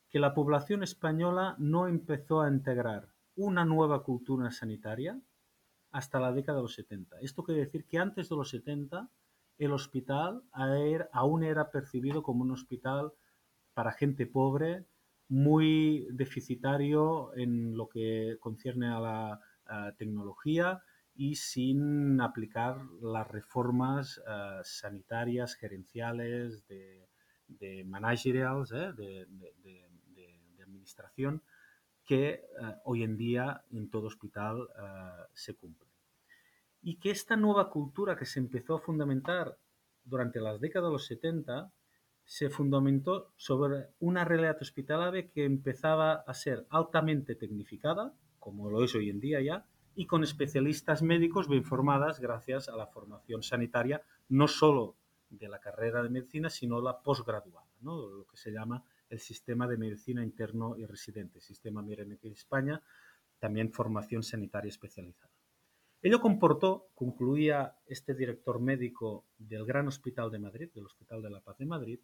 que 0.09 0.19
la 0.19 0.33
población 0.33 0.83
española 0.83 1.55
no 1.57 1.87
empezó 1.87 2.41
a 2.41 2.49
integrar 2.49 3.13
una 3.35 3.65
nueva 3.65 4.03
cultura 4.03 4.51
sanitaria 4.51 5.19
hasta 5.91 6.19
la 6.19 6.31
década 6.31 6.57
de 6.57 6.63
los 6.63 6.75
70. 6.75 7.19
Esto 7.21 7.43
quiere 7.43 7.61
decir 7.61 7.85
que 7.85 7.97
antes 7.97 8.29
de 8.29 8.35
los 8.35 8.49
70 8.49 9.09
el 9.57 9.71
hospital 9.71 10.43
aún 11.11 11.43
era 11.43 11.71
percibido 11.71 12.21
como 12.21 12.43
un 12.43 12.51
hospital 12.51 13.13
para 13.73 13.93
gente 13.93 14.25
pobre, 14.25 14.85
muy 15.27 16.07
deficitario 16.11 17.35
en 17.35 17.75
lo 17.75 17.87
que 17.89 18.37
concierne 18.39 18.87
a 18.87 18.99
la 18.99 19.41
tecnología 19.97 20.83
y 21.15 21.35
sin 21.35 22.19
aplicar 22.19 22.77
las 23.01 23.27
reformas 23.29 24.17
uh, 24.19 24.61
sanitarias, 24.63 25.55
gerenciales, 25.55 26.67
de, 26.67 27.07
de 27.47 27.83
managerials, 27.85 28.71
¿eh? 28.73 28.91
de, 28.93 29.25
administración, 30.61 31.41
que 32.03 32.43
uh, 32.59 32.73
hoy 32.83 33.03
en 33.03 33.17
día 33.17 33.63
en 33.71 33.89
todo 33.89 34.07
hospital 34.07 34.67
se 35.33 35.55
cumple. 35.55 35.89
Y 36.81 36.97
que 36.97 37.11
esta 37.11 37.35
nueva 37.35 37.69
cultura 37.69 38.15
que 38.15 38.25
se 38.25 38.39
empezó 38.39 38.75
a 38.75 38.81
fundamentar 38.81 39.57
durante 40.03 40.39
las 40.39 40.59
décadas 40.59 40.89
de 40.89 40.93
los 40.93 41.05
70 41.05 41.71
se 42.25 42.49
fundamentó 42.49 43.31
sobre 43.37 43.89
una 43.99 44.25
realidad 44.25 44.57
hospitalaria 44.59 45.29
que 45.29 45.45
empezaba 45.45 46.13
a 46.13 46.33
ser 46.33 46.65
altamente 46.69 47.35
tecnificada, 47.35 48.13
como 48.39 48.69
lo 48.69 48.83
es 48.83 48.95
hoy 48.95 49.09
en 49.09 49.19
día 49.19 49.41
ya, 49.41 49.65
y 49.95 50.07
con 50.07 50.23
especialistas 50.23 51.01
médicos 51.01 51.47
bien 51.47 51.63
formadas 51.63 52.19
gracias 52.19 52.67
a 52.67 52.75
la 52.75 52.87
formación 52.87 53.43
sanitaria, 53.43 54.01
no 54.27 54.47
solo 54.47 54.97
de 55.29 55.47
la 55.47 55.59
carrera 55.59 56.03
de 56.03 56.09
medicina, 56.09 56.49
sino 56.49 56.81
la 56.81 57.01
posgraduada, 57.01 57.67
lo 57.81 58.25
que 58.29 58.37
se 58.37 58.51
llama 58.51 58.83
el 59.09 59.19
sistema 59.19 59.67
de 59.67 59.77
medicina 59.77 60.23
interno 60.23 60.75
y 60.77 60.85
residente, 60.85 61.39
sistema 61.39 61.81
MIREM 61.81 62.17
en 62.21 62.31
España, 62.31 62.81
también 63.39 63.71
formación 63.71 64.23
sanitaria 64.23 64.69
especializada. 64.69 65.31
Ello 66.01 66.19
comportó, 66.19 66.89
concluía 66.93 67.77
este 67.87 68.13
director 68.13 68.59
médico 68.59 69.25
del 69.37 69.65
Gran 69.65 69.87
Hospital 69.87 70.29
de 70.29 70.39
Madrid, 70.39 70.69
del 70.73 70.85
Hospital 70.85 71.21
de 71.21 71.29
la 71.29 71.41
Paz 71.41 71.57
de 71.57 71.65
Madrid, 71.65 71.99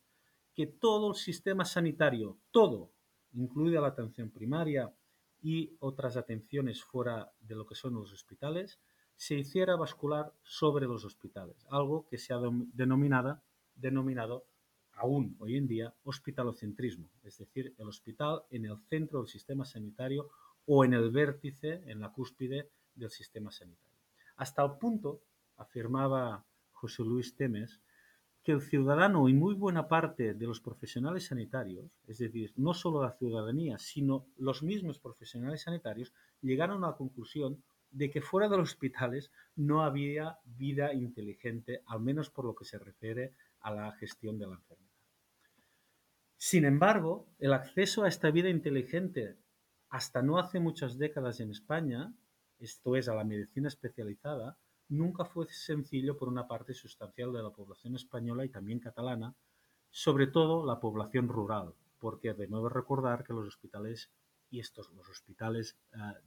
que 0.61 0.67
todo 0.67 1.09
el 1.09 1.15
sistema 1.15 1.65
sanitario, 1.65 2.37
todo, 2.51 2.91
incluida 3.33 3.81
la 3.81 3.87
atención 3.87 4.29
primaria, 4.29 4.93
y 5.41 5.75
otras 5.79 6.17
atenciones 6.17 6.83
fuera 6.83 7.33
de 7.39 7.55
lo 7.55 7.65
que 7.65 7.73
son 7.73 7.95
los 7.95 8.13
hospitales, 8.13 8.79
se 9.15 9.39
hiciera 9.39 9.75
bascular 9.75 10.31
sobre 10.43 10.85
los 10.85 11.03
hospitales, 11.03 11.65
algo 11.71 12.05
que 12.07 12.19
se 12.19 12.31
ha 12.31 12.39
denominado, 12.73 13.41
denominado 13.73 14.45
aún 14.93 15.35
hoy 15.39 15.57
en 15.57 15.65
día 15.65 15.95
hospitalocentrismo, 16.03 17.09
es 17.23 17.39
decir, 17.39 17.73
el 17.79 17.87
hospital 17.87 18.43
en 18.51 18.65
el 18.65 18.77
centro 18.87 19.17
del 19.17 19.27
sistema 19.27 19.65
sanitario 19.65 20.29
o 20.67 20.85
en 20.85 20.93
el 20.93 21.09
vértice, 21.09 21.81
en 21.87 22.01
la 22.01 22.11
cúspide 22.11 22.69
del 22.93 23.09
sistema 23.09 23.49
sanitario. 23.49 23.97
Hasta 24.35 24.63
el 24.63 24.73
punto, 24.77 25.23
afirmaba 25.57 26.45
José 26.71 27.01
Luis 27.01 27.35
Temes, 27.35 27.81
que 28.43 28.51
el 28.51 28.61
ciudadano 28.61 29.29
y 29.29 29.33
muy 29.33 29.53
buena 29.53 29.87
parte 29.87 30.33
de 30.33 30.47
los 30.47 30.59
profesionales 30.59 31.27
sanitarios, 31.27 31.91
es 32.07 32.17
decir, 32.17 32.53
no 32.55 32.73
solo 32.73 33.03
la 33.03 33.13
ciudadanía, 33.13 33.77
sino 33.77 34.25
los 34.37 34.63
mismos 34.63 34.99
profesionales 34.99 35.61
sanitarios, 35.61 36.13
llegaron 36.41 36.83
a 36.83 36.89
la 36.89 36.95
conclusión 36.95 37.63
de 37.91 38.09
que 38.09 38.21
fuera 38.21 38.49
de 38.49 38.57
los 38.57 38.71
hospitales 38.71 39.31
no 39.55 39.83
había 39.83 40.39
vida 40.45 40.93
inteligente, 40.93 41.83
al 41.85 42.01
menos 42.01 42.29
por 42.29 42.45
lo 42.45 42.55
que 42.55 42.65
se 42.65 42.79
refiere 42.79 43.33
a 43.59 43.71
la 43.71 43.91
gestión 43.93 44.39
de 44.39 44.47
la 44.47 44.55
enfermedad. 44.55 44.91
Sin 46.37 46.65
embargo, 46.65 47.27
el 47.37 47.53
acceso 47.53 48.03
a 48.03 48.07
esta 48.07 48.31
vida 48.31 48.49
inteligente 48.49 49.37
hasta 49.89 50.23
no 50.23 50.39
hace 50.39 50.59
muchas 50.59 50.97
décadas 50.97 51.39
en 51.41 51.51
España, 51.51 52.13
esto 52.59 52.95
es, 52.95 53.09
a 53.09 53.13
la 53.13 53.23
medicina 53.23 53.67
especializada, 53.67 54.57
nunca 54.91 55.25
fue 55.25 55.47
sencillo 55.49 56.17
por 56.17 56.27
una 56.27 56.47
parte 56.47 56.73
sustancial 56.73 57.31
de 57.31 57.41
la 57.41 57.49
población 57.49 57.95
española 57.95 58.45
y 58.45 58.49
también 58.49 58.79
catalana, 58.79 59.33
sobre 59.89 60.27
todo 60.27 60.65
la 60.65 60.79
población 60.79 61.29
rural, 61.29 61.73
porque 61.97 62.33
de 62.33 62.47
nuevo 62.47 62.69
recordar 62.69 63.23
que 63.23 63.33
los 63.33 63.47
hospitales 63.47 64.11
y 64.49 64.59
estos 64.59 64.91
los 64.91 65.07
hospitales 65.09 65.77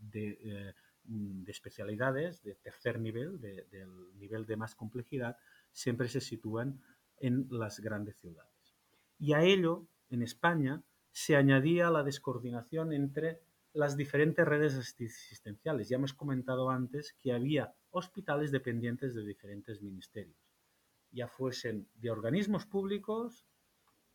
de, 0.00 0.38
eh, 0.42 0.74
de, 1.05 1.53
especialidades 1.53 2.42
de 2.42 2.55
tercer 2.55 2.98
nivel, 2.98 3.38
de, 3.38 3.66
del 3.70 4.18
nivel 4.18 4.46
de 4.46 4.57
más 4.57 4.74
complejidad, 4.74 5.37
siempre 5.70 6.09
se 6.09 6.22
sitúan 6.22 6.81
en 7.18 7.46
las 7.50 7.81
grandes 7.81 8.16
ciudades. 8.16 8.74
Y 9.18 9.35
a 9.35 9.42
ello, 9.42 9.87
en 10.09 10.22
España, 10.22 10.83
se 11.12 11.37
añadía 11.37 11.90
la 11.90 12.03
descoordinación 12.03 12.94
entre 12.94 13.42
las 13.74 13.96
diferentes 13.96 14.46
redes 14.46 14.74
asistenciales. 14.74 15.88
Ya 15.88 15.96
hemos 15.96 16.14
comentado 16.14 16.70
antes 16.70 17.14
que 17.20 17.32
había 17.32 17.74
hospitales 17.90 18.52
dependientes 18.52 19.14
de 19.14 19.24
diferentes 19.24 19.82
ministerios, 19.82 20.38
ya 21.10 21.28
fuesen 21.28 21.88
de 21.94 22.10
organismos 22.10 22.66
públicos, 22.66 23.46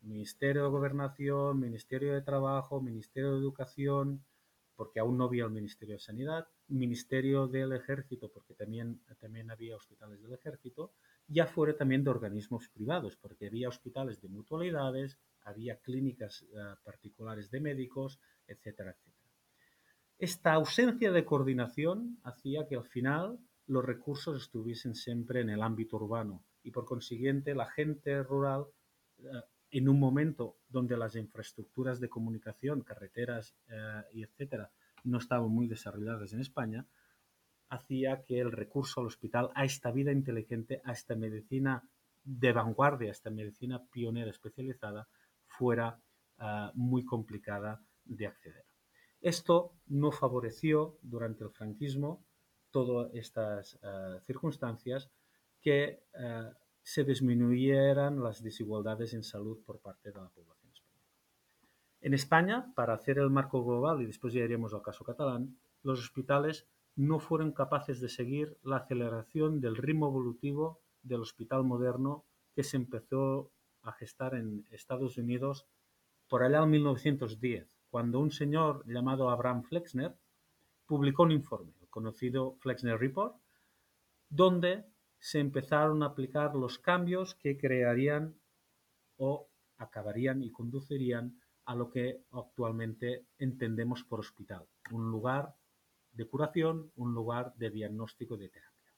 Ministerio 0.01 0.63
de 0.63 0.69
Gobernación, 0.69 1.59
Ministerio 1.59 2.13
de 2.13 2.21
Trabajo, 2.21 2.81
Ministerio 2.81 3.33
de 3.33 3.39
Educación, 3.39 4.23
porque 4.77 5.01
aún 5.01 5.17
no 5.17 5.25
había 5.25 5.43
el 5.43 5.51
Ministerio 5.51 5.95
de 5.95 5.99
Sanidad, 5.99 6.47
Ministerio 6.69 7.47
del 7.47 7.73
Ejército, 7.73 8.31
porque 8.31 8.53
también, 8.53 9.01
también 9.19 9.51
había 9.51 9.75
hospitales 9.75 10.21
del 10.21 10.33
Ejército, 10.33 10.93
ya 11.27 11.45
fuera 11.47 11.75
también 11.75 12.05
de 12.05 12.11
organismos 12.11 12.69
privados, 12.69 13.17
porque 13.17 13.47
había 13.47 13.67
hospitales 13.67 14.21
de 14.21 14.29
mutualidades, 14.29 15.19
había 15.41 15.81
clínicas 15.81 16.43
uh, 16.43 16.81
particulares 16.81 17.51
de 17.51 17.59
médicos, 17.59 18.21
etcétera, 18.47 18.91
etcétera. 18.91 19.18
Esta 20.19 20.51
ausencia 20.51 21.13
de 21.13 21.23
coordinación 21.23 22.19
hacía 22.23 22.67
que 22.67 22.75
al 22.75 22.83
final 22.83 23.39
los 23.67 23.85
recursos 23.85 24.41
estuviesen 24.41 24.93
siempre 24.93 25.39
en 25.39 25.49
el 25.49 25.61
ámbito 25.61 25.95
urbano 25.95 26.43
y 26.61 26.71
por 26.71 26.83
consiguiente 26.83 27.55
la 27.55 27.67
gente 27.67 28.21
rural 28.21 28.65
eh, 29.19 29.23
en 29.71 29.87
un 29.87 29.97
momento 29.97 30.57
donde 30.67 30.97
las 30.97 31.15
infraestructuras 31.15 32.01
de 32.01 32.09
comunicación, 32.09 32.81
carreteras 32.81 33.55
eh, 33.69 34.03
y 34.11 34.23
etcétera 34.23 34.69
no 35.05 35.19
estaban 35.19 35.49
muy 35.51 35.67
desarrolladas 35.67 36.33
en 36.33 36.41
España, 36.41 36.85
hacía 37.69 38.25
que 38.25 38.41
el 38.41 38.51
recurso 38.51 38.99
al 38.99 39.07
hospital, 39.07 39.51
a 39.55 39.63
esta 39.63 39.89
vida 39.89 40.11
inteligente, 40.11 40.81
a 40.83 40.91
esta 40.91 41.15
medicina 41.15 41.87
de 42.25 42.51
vanguardia, 42.51 43.07
a 43.07 43.13
esta 43.13 43.29
medicina 43.29 43.81
pionera 43.89 44.31
especializada, 44.31 45.07
fuera 45.47 45.97
eh, 46.39 46.71
muy 46.73 47.05
complicada 47.05 47.81
de 48.03 48.27
acceder. 48.27 48.68
Esto 49.21 49.73
no 49.87 50.11
favoreció 50.11 50.97
durante 51.01 51.43
el 51.43 51.49
franquismo 51.49 52.25
todas 52.71 53.13
estas 53.13 53.75
uh, 53.75 54.19
circunstancias 54.25 55.11
que 55.59 56.03
uh, 56.13 56.53
se 56.81 57.03
disminuyeran 57.03 58.23
las 58.23 58.41
desigualdades 58.41 59.13
en 59.13 59.23
salud 59.23 59.59
por 59.65 59.79
parte 59.81 60.11
de 60.11 60.21
la 60.21 60.29
población 60.29 60.71
española. 60.71 61.07
En 61.99 62.13
España, 62.13 62.71
para 62.75 62.93
hacer 62.93 63.17
el 63.17 63.29
marco 63.29 63.63
global, 63.65 64.01
y 64.01 64.05
después 64.05 64.33
ya 64.33 64.43
iremos 64.43 64.73
al 64.73 64.83
caso 64.83 65.03
catalán, 65.03 65.59
los 65.83 65.99
hospitales 65.99 66.67
no 66.95 67.19
fueron 67.19 67.51
capaces 67.51 67.99
de 67.99 68.07
seguir 68.07 68.57
la 68.63 68.77
aceleración 68.77 69.59
del 69.59 69.75
ritmo 69.75 70.07
evolutivo 70.07 70.81
del 71.01 71.21
hospital 71.21 71.63
moderno 71.65 72.25
que 72.55 72.63
se 72.63 72.77
empezó 72.77 73.51
a 73.81 73.91
gestar 73.91 74.35
en 74.35 74.65
Estados 74.69 75.17
Unidos 75.17 75.67
por 76.29 76.43
allá 76.43 76.63
en 76.63 76.69
1910 76.69 77.78
cuando 77.89 78.19
un 78.19 78.31
señor 78.31 78.83
llamado 78.85 79.29
Abraham 79.29 79.63
Flexner 79.63 80.15
publicó 80.85 81.23
un 81.23 81.31
informe, 81.31 81.73
el 81.81 81.89
conocido 81.89 82.55
Flexner 82.59 82.99
Report, 82.99 83.35
donde 84.29 84.85
se 85.19 85.39
empezaron 85.39 86.03
a 86.03 86.07
aplicar 86.07 86.55
los 86.55 86.79
cambios 86.79 87.35
que 87.35 87.57
crearían 87.57 88.35
o 89.17 89.49
acabarían 89.77 90.41
y 90.43 90.51
conducirían 90.51 91.39
a 91.65 91.75
lo 91.75 91.89
que 91.89 92.23
actualmente 92.31 93.25
entendemos 93.37 94.03
por 94.03 94.19
hospital, 94.19 94.65
un 94.91 95.11
lugar 95.11 95.55
de 96.13 96.25
curación, 96.25 96.91
un 96.95 97.13
lugar 97.13 97.53
de 97.55 97.69
diagnóstico 97.69 98.37
de 98.37 98.49
terapia. 98.49 98.93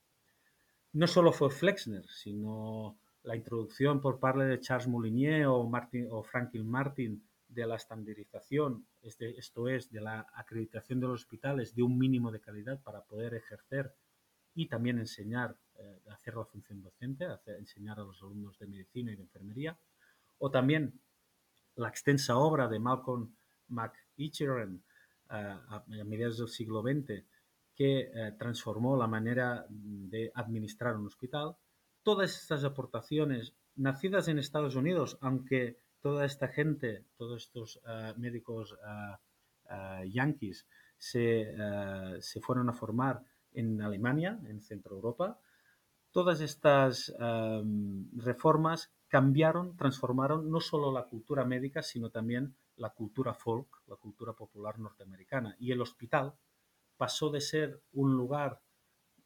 No 0.93 1.07
solo 1.07 1.31
fue 1.31 1.49
Flexner, 1.49 2.07
sino 2.07 2.97
la 3.23 3.35
introducción 3.35 4.01
por 4.01 4.19
parte 4.19 4.43
de 4.43 4.59
Charles 4.59 4.87
Moulinier 4.87 5.45
o, 5.47 5.63
Martin, 5.65 6.07
o 6.11 6.23
Franklin 6.23 6.69
Martin 6.69 7.23
de 7.51 7.67
la 7.67 7.75
estandarización, 7.75 8.87
este, 9.01 9.37
esto 9.37 9.67
es, 9.67 9.91
de 9.91 10.01
la 10.01 10.27
acreditación 10.33 10.99
de 10.99 11.07
los 11.07 11.21
hospitales 11.21 11.75
de 11.75 11.83
un 11.83 11.97
mínimo 11.97 12.31
de 12.31 12.39
calidad 12.39 12.81
para 12.81 13.03
poder 13.03 13.33
ejercer 13.33 13.93
y 14.53 14.67
también 14.67 14.99
enseñar, 14.99 15.57
eh, 15.77 15.99
hacer 16.09 16.35
la 16.35 16.45
función 16.45 16.81
docente, 16.81 17.25
enseñar 17.57 17.99
a 17.99 18.03
los 18.03 18.21
alumnos 18.21 18.57
de 18.57 18.67
medicina 18.67 19.11
y 19.11 19.15
de 19.15 19.23
enfermería, 19.23 19.77
o 20.39 20.49
también 20.49 20.99
la 21.75 21.89
extensa 21.89 22.37
obra 22.37 22.67
de 22.67 22.79
Malcolm 22.79 23.35
McEachern 23.67 24.83
eh, 25.29 25.33
a, 25.33 25.75
a 25.75 26.03
mediados 26.05 26.37
del 26.37 26.47
siglo 26.47 26.81
XX, 26.81 27.25
que 27.75 28.11
eh, 28.13 28.31
transformó 28.37 28.95
la 28.95 29.07
manera 29.07 29.65
de 29.69 30.31
administrar 30.35 30.95
un 30.95 31.07
hospital. 31.07 31.55
Todas 32.03 32.41
estas 32.41 32.63
aportaciones 32.63 33.55
nacidas 33.75 34.27
en 34.27 34.39
Estados 34.39 34.75
Unidos, 34.75 35.17
aunque 35.21 35.80
toda 36.01 36.25
esta 36.25 36.47
gente, 36.47 37.05
todos 37.17 37.43
estos 37.43 37.77
uh, 37.77 38.19
médicos 38.19 38.73
uh, 38.73 40.03
yanquis, 40.05 40.67
se, 40.97 41.55
se, 42.19 42.41
fueron 42.41 42.69
a 42.69 42.73
formar 42.73 43.23
en 43.53 43.81
Alemania, 43.81 44.39
en 44.45 44.61
Centro 44.61 44.95
Europa. 44.95 45.39
Todas 46.11 46.41
estas 46.41 47.11
reformas 48.13 48.93
cambiaron, 49.07 49.75
transformaron 49.77 50.51
no 50.51 50.59
solo 50.59 50.91
la 50.91 51.05
cultura 51.05 51.43
médica, 51.43 51.81
sino 51.81 52.11
también 52.11 52.55
la 52.75 52.91
cultura 52.91 53.33
folk, 53.33 53.81
la 53.87 53.95
cultura 53.95 54.33
popular 54.33 54.77
norteamericana. 54.77 55.55
Y 55.59 55.71
el 55.71 55.81
hospital 55.81 56.33
pasó 56.97 57.29
de 57.29 57.41
ser 57.41 57.81
un 57.93 58.15
lugar 58.15 58.61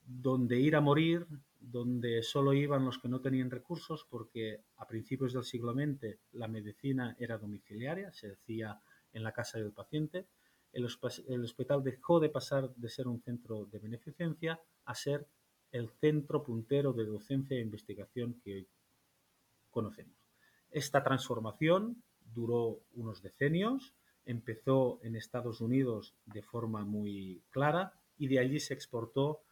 donde 0.05 0.59
ir 0.59 0.75
a 0.75 0.81
morir, 0.81 1.25
donde 1.59 2.21
solo 2.21 2.53
iban 2.53 2.85
los 2.85 2.99
que 2.99 3.09
no 3.09 3.21
tenían 3.21 3.49
recursos, 3.49 4.05
porque 4.09 4.61
a 4.77 4.87
principios 4.87 5.33
del 5.33 5.43
siglo 5.43 5.73
XX 5.73 6.17
la 6.33 6.47
medicina 6.47 7.15
era 7.19 7.37
domiciliaria, 7.37 8.11
se 8.11 8.29
decía 8.29 8.79
en 9.13 9.23
la 9.23 9.31
casa 9.31 9.57
del 9.57 9.71
paciente. 9.71 10.27
El, 10.71 10.85
hospital 10.85 11.83
dejó 11.83 12.19
de 12.19 12.29
pasar 12.29 12.69
de 12.75 12.89
ser 12.89 13.07
un 13.07 13.21
centro 13.21 13.65
de 13.65 13.79
beneficencia 13.79 14.59
a 14.83 14.93
ser 14.93 15.25
el 15.71 15.89
centro 15.89 16.43
puntero 16.43 16.93
de 16.93 17.05
docencia 17.05 17.57
e 17.57 17.61
investigación 17.61 18.39
que 18.43 18.53
hoy 18.53 18.67
conocemos. 19.71 20.17
Esta 20.69 21.01
transformación 21.01 22.03
duró 22.19 22.81
unos 22.93 23.21
decenios, 23.21 23.95
empezó 24.25 24.99
en 25.01 25.15
Estados 25.15 25.61
Unidos 25.61 26.13
de 26.25 26.41
forma 26.41 26.83
muy 26.83 27.41
clara 27.51 27.93
y 28.17 28.27
de 28.27 28.39
allí 28.39 28.59
se 28.59 28.73
exportó 28.73 29.44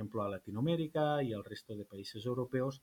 ejemplo, 0.00 0.22
a 0.22 0.30
Latinoamérica 0.30 1.22
y 1.22 1.34
al 1.34 1.44
resto 1.44 1.76
de 1.76 1.84
países 1.84 2.24
europeos, 2.24 2.82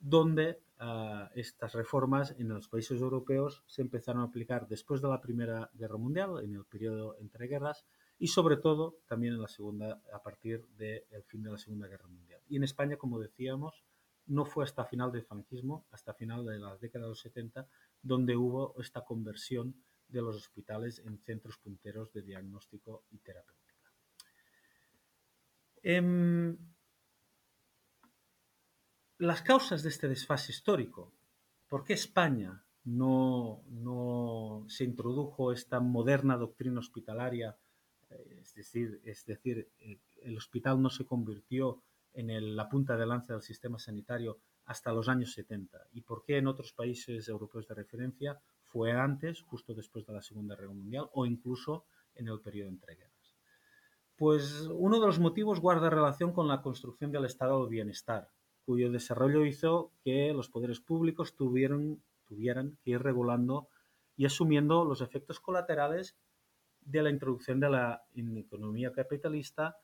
donde 0.00 0.60
uh, 0.80 1.28
estas 1.34 1.74
reformas 1.74 2.34
en 2.38 2.48
los 2.48 2.68
países 2.68 3.00
europeos 3.00 3.62
se 3.66 3.82
empezaron 3.82 4.22
a 4.22 4.26
aplicar 4.26 4.66
después 4.66 5.00
de 5.00 5.08
la 5.08 5.20
Primera 5.20 5.70
Guerra 5.74 5.96
Mundial, 5.96 6.42
en 6.42 6.56
el 6.56 6.64
periodo 6.64 7.16
entre 7.20 7.46
guerras, 7.46 7.86
y 8.18 8.26
sobre 8.26 8.56
todo 8.56 8.98
también 9.06 9.34
en 9.34 9.42
la 9.42 9.48
segunda, 9.48 10.02
a 10.12 10.20
partir 10.20 10.66
del 10.76 11.22
fin 11.26 11.44
de 11.44 11.52
la 11.52 11.58
Segunda 11.58 11.86
Guerra 11.86 12.08
Mundial. 12.08 12.40
Y 12.48 12.56
en 12.56 12.64
España, 12.64 12.96
como 12.96 13.20
decíamos, 13.20 13.84
no 14.26 14.44
fue 14.44 14.64
hasta 14.64 14.84
final 14.84 15.12
del 15.12 15.24
franquismo, 15.24 15.86
hasta 15.92 16.14
final 16.14 16.44
de 16.44 16.58
la 16.58 16.76
década 16.78 17.04
de 17.04 17.10
los 17.10 17.20
70, 17.20 17.68
donde 18.02 18.36
hubo 18.36 18.74
esta 18.80 19.04
conversión 19.04 19.76
de 20.08 20.20
los 20.20 20.34
hospitales 20.34 21.00
en 21.04 21.18
centros 21.18 21.58
punteros 21.58 22.12
de 22.12 22.22
diagnóstico 22.22 23.04
y 23.10 23.18
terapia. 23.18 23.67
Eh, 25.82 26.56
las 29.18 29.42
causas 29.42 29.82
de 29.82 29.88
este 29.88 30.08
desfase 30.08 30.52
histórico. 30.52 31.12
¿Por 31.68 31.84
qué 31.84 31.94
España 31.94 32.64
no, 32.84 34.64
se 34.68 34.84
introdujo 34.84 35.52
esta 35.52 35.80
moderna 35.80 36.36
doctrina 36.36 36.80
hospitalaria? 36.80 37.58
Eh, 38.10 38.42
es 39.04 39.24
decir, 39.24 39.70
el 40.22 40.36
hospital 40.36 40.80
no 40.80 40.88
se 40.88 41.04
convirtió 41.04 41.82
en 42.14 42.56
la 42.56 42.68
punta 42.68 42.96
de 42.96 43.06
lanza 43.06 43.34
del 43.34 43.42
sistema 43.42 43.78
sanitario 43.78 44.40
hasta 44.64 44.92
los 44.92 45.08
años 45.08 45.32
70. 45.32 45.88
¿Y 45.92 46.02
por 46.02 46.24
qué 46.24 46.38
en 46.38 46.46
otros 46.46 46.72
países 46.72 47.28
europeos 47.28 47.66
de 47.68 47.74
referencia 47.74 48.40
fue 48.62 48.92
antes, 48.92 49.42
justo 49.42 49.74
después 49.74 50.06
de 50.06 50.12
la 50.12 50.22
Segunda 50.22 50.56
Guerra 50.56 50.74
Mundial, 50.74 51.08
o 51.12 51.26
incluso 51.26 51.86
en 52.14 52.28
el 52.28 52.40
periodo 52.40 52.68
entre 52.68 52.96
guerras? 52.96 53.17
Pues 54.18 54.68
uno 54.74 54.98
de 54.98 55.06
los 55.06 55.20
motivos 55.20 55.60
guarda 55.60 55.90
relación 55.90 56.32
con 56.32 56.48
la 56.48 56.60
construcción 56.60 57.12
del 57.12 57.24
estado 57.24 57.62
de 57.62 57.70
bienestar, 57.70 58.32
cuyo 58.66 58.90
desarrollo 58.90 59.46
hizo 59.46 59.92
que 60.02 60.32
los 60.34 60.48
poderes 60.48 60.80
públicos 60.80 61.36
tuvieran 61.36 62.02
que 62.26 62.90
ir 62.90 63.00
regulando 63.00 63.68
y 64.16 64.26
asumiendo 64.26 64.84
los 64.84 65.02
efectos 65.02 65.38
colaterales 65.38 66.16
de 66.80 67.02
la 67.04 67.10
introducción 67.10 67.60
de 67.60 67.70
la 67.70 68.02
economía 68.16 68.90
capitalista 68.90 69.76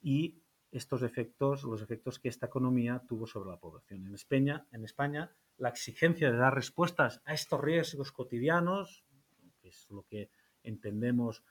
y 0.00 0.40
estos 0.70 1.02
efectos, 1.02 1.64
los 1.64 1.82
efectos 1.82 2.20
que 2.20 2.28
esta 2.28 2.46
economía 2.46 3.02
tuvo 3.08 3.26
sobre 3.26 3.50
la 3.50 3.58
población. 3.58 4.06
En 4.06 4.14
España, 4.14 4.64
en 4.70 4.84
España, 4.84 5.34
la 5.56 5.70
exigencia 5.70 6.30
de 6.30 6.38
dar 6.38 6.54
respuestas 6.54 7.20
a 7.24 7.34
estos 7.34 7.60
riesgos 7.60 8.12
cotidianos, 8.12 9.04
que 9.60 9.70
es 9.70 9.90
lo 9.90 10.04
que 10.04 10.30
entendemos 10.62 11.42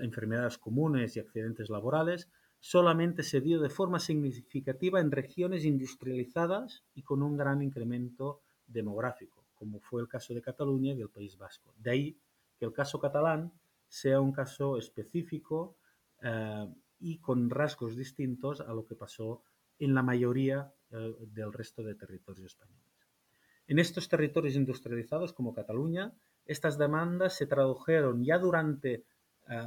enfermedades 0.00 0.58
comunes 0.58 1.16
y 1.16 1.20
accidentes 1.20 1.70
laborales, 1.70 2.28
solamente 2.60 3.22
se 3.22 3.40
dio 3.40 3.60
de 3.60 3.68
forma 3.68 3.98
significativa 3.98 5.00
en 5.00 5.10
regiones 5.10 5.64
industrializadas 5.64 6.82
y 6.94 7.02
con 7.02 7.22
un 7.22 7.36
gran 7.36 7.60
incremento 7.62 8.40
demográfico, 8.66 9.44
como 9.54 9.80
fue 9.80 10.00
el 10.00 10.08
caso 10.08 10.32
de 10.32 10.40
Cataluña 10.40 10.92
y 10.92 10.96
del 10.96 11.10
País 11.10 11.36
Vasco. 11.36 11.74
De 11.76 11.90
ahí 11.90 12.18
que 12.58 12.64
el 12.64 12.72
caso 12.72 12.98
catalán 12.98 13.52
sea 13.86 14.20
un 14.20 14.32
caso 14.32 14.78
específico 14.78 15.76
uh, 16.22 16.74
y 16.98 17.18
con 17.18 17.50
rasgos 17.50 17.96
distintos 17.96 18.60
a 18.60 18.72
lo 18.72 18.86
que 18.86 18.94
pasó 18.94 19.42
en 19.78 19.94
la 19.94 20.02
mayoría 20.02 20.72
uh, 20.90 21.26
del 21.26 21.52
resto 21.52 21.82
de 21.82 21.94
territorios 21.94 22.46
españoles. 22.46 22.82
En 23.66 23.78
estos 23.78 24.08
territorios 24.08 24.56
industrializados 24.56 25.32
como 25.32 25.54
Cataluña, 25.54 26.12
estas 26.44 26.76
demandas 26.78 27.36
se 27.36 27.46
tradujeron 27.46 28.24
ya 28.24 28.38
durante 28.38 29.04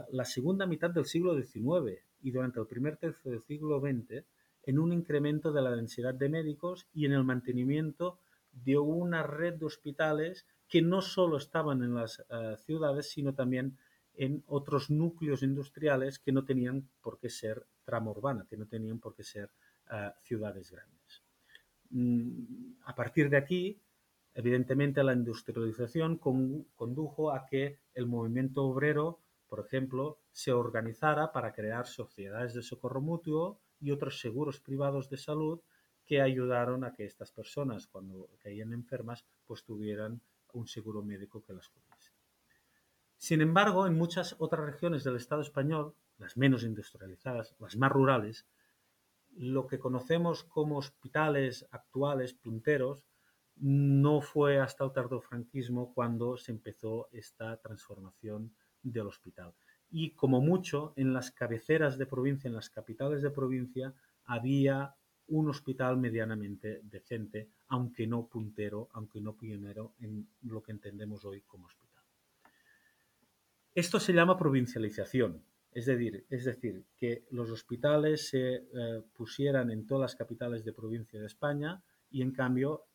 la 0.09 0.25
segunda 0.25 0.65
mitad 0.65 0.89
del 0.89 1.05
siglo 1.05 1.35
XIX 1.35 1.99
y 2.21 2.31
durante 2.31 2.59
el 2.59 2.67
primer 2.67 2.97
tercio 2.97 3.31
del 3.31 3.43
siglo 3.43 3.79
XX 3.79 4.25
en 4.63 4.79
un 4.79 4.91
incremento 4.91 5.51
de 5.51 5.61
la 5.61 5.75
densidad 5.75 6.13
de 6.13 6.29
médicos 6.29 6.87
y 6.93 7.05
en 7.05 7.13
el 7.13 7.23
mantenimiento 7.23 8.19
de 8.51 8.77
una 8.77 9.23
red 9.23 9.55
de 9.55 9.65
hospitales 9.65 10.45
que 10.67 10.81
no 10.81 11.01
solo 11.01 11.37
estaban 11.37 11.83
en 11.83 11.95
las 11.95 12.19
uh, 12.19 12.57
ciudades, 12.57 13.09
sino 13.09 13.33
también 13.33 13.77
en 14.15 14.43
otros 14.47 14.89
núcleos 14.89 15.43
industriales 15.43 16.19
que 16.19 16.31
no 16.31 16.43
tenían 16.43 16.89
por 17.01 17.19
qué 17.19 17.29
ser 17.29 17.65
trama 17.85 18.11
urbana, 18.11 18.45
que 18.49 18.57
no 18.57 18.67
tenían 18.67 18.99
por 18.99 19.15
qué 19.15 19.23
ser 19.23 19.51
uh, 19.89 20.11
ciudades 20.21 20.71
grandes. 20.71 21.23
Mm, 21.91 22.73
a 22.85 22.95
partir 22.95 23.29
de 23.29 23.37
aquí, 23.37 23.81
evidentemente, 24.33 25.03
la 25.03 25.13
industrialización 25.13 26.17
con, 26.17 26.63
condujo 26.75 27.31
a 27.31 27.45
que 27.45 27.79
el 27.93 28.07
movimiento 28.07 28.65
obrero, 28.65 29.21
por 29.47 29.59
ejemplo, 29.59 30.19
se 30.31 30.51
organizara 30.51 31.31
para 31.31 31.53
crear 31.53 31.87
sociedades 31.87 32.53
de 32.53 32.61
socorro 32.61 33.01
mutuo 33.01 33.59
y 33.79 33.91
otros 33.91 34.19
seguros 34.19 34.59
privados 34.59 35.09
de 35.09 35.17
salud 35.17 35.61
que 36.05 36.21
ayudaron 36.21 36.83
a 36.83 36.93
que 36.93 37.05
estas 37.05 37.31
personas, 37.31 37.87
cuando 37.87 38.29
caían 38.39 38.73
enfermas, 38.73 39.25
pues 39.45 39.63
tuvieran 39.63 40.21
un 40.53 40.67
seguro 40.67 41.03
médico 41.03 41.43
que 41.43 41.53
las 41.53 41.69
cubriese. 41.69 42.11
Sin 43.17 43.41
embargo, 43.41 43.87
en 43.87 43.95
muchas 43.95 44.35
otras 44.39 44.65
regiones 44.65 45.03
del 45.03 45.15
Estado 45.15 45.41
español, 45.41 45.95
las 46.17 46.37
menos 46.37 46.63
industrializadas, 46.63 47.55
las 47.59 47.75
más 47.75 47.91
rurales, 47.91 48.47
lo 49.35 49.67
que 49.67 49.79
conocemos 49.79 50.43
como 50.43 50.77
hospitales 50.77 51.67
actuales 51.71 52.33
punteros 52.33 53.05
no 53.55 54.21
fue 54.21 54.59
hasta 54.59 54.83
el 54.83 54.91
tardofranquismo 54.91 55.93
cuando 55.93 56.37
se 56.37 56.51
empezó 56.51 57.07
esta 57.11 57.57
transformación 57.57 58.55
del 58.83 59.07
hospital. 59.07 59.53
Y 59.89 60.11
como 60.11 60.41
mucho, 60.41 60.93
en 60.95 61.13
las 61.13 61.31
cabeceras 61.31 61.97
de 61.97 62.05
provincia, 62.05 62.47
en 62.47 62.55
las 62.55 62.69
capitales 62.69 63.21
de 63.21 63.31
provincia, 63.31 63.93
había 64.25 64.95
un 65.27 65.49
hospital 65.49 65.97
medianamente 65.97 66.81
decente, 66.83 67.49
aunque 67.67 68.07
no 68.07 68.27
puntero, 68.27 68.89
aunque 68.93 69.21
no 69.21 69.35
pionero 69.35 69.93
en 69.99 70.27
lo 70.43 70.61
que 70.61 70.71
entendemos 70.71 71.25
hoy 71.25 71.41
como 71.41 71.67
hospital. 71.67 72.03
Esto 73.73 73.99
se 73.99 74.13
llama 74.13 74.37
provincialización, 74.37 75.43
es 75.71 75.85
decir, 75.85 76.25
es 76.29 76.45
decir 76.45 76.85
que 76.97 77.25
los 77.31 77.49
hospitales 77.51 78.29
se 78.29 78.55
eh, 78.55 79.03
pusieran 79.13 79.69
en 79.69 79.85
todas 79.85 80.11
las 80.11 80.15
capitales 80.15 80.65
de 80.65 80.73
provincia 80.73 81.19
de 81.19 81.27
España 81.27 81.83
y 82.09 82.21
en 82.21 82.31
cambio 82.31 82.85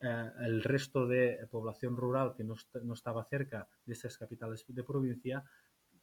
eh, 0.00 0.30
el 0.40 0.62
resto 0.62 1.06
de 1.06 1.46
población 1.50 1.96
rural 1.96 2.34
que 2.36 2.44
no, 2.44 2.54
no, 2.84 2.94
estaba 2.94 3.24
cerca 3.24 3.68
de 3.84 3.94
estas 3.94 4.16
capitales 4.16 4.64
de 4.68 4.84
provincia, 4.84 5.44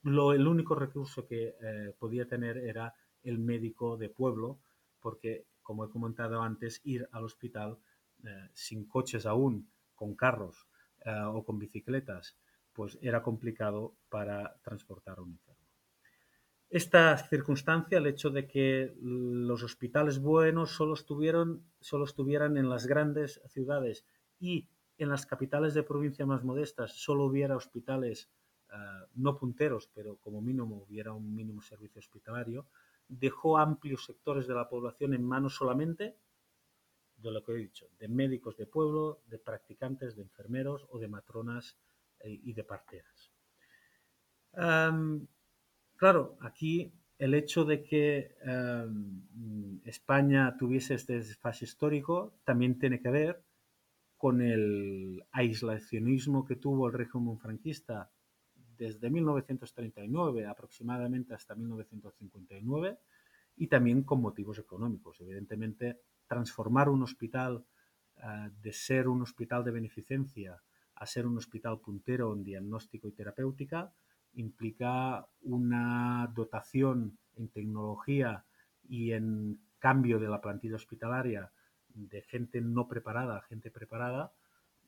lo, 0.04 0.34
el 0.34 0.48
único 0.48 0.76
recurso 0.76 1.26
que 1.26 1.56
eh, 1.62 1.94
podía 1.98 2.28
tener 2.28 2.58
era 2.58 2.94
el 3.24 3.40
médico 3.40 3.98
de 3.98 4.10
pueblo, 4.10 4.60
porque 5.00 5.46
como 5.62 5.86
he 5.86 5.90
comentado 5.90 6.42
antes, 6.42 6.82
ir 6.84 7.08
al 7.12 7.24
hospital 7.24 7.78
eh, 8.24 8.50
sin 8.54 8.86
coches 8.86 9.26
aún, 9.26 9.70
con 9.96 10.16
carros 10.16 10.68
o 11.08 11.46
con 11.46 11.60
bicicletas, 11.60 12.36
pues 12.74 12.98
era 13.00 13.22
complicado 13.22 13.96
para 14.10 14.56
transportar 14.64 15.20
un. 15.20 15.40
Esta 16.76 17.18
circunstancia, 17.18 18.00
el 18.00 18.06
hecho 18.06 18.30
de 18.30 18.46
que 18.46 18.94
los 19.02 19.64
hospitales 19.64 20.20
buenos 20.20 20.72
solo, 20.72 20.96
estuvieron, 20.96 21.64
solo 21.80 22.04
estuvieran 22.04 22.58
en 22.58 22.68
las 22.68 22.86
grandes 22.86 23.42
ciudades 23.48 24.06
y 24.42 24.68
en 24.98 25.08
las 25.08 25.26
capitales 25.26 25.74
de 25.74 25.84
provincia 25.84 26.26
más 26.26 26.44
modestas 26.44 26.92
solo 26.92 27.28
hubiera 27.28 27.56
hospitales 27.56 28.30
eh, 28.74 28.76
no 29.14 29.38
punteros, 29.38 29.90
pero 29.96 30.18
como 30.18 30.42
mínimo 30.42 30.84
hubiera 30.86 31.14
un 31.14 31.34
mínimo 31.34 31.62
servicio 31.62 32.00
hospitalario, 32.00 32.68
dejó 33.08 33.58
amplios 33.58 34.04
sectores 34.04 34.46
de 34.46 34.56
la 34.56 34.68
población 34.68 35.14
en 35.14 35.24
manos 35.24 35.56
solamente 35.56 36.18
de 37.16 37.32
lo 37.32 37.42
que 37.42 37.54
he 37.54 37.56
dicho, 37.56 37.88
de 37.98 38.10
médicos 38.10 38.58
de 38.58 38.68
pueblo, 38.68 39.22
de 39.28 39.40
practicantes, 39.40 40.18
de 40.18 40.24
enfermeros 40.24 40.86
o 40.90 41.00
de 41.00 41.08
matronas 41.08 41.78
eh, 42.20 42.38
y 42.44 42.52
de 42.52 42.66
parteras. 42.66 43.32
Claro, 45.98 46.38
aquí 46.42 46.92
el 47.18 47.34
hecho 47.34 47.66
de 47.66 47.84
que 47.84 48.36
España 49.86 50.56
tuviese 50.58 50.96
este 50.96 51.14
desfase 51.14 51.66
histórico 51.66 52.34
también 52.44 52.78
tiene 52.78 53.00
que 53.00 53.10
ver 53.10 53.42
con 54.18 54.42
el 54.42 55.24
aislacionismo 55.32 56.46
que 56.46 56.56
tuvo 56.56 56.88
el 56.88 56.94
régimen 56.94 57.40
franquista 57.40 58.12
desde 58.78 59.10
1939 59.10 60.46
aproximadamente 60.46 61.34
hasta 61.34 61.56
1959 61.56 62.98
y 63.58 63.68
también 63.68 64.04
con 64.04 64.22
motivos 64.22 64.60
económicos. 64.60 65.22
Evidentemente, 65.22 66.02
transformar 66.28 66.90
un 66.90 67.04
hospital 67.04 67.66
uh, 68.18 68.50
de 68.62 68.74
ser 68.74 69.08
un 69.08 69.22
hospital 69.22 69.64
de 69.64 69.72
beneficencia 69.72 70.62
a 70.96 71.06
ser 71.06 71.26
un 71.26 71.38
hospital 71.38 71.80
puntero 71.80 72.34
en 72.34 72.44
diagnóstico 72.44 73.08
y 73.08 73.12
terapéutica 73.12 73.94
implica 74.36 75.28
una 75.42 76.32
dotación 76.36 77.18
en 77.36 77.50
tecnología 77.50 78.46
y 78.88 79.12
en 79.12 79.60
cambio 79.80 80.20
de 80.20 80.28
la 80.28 80.42
plantilla 80.42 80.76
hospitalaria 80.76 81.52
de 81.90 82.22
gente 82.22 82.62
no 82.62 82.88
preparada 82.88 83.38
a 83.38 83.42
gente 83.42 83.72
preparada 83.72 84.32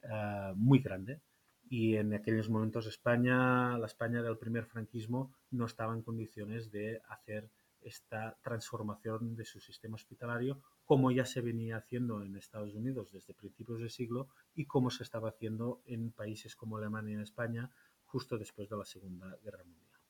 uh, 0.04 0.56
muy 0.56 0.80
grande. 0.80 1.22
Y 1.70 1.96
en 1.96 2.14
aquellos 2.14 2.50
momentos 2.50 2.88
España, 2.88 3.78
la 3.78 3.88
España 3.88 4.22
del 4.22 4.38
primer 4.38 4.66
franquismo, 4.66 5.34
no 5.52 5.66
estaba 5.66 5.94
en 5.94 6.02
condiciones 6.02 6.72
de 6.72 7.02
hacer 7.10 7.50
esta 7.82 8.38
transformación 8.42 9.36
de 9.36 9.46
su 9.46 9.60
sistema 9.60 9.96
hospitalario 9.96 10.62
como 10.84 11.12
ya 11.12 11.26
se 11.26 11.42
venía 11.42 11.78
haciendo 11.78 12.24
en 12.24 12.36
Estados 12.36 12.74
Unidos 12.74 13.12
desde 13.12 13.34
principios 13.34 13.80
del 13.80 13.90
siglo 13.90 14.30
y 14.56 14.66
como 14.66 14.90
se 14.90 15.04
estaba 15.04 15.30
haciendo 15.30 15.82
en 15.86 16.12
países 16.12 16.56
como 16.56 16.78
Alemania 16.78 17.20
y 17.20 17.22
España 17.22 17.70
justo 18.08 18.38
después 18.38 18.70
de 18.70 18.78
la 18.78 18.86
Segunda 18.86 19.38
Guerra 19.44 19.64
Mundial. 19.64 20.02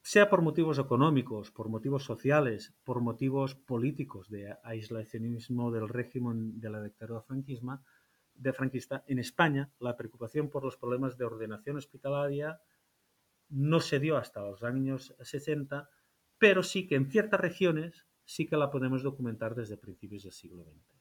Sea 0.00 0.28
por 0.28 0.42
motivos 0.42 0.78
económicos, 0.78 1.50
por 1.50 1.68
motivos 1.68 2.04
sociales, 2.04 2.74
por 2.84 3.00
motivos 3.00 3.54
políticos 3.54 4.28
de 4.28 4.54
aislacionismo 4.62 5.70
del 5.70 5.88
régimen 5.88 6.60
de 6.60 6.70
la 6.70 6.82
dictadura 6.82 7.24
de 8.34 8.52
franquista, 8.52 9.04
en 9.06 9.18
España 9.18 9.70
la 9.78 9.96
preocupación 9.96 10.50
por 10.50 10.64
los 10.64 10.76
problemas 10.76 11.16
de 11.16 11.24
ordenación 11.24 11.76
hospitalaria 11.76 12.60
no 13.48 13.80
se 13.80 14.00
dio 14.00 14.16
hasta 14.16 14.42
los 14.42 14.62
años 14.62 15.14
60, 15.20 15.88
pero 16.38 16.62
sí 16.62 16.86
que 16.86 16.96
en 16.96 17.10
ciertas 17.10 17.40
regiones 17.40 18.06
sí 18.24 18.46
que 18.46 18.56
la 18.56 18.70
podemos 18.70 19.02
documentar 19.02 19.54
desde 19.54 19.76
principios 19.76 20.24
del 20.24 20.32
siglo 20.32 20.64
XX. 20.64 21.00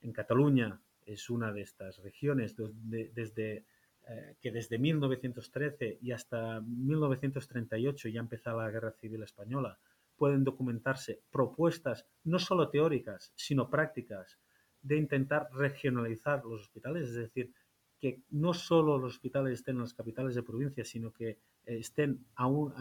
En 0.00 0.12
Cataluña 0.12 0.80
es 1.04 1.30
una 1.30 1.52
de 1.52 1.62
estas 1.62 1.98
regiones 1.98 2.56
desde, 2.56 3.66
eh, 4.08 4.36
que 4.40 4.52
desde 4.52 4.78
1913 4.78 5.98
y 6.00 6.12
hasta 6.12 6.60
1938 6.60 8.08
ya 8.08 8.20
empezaba 8.20 8.62
la 8.62 8.70
Guerra 8.70 8.92
Civil 8.92 9.24
Española, 9.24 9.78
pueden 10.16 10.44
documentarse 10.44 11.22
propuestas 11.32 12.06
no 12.22 12.38
solo 12.38 12.68
teóricas, 12.68 13.32
sino 13.34 13.68
prácticas 13.68 14.38
de 14.80 14.96
intentar 14.96 15.48
regionalizar 15.52 16.44
los 16.44 16.60
hospitales, 16.62 17.08
es 17.08 17.14
decir, 17.16 17.52
que 18.00 18.20
no 18.30 18.54
solo 18.54 18.96
los 18.96 19.14
hospitales 19.14 19.54
estén 19.54 19.74
en 19.74 19.82
las 19.82 19.94
capitales 19.94 20.36
de 20.36 20.44
provincia, 20.44 20.84
sino 20.84 21.12
que 21.12 21.30
eh, 21.30 21.38
estén 21.66 22.26
aún 22.36 22.72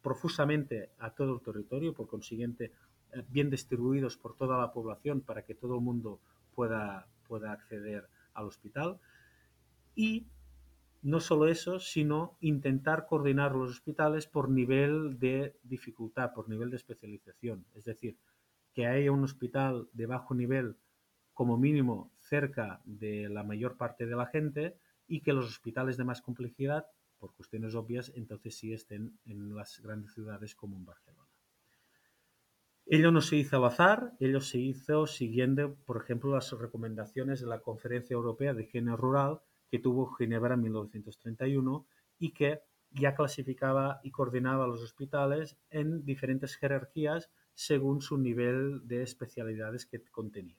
profusamente 0.00 0.92
a 0.98 1.10
todo 1.10 1.34
el 1.34 1.42
territorio, 1.42 1.92
por 1.92 2.08
consiguiente, 2.08 2.72
eh, 3.12 3.22
bien 3.28 3.50
distribuidos 3.50 4.16
por 4.16 4.34
toda 4.34 4.58
la 4.58 4.72
población 4.72 5.20
para 5.20 5.42
que 5.42 5.54
todo 5.54 5.74
el 5.74 5.82
mundo 5.82 6.20
pueda 6.54 7.06
acceder 7.52 8.08
al 8.32 8.46
hospital. 8.46 8.98
Y 10.00 10.26
no 11.02 11.20
solo 11.20 11.46
eso, 11.46 11.78
sino 11.78 12.38
intentar 12.40 13.04
coordinar 13.04 13.54
los 13.54 13.68
hospitales 13.68 14.26
por 14.26 14.48
nivel 14.48 15.18
de 15.18 15.58
dificultad, 15.62 16.32
por 16.32 16.48
nivel 16.48 16.70
de 16.70 16.76
especialización. 16.76 17.66
Es 17.74 17.84
decir, 17.84 18.16
que 18.72 18.86
haya 18.86 19.12
un 19.12 19.24
hospital 19.24 19.90
de 19.92 20.06
bajo 20.06 20.34
nivel 20.34 20.78
como 21.34 21.58
mínimo 21.58 22.10
cerca 22.18 22.80
de 22.86 23.28
la 23.28 23.42
mayor 23.42 23.76
parte 23.76 24.06
de 24.06 24.16
la 24.16 24.24
gente 24.24 24.78
y 25.06 25.20
que 25.20 25.34
los 25.34 25.44
hospitales 25.44 25.98
de 25.98 26.04
más 26.04 26.22
complejidad, 26.22 26.86
por 27.18 27.34
cuestiones 27.34 27.74
obvias, 27.74 28.10
entonces 28.14 28.56
sí 28.56 28.72
estén 28.72 29.18
en 29.26 29.54
las 29.54 29.80
grandes 29.80 30.14
ciudades 30.14 30.54
como 30.54 30.78
en 30.78 30.86
Barcelona. 30.86 31.28
Ello 32.86 33.10
no 33.12 33.20
se 33.20 33.36
hizo 33.36 33.58
al 33.58 33.66
azar, 33.66 34.14
ello 34.18 34.40
se 34.40 34.56
hizo 34.56 35.06
siguiendo, 35.06 35.74
por 35.84 35.98
ejemplo, 36.02 36.32
las 36.34 36.50
recomendaciones 36.52 37.42
de 37.42 37.48
la 37.48 37.60
Conferencia 37.60 38.14
Europea 38.14 38.54
de 38.54 38.62
Higiene 38.62 38.96
Rural 38.96 39.42
que 39.70 39.78
tuvo 39.78 40.12
Ginebra 40.14 40.54
en 40.54 40.62
1931 40.62 41.86
y 42.18 42.32
que 42.32 42.62
ya 42.90 43.14
clasificaba 43.14 44.00
y 44.02 44.10
coordinaba 44.10 44.66
los 44.66 44.82
hospitales 44.82 45.56
en 45.70 46.04
diferentes 46.04 46.56
jerarquías 46.56 47.30
según 47.54 48.00
su 48.00 48.18
nivel 48.18 48.86
de 48.86 49.02
especialidades 49.02 49.86
que 49.86 50.02
contenía. 50.02 50.56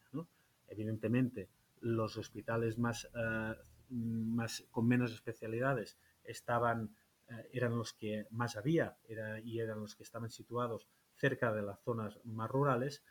Evidentemente, 0.67 1.49
los 1.81 2.17
hospitales 2.17 2.77
más, 2.77 3.09
eh, 3.13 3.55
más, 3.89 4.63
con 4.71 4.87
menos 4.87 5.11
especialidades 5.11 5.97
estaban, 6.23 6.95
eh, 7.27 7.49
eran 7.51 7.77
los 7.77 7.93
que 7.93 8.27
más 8.31 8.55
había 8.55 8.95
y 9.43 9.59
eran 9.59 9.79
los 9.81 9.95
que 9.95 10.03
estaban 10.03 10.31
situados 10.31 10.87
cerca 11.15 11.51
de 11.51 11.63
las 11.63 11.81
zonas 11.81 12.19
más 12.23 12.49
rurales 12.49 13.03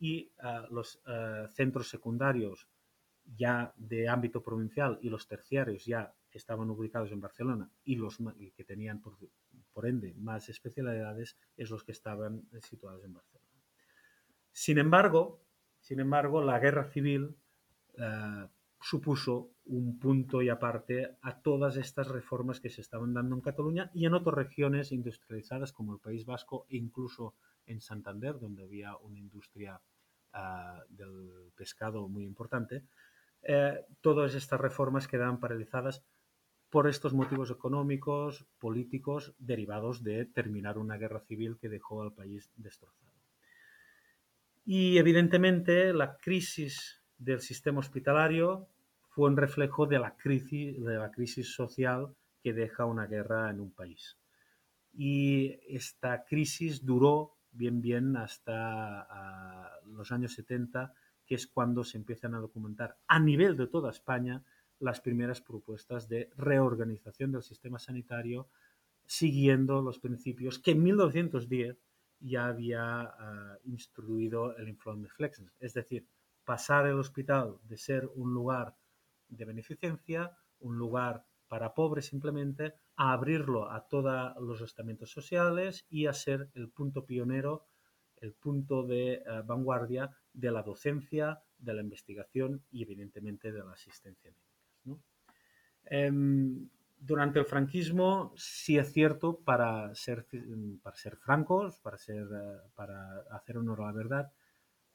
y 0.00 0.32
eh, 0.42 0.62
los 0.70 1.00
centros 1.52 1.88
secundarios 1.88 2.68
ya 3.36 3.72
de 3.76 4.08
ámbito 4.08 4.42
provincial 4.42 4.98
y 5.02 5.08
los 5.08 5.26
terciarios 5.26 5.84
ya 5.84 6.12
estaban 6.30 6.68
ubicados 6.70 7.10
en 7.12 7.20
Barcelona 7.20 7.70
y 7.84 7.96
los 7.96 8.18
que 8.56 8.64
tenían 8.64 9.00
por, 9.00 9.16
por 9.72 9.86
ende 9.86 10.14
más 10.16 10.48
especialidades 10.48 11.36
es 11.56 11.70
los 11.70 11.84
que 11.84 11.92
estaban 11.92 12.42
situados 12.60 13.04
en 13.04 13.14
Barcelona. 13.14 13.50
Sin 14.52 14.78
embargo, 14.78 15.40
sin 15.80 16.00
embargo 16.00 16.42
la 16.42 16.58
guerra 16.58 16.84
civil 16.84 17.36
eh, 17.98 18.46
supuso 18.80 19.50
un 19.66 19.98
punto 19.98 20.42
y 20.42 20.50
aparte 20.50 21.16
a 21.22 21.40
todas 21.40 21.76
estas 21.76 22.08
reformas 22.08 22.60
que 22.60 22.68
se 22.68 22.82
estaban 22.82 23.14
dando 23.14 23.34
en 23.34 23.40
Cataluña 23.40 23.90
y 23.94 24.04
en 24.04 24.14
otras 24.14 24.34
regiones 24.34 24.92
industrializadas 24.92 25.72
como 25.72 25.94
el 25.94 26.00
País 26.00 26.26
Vasco 26.26 26.66
e 26.68 26.76
incluso 26.76 27.34
en 27.66 27.80
Santander, 27.80 28.38
donde 28.38 28.64
había 28.64 28.94
una 28.98 29.18
industria 29.18 29.80
uh, 30.34 30.82
del 30.88 31.50
pescado 31.56 32.08
muy 32.08 32.24
importante. 32.24 32.84
Eh, 33.46 33.84
todas 34.00 34.34
estas 34.34 34.60
reformas 34.60 35.06
quedaban 35.06 35.40
paralizadas 35.40 36.02
por 36.70 36.88
estos 36.88 37.12
motivos 37.12 37.50
económicos, 37.50 38.46
políticos, 38.58 39.34
derivados 39.38 40.02
de 40.02 40.24
terminar 40.24 40.78
una 40.78 40.96
guerra 40.96 41.20
civil 41.20 41.56
que 41.60 41.68
dejó 41.68 42.02
al 42.02 42.12
país 42.12 42.50
destrozado. 42.56 43.12
Y 44.64 44.98
evidentemente 44.98 45.92
la 45.92 46.16
crisis 46.16 47.02
del 47.18 47.40
sistema 47.40 47.80
hospitalario 47.80 48.66
fue 49.10 49.28
un 49.28 49.36
reflejo 49.36 49.86
de 49.86 49.98
la 49.98 50.16
crisis, 50.16 50.82
de 50.82 50.96
la 50.96 51.10
crisis 51.10 51.54
social 51.54 52.14
que 52.42 52.52
deja 52.52 52.86
una 52.86 53.06
guerra 53.06 53.50
en 53.50 53.60
un 53.60 53.70
país. 53.70 54.18
Y 54.92 55.60
esta 55.68 56.24
crisis 56.24 56.84
duró 56.84 57.36
bien, 57.52 57.80
bien 57.80 58.16
hasta 58.16 59.80
los 59.86 60.10
años 60.12 60.34
70, 60.34 60.92
que 61.26 61.34
es 61.34 61.46
cuando 61.46 61.84
se 61.84 61.98
empiezan 61.98 62.34
a 62.34 62.40
documentar 62.40 62.98
a 63.06 63.18
nivel 63.18 63.56
de 63.56 63.66
toda 63.66 63.90
España 63.90 64.44
las 64.78 65.00
primeras 65.00 65.40
propuestas 65.40 66.08
de 66.08 66.30
reorganización 66.36 67.32
del 67.32 67.42
sistema 67.42 67.78
sanitario 67.78 68.48
siguiendo 69.06 69.82
los 69.82 69.98
principios 69.98 70.58
que 70.58 70.72
en 70.72 70.82
1910 70.82 71.78
ya 72.20 72.46
había 72.46 73.02
uh, 73.02 73.68
instruido 73.68 74.56
el 74.56 74.68
informe 74.68 75.08
Flexens. 75.08 75.52
Es 75.60 75.74
decir, 75.74 76.06
pasar 76.44 76.86
el 76.86 76.98
hospital 76.98 77.58
de 77.64 77.76
ser 77.76 78.10
un 78.14 78.32
lugar 78.32 78.76
de 79.28 79.44
beneficencia, 79.44 80.36
un 80.60 80.78
lugar 80.78 81.26
para 81.48 81.74
pobres 81.74 82.06
simplemente, 82.06 82.74
a 82.96 83.12
abrirlo 83.12 83.70
a 83.70 83.86
todos 83.88 84.34
los 84.40 84.60
estamentos 84.62 85.10
sociales 85.10 85.84
y 85.88 86.06
a 86.06 86.12
ser 86.12 86.50
el 86.54 86.70
punto 86.70 87.04
pionero, 87.04 87.66
el 88.16 88.32
punto 88.32 88.84
de 88.84 89.22
uh, 89.26 89.46
vanguardia 89.46 90.16
de 90.34 90.50
la 90.50 90.62
docencia, 90.62 91.42
de 91.58 91.72
la 91.72 91.80
investigación 91.80 92.62
y 92.70 92.82
evidentemente 92.82 93.52
de 93.52 93.64
la 93.64 93.72
asistencia 93.72 94.30
médica. 94.30 95.00
Um, 95.90 96.68
durante 96.98 97.38
el 97.38 97.44
franquismo, 97.44 98.32
sí 98.36 98.78
es 98.78 98.92
cierto, 98.92 99.38
para 99.38 99.94
ser, 99.94 100.26
para 100.82 100.96
ser 100.96 101.16
francos, 101.16 101.78
para, 101.78 101.98
ser, 101.98 102.26
eh, 102.32 102.58
para 102.74 103.18
hacer 103.30 103.58
honor 103.58 103.82
a 103.82 103.86
la 103.86 103.92
verdad, 103.92 104.32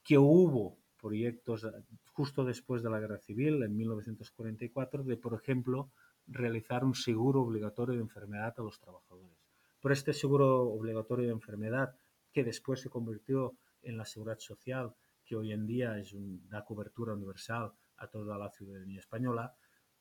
que 0.03 0.17
hubo 0.17 0.77
proyectos 0.99 1.63
eh, 1.65 1.69
justo 2.11 2.43
después 2.43 2.81
de 2.81 2.89
la 2.89 2.99
Guerra 2.99 3.19
Civil, 3.19 3.61
en 3.61 3.77
1944, 3.77 5.03
de, 5.03 5.17
por 5.17 5.35
ejemplo, 5.35 5.91
realizar 6.25 6.83
un 6.83 6.95
seguro 6.95 7.41
obligatorio 7.41 7.95
de 7.95 8.01
enfermedad 8.01 8.55
a 8.57 8.63
los 8.63 8.79
trabajadores. 8.79 9.37
Pero 9.81 9.93
este 9.93 10.13
seguro 10.13 10.63
obligatorio 10.63 11.27
de 11.27 11.33
enfermedad, 11.33 11.95
que 12.33 12.43
después 12.43 12.81
se 12.81 12.89
convirtió 12.89 13.55
en 13.81 13.97
la 13.97 14.05
seguridad 14.05 14.39
social, 14.39 14.93
que 15.29 15.35
hoy 15.35 15.51
en 15.51 15.67
día 15.67 15.99
es 15.99 16.11
un, 16.13 16.41
da 16.49 16.65
cobertura 16.65 17.13
universal 17.13 17.71
a 17.97 18.07
toda 18.07 18.35
la 18.35 18.49
ciudadanía 18.49 18.97
española, 18.99 19.53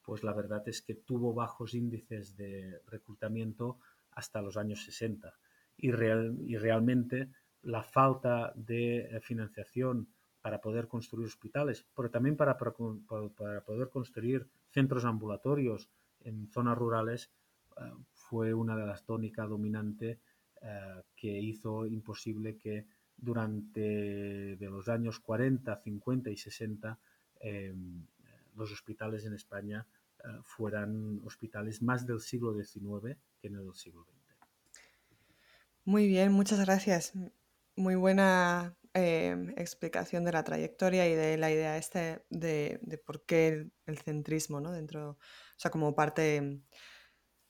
pues 0.02 0.24
la 0.24 0.32
verdad 0.32 0.66
es 0.66 0.80
que 0.80 0.94
tuvo 0.94 1.34
bajos 1.34 1.74
índices 1.74 2.34
de 2.34 2.80
reclutamiento 2.86 3.78
hasta 4.12 4.40
los 4.40 4.56
años 4.56 4.82
60 4.84 5.34
y, 5.76 5.90
real, 5.90 6.34
y 6.46 6.56
realmente 6.56 7.28
la 7.60 7.82
falta 7.82 8.54
de 8.56 9.00
eh, 9.00 9.20
financiación 9.20 10.08
para 10.40 10.62
poder 10.62 10.88
construir 10.88 11.26
hospitales, 11.26 11.84
pero 11.94 12.10
también 12.10 12.34
para, 12.34 12.56
para, 12.56 12.72
poder 12.72 13.90
construir 13.90 14.48
centros 14.70 15.04
ambulatorios 15.04 15.90
en 16.20 16.48
zonas 16.48 16.78
rurales, 16.78 17.30
uh, 17.76 18.02
fue 18.12 18.54
una 18.54 18.76
de 18.76 18.86
las 18.86 19.04
tónicas 19.04 19.46
dominantes 19.46 20.20
uh, 20.62 21.02
que 21.14 21.38
hizo 21.38 21.84
imposible 21.84 22.56
que 22.56 22.86
durante 23.18 24.56
de 24.56 24.70
los 24.70 24.88
años 24.88 25.20
40, 25.20 25.76
50 25.82 26.30
y 26.30 26.36
60 26.36 26.98
eh, 27.40 27.74
los 28.56 28.72
hospitales 28.72 29.24
en 29.24 29.34
España 29.34 29.86
uh, 30.24 30.42
fueran 30.42 31.20
hospitales 31.24 31.82
más 31.82 32.06
del 32.06 32.20
siglo 32.20 32.54
XIX 32.54 33.16
que 33.40 33.50
no 33.50 33.62
del 33.62 33.74
siglo 33.74 34.04
XX. 34.04 34.18
Muy 35.84 36.06
bien, 36.08 36.32
muchas 36.32 36.60
gracias. 36.60 37.12
Muy 37.76 37.94
buena 37.94 38.76
eh, 38.94 39.54
explicación 39.56 40.24
de 40.24 40.32
la 40.32 40.44
trayectoria 40.44 41.08
y 41.08 41.14
de 41.14 41.38
la 41.38 41.50
idea 41.50 41.78
este 41.78 42.24
de, 42.30 42.80
por 43.06 43.24
qué 43.24 43.48
el, 43.48 43.72
el, 43.86 43.98
centrismo, 43.98 44.60
¿no? 44.60 44.72
Dentro, 44.72 45.10
o 45.10 45.18
sea, 45.56 45.70
como 45.70 45.94
parte, 45.94 46.60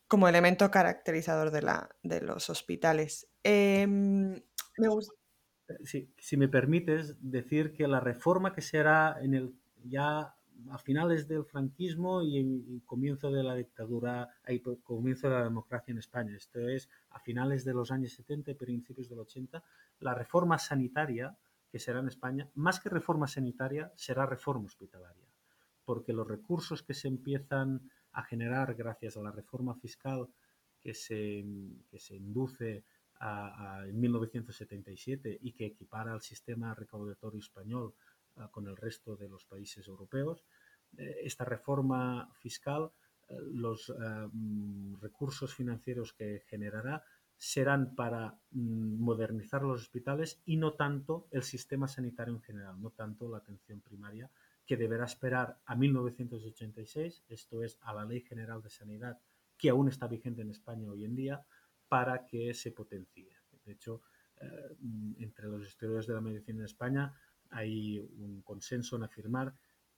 como 0.06 0.28
elemento 0.28 0.70
caracterizador 0.70 1.50
de, 1.50 1.62
la, 1.62 1.88
de 2.02 2.20
los 2.20 2.50
hospitales. 2.50 3.28
Eh, 3.42 3.86
me 3.86 4.88
gusta. 4.88 5.17
Sí, 5.84 6.10
si 6.18 6.36
me 6.36 6.48
permites 6.48 7.16
decir 7.20 7.72
que 7.72 7.86
la 7.86 8.00
reforma 8.00 8.54
que 8.54 8.62
será 8.62 9.18
en 9.20 9.34
el 9.34 9.54
ya 9.84 10.34
a 10.70 10.78
finales 10.78 11.28
del 11.28 11.44
franquismo 11.44 12.22
y, 12.22 12.38
y 12.38 12.80
comienzo 12.84 13.30
de 13.30 13.42
la 13.42 13.54
dictadura, 13.54 14.28
y 14.48 14.60
comienzo 14.60 15.28
de 15.28 15.34
la 15.34 15.44
democracia 15.44 15.92
en 15.92 15.98
España. 15.98 16.36
Esto 16.36 16.68
es 16.68 16.88
a 17.10 17.20
finales 17.20 17.64
de 17.64 17.74
los 17.74 17.90
años 17.90 18.12
70 18.12 18.50
y 18.50 18.54
principios 18.54 19.08
del 19.08 19.20
80. 19.20 19.62
La 20.00 20.14
reforma 20.14 20.58
sanitaria 20.58 21.36
que 21.70 21.78
será 21.78 22.00
en 22.00 22.08
España, 22.08 22.48
más 22.54 22.80
que 22.80 22.88
reforma 22.88 23.26
sanitaria, 23.26 23.92
será 23.94 24.26
reforma 24.26 24.66
hospitalaria. 24.66 25.26
Porque 25.84 26.12
los 26.12 26.26
recursos 26.26 26.82
que 26.82 26.94
se 26.94 27.08
empiezan 27.08 27.90
a 28.12 28.22
generar 28.22 28.74
gracias 28.74 29.16
a 29.16 29.22
la 29.22 29.30
reforma 29.30 29.74
fiscal 29.74 30.28
que 30.80 30.94
se, 30.94 31.44
que 31.90 31.98
se 31.98 32.16
induce 32.16 32.84
a, 33.20 33.80
a, 33.80 33.88
en 33.88 34.00
1977 34.00 35.38
y 35.40 35.52
que 35.52 35.66
equipara 35.66 36.12
al 36.12 36.22
sistema 36.22 36.74
recaudatorio 36.74 37.40
español 37.40 37.94
con 38.50 38.68
el 38.68 38.76
resto 38.76 39.16
de 39.16 39.28
los 39.28 39.44
países 39.44 39.86
europeos. 39.88 40.44
Eh, 40.96 41.22
esta 41.24 41.44
reforma 41.44 42.30
fiscal, 42.34 42.90
eh, 43.28 43.34
los 43.52 43.92
mm, 44.32 45.00
recursos 45.00 45.54
financieros 45.54 46.12
que 46.12 46.44
generará 46.46 47.02
serán 47.36 47.94
para 47.94 48.38
mm, 48.50 49.00
modernizar 49.00 49.62
los 49.62 49.82
hospitales 49.82 50.40
y 50.44 50.56
no 50.56 50.74
tanto 50.74 51.28
el 51.30 51.42
sistema 51.42 51.88
sanitario 51.88 52.34
en 52.34 52.42
general, 52.42 52.80
no 52.80 52.90
tanto 52.90 53.28
la 53.28 53.38
atención 53.38 53.80
primaria, 53.80 54.30
que 54.66 54.76
deberá 54.76 55.04
esperar 55.04 55.58
a 55.64 55.76
1986, 55.76 57.24
esto 57.28 57.62
es 57.62 57.78
a 57.80 57.94
la 57.94 58.04
Ley 58.04 58.20
General 58.20 58.62
de 58.62 58.68
Sanidad, 58.68 59.18
que 59.56 59.70
aún 59.70 59.88
está 59.88 60.06
vigente 60.06 60.42
en 60.42 60.50
España 60.50 60.90
hoy 60.90 61.04
en 61.04 61.14
día, 61.16 61.44
para 61.89 62.26
que 62.26 62.55
se 62.55 62.72
potencie. 62.72 63.28
De 63.64 63.72
hecho, 63.72 64.03
eh, 64.41 64.76
entre 65.18 65.47
los 65.49 65.66
estudios 65.66 66.07
de 66.07 66.14
la 66.14 66.20
medicina 66.20 66.61
en 66.61 66.64
España 66.64 67.14
hay 67.51 67.99
un 67.99 68.43
consenso 68.43 68.97
en 68.97 69.05
afirmar 69.05 69.55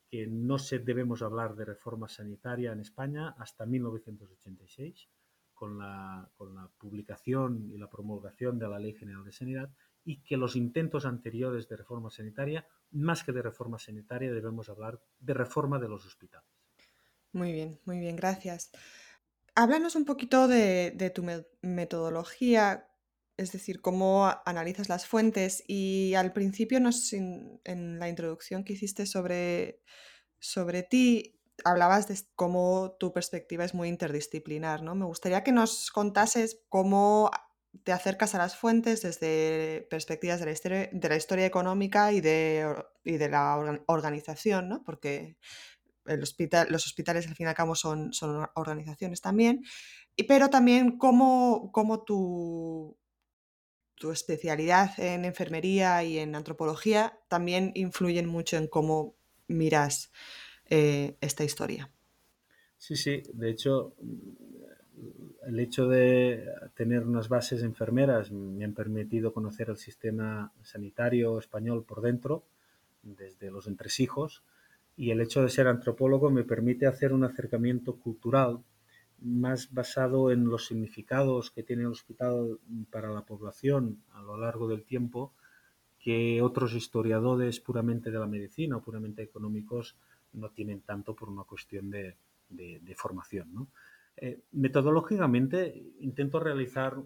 que 0.09 0.27
no 0.27 0.59
se 0.59 0.81
debemos 0.81 1.23
hablar 1.23 1.55
de 1.55 1.65
reforma 1.65 2.09
sanitaria 2.09 2.73
en 2.73 2.81
España 2.81 3.35
hasta 3.39 3.65
1986, 3.65 5.09
con 5.55 5.79
la, 5.79 6.29
con 6.37 6.55
la 6.55 6.69
publicación 6.79 7.71
y 7.71 7.79
la 7.79 7.89
promulgación 7.89 8.59
de 8.59 8.69
la 8.69 8.79
Ley 8.79 8.95
General 8.95 9.25
de 9.25 9.33
Sanidad, 9.33 9.71
y 10.05 10.23
que 10.23 10.37
los 10.37 10.57
intentos 10.57 11.05
anteriores 11.05 11.69
de 11.69 11.77
reforma 11.77 12.11
sanitaria, 12.11 12.67
más 12.91 13.23
que 13.23 13.33
de 13.33 13.43
reforma 13.43 13.79
sanitaria, 13.79 14.33
debemos 14.33 14.69
hablar 14.69 15.01
de 15.21 15.35
reforma 15.35 15.79
de 15.79 15.89
los 15.89 16.05
hospitales. 16.07 16.49
Muy 17.33 17.53
bien, 17.53 17.79
muy 17.85 18.01
bien, 18.01 18.17
gracias. 18.17 18.73
Háblanos 19.61 19.95
un 19.95 20.07
poquito 20.07 20.49
de, 20.49 21.13
tu 21.15 21.23
me 21.23 21.45
metodología, 21.61 22.89
es 23.37 23.53
decir, 23.53 23.83
cómo 23.83 24.33
analizas 24.47 24.89
las 24.89 25.07
fuentes 25.07 25.63
y 25.69 26.15
al 26.15 26.33
principio 26.33 26.79
en, 26.79 27.99
la 27.99 28.09
introducción 28.09 28.65
que 28.65 28.73
hiciste 28.73 29.05
sobre, 29.05 29.83
ti 30.89 31.43
hablabas 31.63 32.09
de 32.09 32.19
cómo 32.37 32.97
tu 32.99 33.13
perspectiva 33.13 33.63
es 33.67 33.75
muy 33.75 33.91
interdisciplinar, 33.91 34.83
¿no? 34.83 34.95
Me 34.95 35.05
gustaría 35.05 35.45
que 35.45 35.53
nos 35.53 35.91
contases 35.91 36.63
cómo 36.71 37.31
te 37.85 37.93
acercas 37.93 38.35
a 38.35 38.39
las 38.39 38.57
fuentes 38.57 39.03
desde 39.03 39.87
perspectivas 39.91 40.41
de 40.41 40.47
la 40.47 40.53
historia, 40.53 40.89
de 40.91 41.09
la 41.11 41.17
historia 41.17 41.45
económica 41.45 42.13
y 42.13 42.23
de, 42.23 42.65
y 43.05 43.19
de 43.19 43.29
la 43.29 43.83
organización, 43.89 44.71
¿no? 44.71 44.83
Porque 44.85 45.37
el 46.07 46.23
hospital, 46.23 46.69
los 46.71 46.87
hospitales 46.87 47.27
al 47.29 47.35
fin 47.35 47.47
y 47.47 47.49
al 47.49 47.55
cabo 47.55 47.75
son, 47.75 48.13
son 48.13 48.47
organizaciones 48.55 49.21
también, 49.21 49.63
y, 50.17 50.25
pero 50.25 50.51
también 50.51 50.99
cómo, 50.99 51.71
cómo 51.73 52.03
tu, 52.03 52.97
tu 53.95 54.11
especialidad 54.11 54.99
en 54.99 55.25
enfermería 55.25 56.03
y 56.03 56.19
en 56.19 56.35
antropología 56.35 57.19
también 57.29 57.73
influyen 57.75 58.27
mucho 58.27 58.57
en 58.57 58.67
cómo 58.67 59.15
miras 59.47 60.11
eh, 60.71 61.17
esta 61.21 61.45
historia. 61.45 61.91
Sí, 62.79 62.97
sí, 62.97 63.23
de 63.35 63.51
hecho, 63.51 63.95
el 65.47 65.61
hecho 65.61 65.87
de 65.87 66.47
tener 66.75 67.07
unas 67.07 67.29
bases 67.29 67.63
enfermeras 67.63 68.31
me 68.31 68.65
han 68.65 68.73
permitido 68.73 69.35
conocer 69.35 69.69
el 69.69 69.77
sistema 69.77 70.53
sanitario 70.63 71.39
español 71.39 71.85
por 71.85 72.01
dentro, 72.01 72.45
desde 73.03 73.51
los 73.51 73.67
entresijos, 73.67 74.43
y 74.97 75.11
el 75.11 75.21
hecho 75.21 75.43
de 75.43 75.49
ser 75.49 75.67
antropólogo 75.67 76.31
me 76.31 76.45
permite 76.45 76.87
hacer 76.87 77.13
un 77.13 77.25
acercamiento 77.25 77.97
cultural 77.97 78.63
más 79.23 79.73
basado 79.73 80.31
en 80.31 80.47
los 80.47 80.67
significados 80.67 81.51
que 81.51 81.63
tiene 81.63 81.83
el 81.83 81.89
hospital 81.89 82.59
para 82.91 83.11
la 83.11 83.23
población 83.23 84.03
a 84.13 84.23
lo 84.23 84.37
largo 84.37 84.69
del 84.69 84.85
tiempo 84.85 85.35
que 85.99 86.41
otros 86.41 86.75
historiadores 86.75 87.61
puramente 87.61 88.11
de 88.11 88.19
la 88.19 88.27
medicina 88.27 88.79
o 88.79 88.83
puramente 88.83 89.23
económicos 89.23 89.97
no 90.33 90.51
tienen 90.51 90.81
tanto 90.81 91.15
por 91.15 91.29
una 91.29 91.45
cuestión 91.45 91.91
de, 91.91 92.17
formación. 92.97 93.69
Eh, 94.17 94.41
metodológicamente 94.53 95.93
intento 96.01 96.41
realizar, 96.41 96.97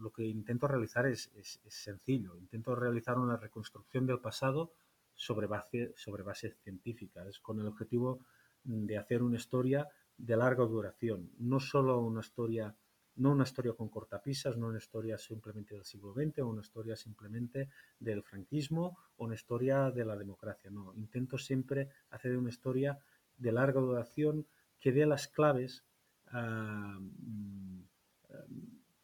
lo 0.00 0.10
que 0.10 0.24
intento 0.24 0.66
realizar 0.66 1.06
es, 1.06 1.30
sencillo, 1.68 2.36
intento 2.36 2.74
realizar 2.74 3.18
una 3.18 3.36
reconstrucción 3.36 4.06
del 4.06 4.18
pasado 4.18 4.72
sobre, 5.14 5.46
base, 5.46 5.92
sobre 5.96 6.22
bases 6.22 6.56
científicas, 6.62 7.38
con 7.40 7.60
el 7.60 7.66
objetivo 7.66 8.20
de 8.64 8.96
hacer 8.98 9.22
una 9.22 9.36
historia 9.36 9.88
de 10.16 10.36
larga 10.36 10.64
duración, 10.64 11.30
no 11.38 11.60
solo 11.60 12.00
una 12.00 12.20
historia, 12.20 12.74
no 13.16 13.32
una 13.32 13.44
historia 13.44 13.74
con 13.74 13.88
cortapisas, 13.88 14.56
no 14.56 14.68
una 14.68 14.78
historia 14.78 15.18
simplemente 15.18 15.74
del 15.74 15.84
siglo 15.84 16.12
XX 16.14 16.38
o 16.40 16.48
una 16.48 16.62
historia 16.62 16.96
simplemente 16.96 17.68
del 17.98 18.22
franquismo 18.22 18.98
o 19.16 19.24
una 19.24 19.34
historia 19.34 19.90
de 19.90 20.04
la 20.04 20.16
democracia, 20.16 20.70
no, 20.70 20.94
intento 20.94 21.38
siempre 21.38 21.90
hacer 22.10 22.36
una 22.36 22.50
historia 22.50 22.98
de 23.36 23.52
larga 23.52 23.80
duración 23.80 24.46
que 24.80 24.92
dé 24.92 25.06
las 25.06 25.28
claves 25.28 25.84
ah, 26.28 26.98
mm, 27.00 27.82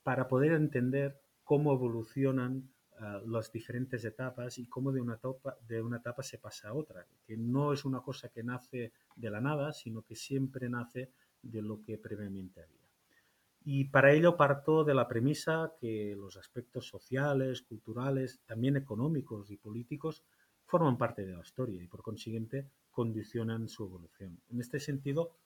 para 0.02 0.28
poder 0.28 0.52
entender 0.52 1.20
cómo 1.44 1.72
evolucionan 1.72 2.70
ah, 3.01 3.20
las 3.26 3.51
diferentes 3.51 4.05
etapas 4.05 4.59
y 4.59 4.66
cómo 4.66 4.92
de 4.92 5.01
una, 5.01 5.14
etapa, 5.14 5.57
de 5.66 5.82
una 5.82 5.98
etapa 5.98 6.22
se 6.22 6.38
pasa 6.38 6.68
a 6.68 6.74
otra, 6.74 7.07
que 7.26 7.36
no 7.36 7.72
es 7.72 7.84
una 7.84 8.01
cosa 8.01 8.28
que 8.28 8.42
nace 8.42 8.92
de 9.16 9.30
la 9.30 9.40
nada, 9.40 9.72
sino 9.72 10.03
que 10.03 10.14
siempre 10.14 10.68
nace 10.68 11.11
de 11.42 11.62
lo 11.62 11.82
que 11.82 11.98
previamente 11.98 12.62
había. 12.62 12.80
Y 13.64 13.84
para 13.84 14.12
ello 14.12 14.36
parto 14.36 14.84
de 14.84 14.94
la 14.94 15.07
premisa 15.07 15.72
que 15.78 16.16
los 16.16 16.36
aspectos 16.36 16.86
sociales, 16.86 17.62
culturales, 17.62 18.40
también 18.46 18.76
económicos 18.76 19.51
y 19.51 19.57
políticos 19.57 20.24
forman 20.64 20.96
parte 20.96 21.26
de 21.26 21.32
la 21.32 21.42
historia 21.42 21.82
y 21.82 21.86
por 21.86 22.03
consiguiente 22.03 22.70
condicionan 22.90 23.68
su 23.68 23.84
evolución. 23.84 24.40
En 24.51 24.61
este 24.61 24.80
sentido, 24.80 25.36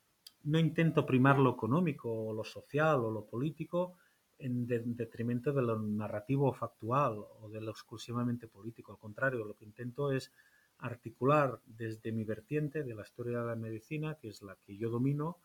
no 0.44 0.58
intento 0.58 1.06
primar 1.06 1.38
lo 1.38 1.50
económico 1.50 2.12
o 2.12 2.34
lo 2.34 2.44
social 2.44 3.00
o 3.00 3.10
lo 3.10 3.24
político 3.24 3.96
en 4.38 4.66
detrimento 4.66 5.52
de 5.52 5.62
lo 5.62 5.78
narrativo 5.78 6.52
factual 6.52 7.24
o 7.40 7.48
de 7.48 7.60
lo 7.60 7.70
exclusivamente 7.70 8.48
político. 8.48 8.92
Al 8.92 8.98
contrario, 8.98 9.44
lo 9.44 9.54
que 9.54 9.64
intento 9.64 10.12
es 10.12 10.32
articular 10.78 11.60
desde 11.64 12.12
mi 12.12 12.24
vertiente 12.24 12.82
de 12.82 12.94
la 12.94 13.02
historia 13.02 13.40
de 13.40 13.46
la 13.46 13.56
medicina, 13.56 14.16
que 14.20 14.28
es 14.28 14.42
la 14.42 14.56
que 14.56 14.76
yo 14.76 14.90
domino, 14.90 15.38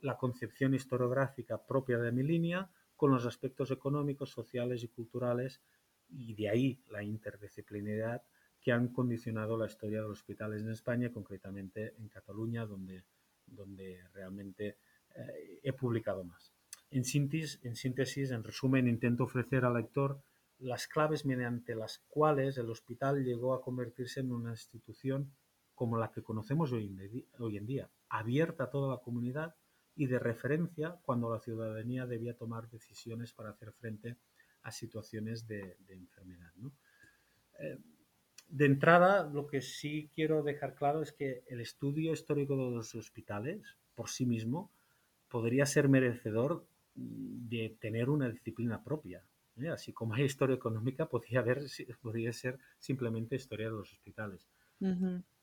la 0.00 0.16
concepción 0.16 0.74
historiográfica 0.74 1.58
propia 1.58 1.98
de 1.98 2.12
mi 2.12 2.22
línea 2.22 2.70
con 2.96 3.10
los 3.10 3.26
aspectos 3.26 3.70
económicos, 3.70 4.30
sociales 4.30 4.82
y 4.82 4.88
culturales 4.88 5.60
y 6.08 6.34
de 6.34 6.48
ahí 6.48 6.80
la 6.90 7.02
interdisciplinaridad 7.02 8.22
que 8.60 8.72
han 8.72 8.88
condicionado 8.88 9.56
la 9.56 9.66
historia 9.66 10.00
de 10.02 10.08
los 10.08 10.18
hospitales 10.18 10.62
en 10.62 10.70
España, 10.70 11.12
concretamente 11.12 11.94
en 11.98 12.08
Cataluña, 12.08 12.66
donde, 12.66 13.04
donde 13.46 14.02
realmente 14.12 14.78
eh, 15.14 15.60
he 15.62 15.72
publicado 15.72 16.24
más. 16.24 16.57
En 16.90 17.04
síntesis, 17.04 18.30
en 18.30 18.44
resumen, 18.44 18.88
intento 18.88 19.24
ofrecer 19.24 19.64
al 19.64 19.74
lector 19.74 20.20
las 20.58 20.88
claves 20.88 21.24
mediante 21.24 21.74
las 21.74 21.98
cuales 22.08 22.58
el 22.58 22.70
hospital 22.70 23.24
llegó 23.24 23.54
a 23.54 23.62
convertirse 23.62 24.20
en 24.20 24.32
una 24.32 24.50
institución 24.50 25.32
como 25.74 25.98
la 25.98 26.10
que 26.10 26.22
conocemos 26.22 26.72
hoy 26.72 27.56
en 27.56 27.66
día, 27.66 27.88
abierta 28.08 28.64
a 28.64 28.70
toda 28.70 28.96
la 28.96 29.00
comunidad 29.00 29.54
y 29.98 30.06
de 30.06 30.18
referencia 30.18 30.96
cuando 31.02 31.32
la 31.32 31.40
ciudadanía 31.40 32.06
debía 32.06 32.36
tomar 32.36 32.70
decisiones 32.70 33.32
para 33.32 33.50
hacer 33.50 33.72
frente 33.72 34.16
a 34.62 34.70
situaciones 34.70 35.46
de, 35.48 35.76
enfermedad. 35.88 36.52
Eh, 37.58 37.78
de 38.48 38.64
entrada, 38.64 39.28
lo 39.28 39.46
que 39.46 39.60
sí 39.60 40.08
quiero 40.14 40.42
dejar 40.42 40.74
claro 40.74 41.02
es 41.02 41.12
que 41.12 41.42
el 41.48 41.60
estudio 41.60 42.12
histórico 42.12 42.56
de 42.56 42.70
los 42.70 42.94
hospitales, 42.94 43.76
por 43.96 44.08
sí 44.08 44.24
mismo, 44.24 44.70
podría 45.28 45.66
ser 45.66 45.88
merecedor 45.88 46.64
de 46.98 47.76
tener 47.80 48.10
una 48.10 48.28
disciplina 48.28 48.82
propia. 48.82 49.22
¿eh? 49.56 49.68
Así 49.68 49.92
como 49.92 50.14
hay 50.14 50.24
historia 50.24 50.56
económica, 50.56 51.08
podría, 51.08 51.40
haber, 51.40 51.62
podría 52.00 52.32
ser 52.32 52.58
simplemente 52.78 53.36
historia 53.36 53.66
de 53.66 53.72
los 53.72 53.92
hospitales. 53.92 54.48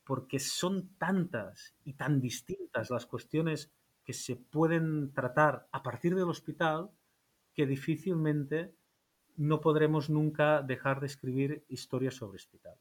Porque 0.04 0.38
son 0.38 0.96
tantas 0.96 1.74
y 1.84 1.94
tan 1.94 2.20
distintas 2.20 2.90
las 2.90 3.06
cuestiones 3.06 3.70
que 4.04 4.12
se 4.12 4.36
pueden 4.36 5.12
tratar 5.12 5.68
a 5.72 5.82
partir 5.82 6.14
del 6.14 6.28
hospital 6.28 6.90
que 7.54 7.66
difícilmente 7.66 8.72
no 9.36 9.60
podremos 9.60 10.08
nunca 10.08 10.62
dejar 10.62 11.00
de 11.00 11.06
escribir 11.06 11.64
historias 11.68 12.14
sobre 12.14 12.36
hospitales. 12.36 12.80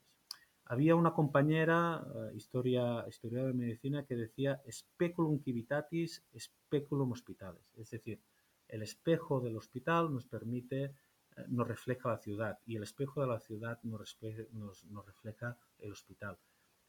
Había 0.65 0.95
una 0.95 1.13
compañera, 1.13 2.01
uh, 2.01 2.36
historia, 2.36 3.05
historiadora 3.07 3.51
de 3.51 3.57
medicina, 3.57 4.05
que 4.05 4.15
decía 4.15 4.61
speculum 4.69 5.39
civitatis, 5.39 6.23
speculum 6.38 7.11
hospitales. 7.11 7.61
Es 7.78 7.91
decir, 7.91 8.19
el 8.68 8.82
espejo 8.82 9.39
del 9.39 9.57
hospital 9.57 10.13
nos 10.13 10.26
permite, 10.26 10.95
uh, 11.38 11.43
nos 11.47 11.68
refleja 11.68 12.09
la 12.09 12.18
ciudad 12.18 12.59
y 12.66 12.76
el 12.76 12.84
espejo 12.84 13.22
de 13.22 13.28
la 13.28 13.39
ciudad 13.39 13.80
nos, 13.84 14.18
refleja 15.05 15.57
el 15.80 15.91
hospital. 15.91 16.38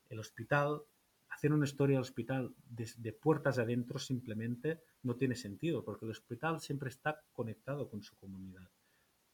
El 0.08 0.18
hospital 0.18 0.82
hacer 1.28 1.52
una 1.52 1.66
historia 1.66 1.96
del 1.96 2.02
hospital 2.02 2.54
desde 2.64 3.12
puertas 3.12 3.58
adentro 3.58 3.98
simplemente 3.98 4.80
no 5.02 5.16
tiene 5.16 5.34
sentido, 5.34 5.84
porque 5.84 6.04
el 6.04 6.12
hospital 6.12 6.60
siempre 6.60 6.88
está 6.88 7.22
conectado 7.32 7.90
con 7.90 8.02
su 8.02 8.16
comunidad, 8.16 8.70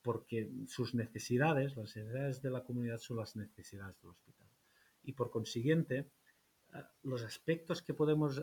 porque 0.01 0.51
sus 0.67 0.95
necesidades, 0.95 1.77
las 1.77 1.97
necesidades 1.97 2.43
de 2.43 2.51
la 2.51 2.65
comunidad 2.65 2.99
son 2.99 3.19
las 3.19 3.37
necesidades 3.37 4.01
del 4.01 4.11
hospital. 4.11 4.49
Y 5.05 5.13
por 5.13 5.31
consiguiente, 5.31 6.11
ah, 6.73 6.91
los 7.03 7.23
aspectos 7.23 7.83
que 7.83 7.95
podemos 7.95 8.43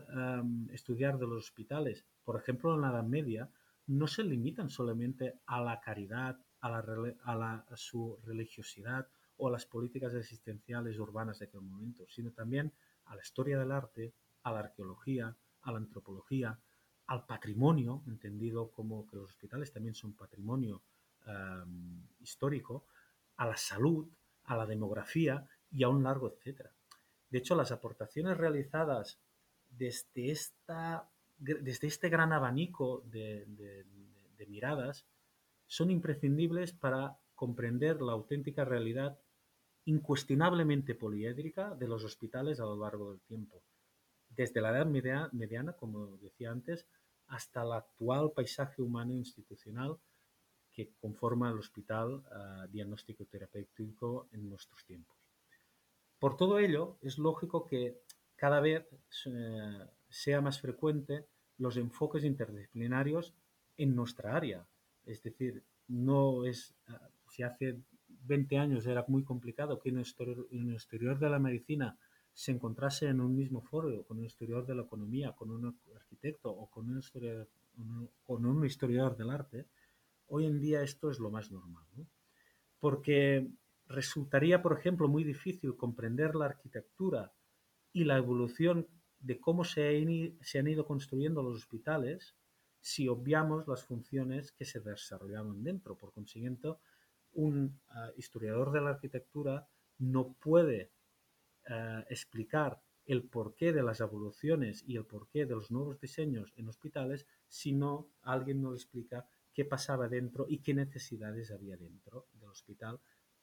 estudiar 0.72 1.18
de 1.18 1.28
los 1.28 1.46
hospitales, 1.46 2.06
por 2.24 2.38
ejemplo 2.38 2.76
en 2.76 2.82
la 2.82 2.92
Edad 2.92 3.04
Media, 3.04 3.50
no 3.90 4.06
se 4.06 4.24
limitan 4.24 4.70
solamente 4.70 5.40
a 5.48 5.62
la 5.62 5.80
caridad, 5.80 6.38
a, 6.62 6.70
la, 6.70 7.66
su 7.76 8.20
religiosidad 8.24 9.08
o 9.38 9.48
a 9.48 9.52
las 9.52 9.66
políticas 9.66 10.14
existenciales 10.14 11.00
urbanas 11.00 11.40
de 11.40 11.46
aquel 11.46 11.62
momento, 11.62 12.06
sino 12.08 12.32
también 12.32 12.72
a 13.06 13.16
la 13.16 13.22
historia 13.24 13.58
del 13.58 13.72
arte, 13.72 14.14
a 14.44 14.52
la 14.52 14.60
arqueología, 14.60 15.36
a 15.64 15.72
la 15.72 15.80
antropología, 15.80 16.60
al 17.08 17.26
patrimonio, 17.26 18.04
entendido 18.06 18.70
como 18.70 19.08
que 19.08 19.16
los 19.16 19.32
hospitales 19.32 19.72
también 19.72 19.96
son 19.96 20.14
patrimonio 20.14 20.84
em, 21.26 22.06
histórico, 22.20 22.86
a 23.38 23.48
la 23.48 23.58
salud, 23.58 24.08
a 24.44 24.56
la 24.56 24.68
demografía 24.68 25.50
y 25.72 25.82
a 25.82 25.90
un 25.90 26.04
largo 26.04 26.32
etcétera. 26.32 26.72
De 27.32 27.40
hecho, 27.40 27.56
las 27.56 27.72
aportaciones 27.72 28.38
realizadas 28.38 29.20
desde, 29.68 30.30
esta, 30.30 31.10
desde 31.40 31.88
este 31.88 32.10
gran 32.10 32.34
abanico 32.34 33.04
de 33.06 33.46
miradas 34.48 35.06
son 35.68 35.92
imprescindibles 35.92 36.74
para 36.74 37.18
comprender 37.36 38.02
la 38.02 38.14
auténtica 38.14 38.66
realidad 38.66 39.18
incuestionablemente 39.86 40.94
poliédrica 40.94 41.74
de 41.76 41.88
los 41.88 42.04
hospitales 42.04 42.60
a 42.60 42.66
lo 42.66 42.76
largo 42.76 43.12
del 43.12 43.22
tiempo, 43.22 43.64
desde 44.30 44.62
la 44.62 44.72
edad 44.72 44.86
mediana, 45.32 45.74
como 45.74 46.18
decía 46.18 46.52
antes, 46.52 46.86
hasta 47.28 47.62
el 47.64 47.72
actual 47.74 48.32
paisaje 48.32 48.82
humano 48.82 49.14
institucional 49.14 49.98
que 50.72 50.92
conforma 51.00 51.50
el 51.50 51.60
hospital 51.60 52.16
uh, 52.16 52.68
diagnóstico 52.70 53.26
terapéutico 53.26 54.28
en 54.32 54.50
nuestros 54.50 54.84
tiempos. 54.86 55.18
Por 56.20 56.38
todo 56.38 56.60
ello, 56.60 56.98
es 57.02 57.18
lógico 57.18 57.66
que 57.66 58.02
cada 58.36 58.60
vez 58.60 58.86
uh, 59.26 59.86
sea 60.10 60.42
más 60.42 60.60
frecuente 60.60 61.26
los 61.58 61.78
enfoques 61.78 62.24
interdisciplinarios 62.24 63.34
en 63.78 63.96
nuestra 63.96 64.36
área. 64.36 64.68
Es 65.06 65.22
decir, 65.24 65.64
no 65.88 66.46
es, 66.46 66.76
uh, 66.90 66.94
se 67.30 67.44
hace 67.44 67.80
20 68.08 68.58
años 68.58 68.86
era 68.86 69.06
muy 69.08 69.24
complicado 69.24 69.80
que 69.80 69.90
un 69.92 70.00
historiador 70.00 71.20
de 71.20 71.30
la 71.30 71.40
medicina 71.40 71.98
se 72.34 72.52
encontrase 72.52 73.08
en 73.08 73.22
un 73.22 73.36
mismo 73.36 73.62
foro 73.62 74.04
con 74.04 74.20
un 74.20 74.26
historiador 74.26 74.66
de 74.66 74.76
la 74.76 74.84
economía, 74.84 75.34
con 75.34 75.52
un 75.52 75.78
arquitecto 75.96 76.50
o 76.50 76.70
con 76.70 76.90
un 76.90 77.00
historiador, 77.00 77.50
con 78.24 78.46
un 78.46 78.66
historiador 78.66 79.18
del 79.18 79.30
arte, 79.30 79.68
hoy 80.28 80.46
en 80.46 80.60
día 80.60 80.82
esto 80.82 81.10
es 81.10 81.20
lo 81.20 81.32
más 81.32 81.52
normal. 81.52 81.86
Porque 82.80 83.50
resultaría, 83.88 84.62
por 84.62 84.78
ejemplo, 84.78 85.08
muy 85.08 85.24
difícil 85.24 85.76
comprender 85.76 86.36
la 86.36 86.46
arquitectura 86.46 87.34
y 87.92 88.04
la 88.04 88.18
evolución 88.18 88.88
de 89.20 89.40
cómo 89.40 89.64
se, 89.64 89.88
han 89.88 90.68
ido 90.68 90.86
construyendo 90.86 91.44
los 91.44 91.56
hospitales 91.58 92.36
si 92.82 93.08
obviamos 93.08 93.68
las 93.68 93.84
funciones 93.84 94.52
que 94.52 94.66
se 94.66 94.80
desarrollaban 94.80 95.64
dentro. 95.64 95.98
Por 95.98 96.14
consiguiente, 96.14 96.74
un 97.34 97.80
ah, 97.90 98.12
historiador 98.18 98.72
de 98.72 98.82
la 98.82 98.92
arquitectura 98.92 99.68
no 99.98 100.34
puede 100.34 100.92
ah, 101.68 102.04
explicar 102.10 102.82
el 103.06 103.24
porqué 103.24 103.74
de 103.74 103.84
las 103.84 104.00
evoluciones 104.02 104.84
y 104.88 104.96
el 104.96 105.06
porqué 105.06 105.46
de 105.46 105.56
los 105.56 105.72
nuevos 105.72 106.00
diseños 106.00 106.54
en 106.56 106.70
hospitales 106.70 107.26
si 107.48 107.74
no 107.74 108.12
alguien 108.22 108.62
nos 108.62 108.76
explica 108.76 109.28
qué 109.52 109.66
pasaba 109.66 110.08
dentro 110.08 110.46
y 110.48 110.60
qué 110.60 110.74
necesidades 110.74 111.52
había 111.52 111.76
dentro 111.76 112.28
del 112.34 112.50
hospital 112.50 113.00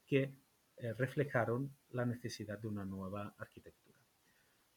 que 0.07 0.33
eh, 0.77 0.93
reflejaron 0.95 1.77
la 1.91 2.07
necesidad 2.07 2.59
de 2.59 2.69
una 2.69 2.85
nueva 2.85 3.35
arquitectura. 3.39 3.86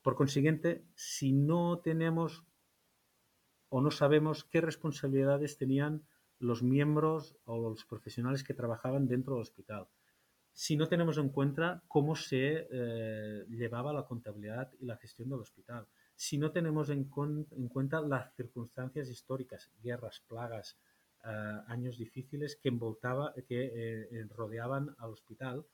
Por 0.02 0.16
consiguiente, 0.16 0.86
si 0.96 1.34
no 1.34 1.80
tenemos 1.80 2.46
o 3.70 3.82
no 3.82 3.92
sabemos 3.92 4.44
qué 4.46 4.62
responsabilidades 4.62 5.58
tenían 5.58 6.04
los 6.40 6.64
miembros 6.64 7.38
o 7.46 7.70
los 7.70 7.86
profesionales 7.86 8.44
que 8.44 8.54
trabajaban 8.54 9.08
dentro 9.08 9.36
del 9.36 9.42
hospital. 9.42 9.88
Si 10.54 10.76
no 10.76 10.88
tenemos 10.88 11.18
en 11.18 11.30
cuenta 11.30 11.84
cómo 11.88 12.16
se 12.16 12.68
eh, 12.72 13.46
llevaba 13.50 13.94
la 13.94 14.06
contabilidad 14.06 14.72
y 14.80 14.86
la 14.86 14.98
gestión 14.98 15.30
del 15.30 15.40
hospital. 15.40 15.86
Si 16.16 16.38
no 16.38 16.52
tenemos 16.52 16.90
en, 16.90 17.06
cuenta 17.06 18.02
las 18.02 18.34
circunstancias 18.36 19.10
históricas, 19.10 19.70
guerras, 19.82 20.22
plagas, 20.28 20.78
eh, 21.24 21.62
años 21.68 21.98
difíciles 21.98 22.58
que, 22.58 22.70
envoltaba, 22.70 23.34
que 23.48 24.08
eh, 24.12 24.28
rodeaban 24.36 24.96
al 24.98 25.12
hospital, 25.12 25.66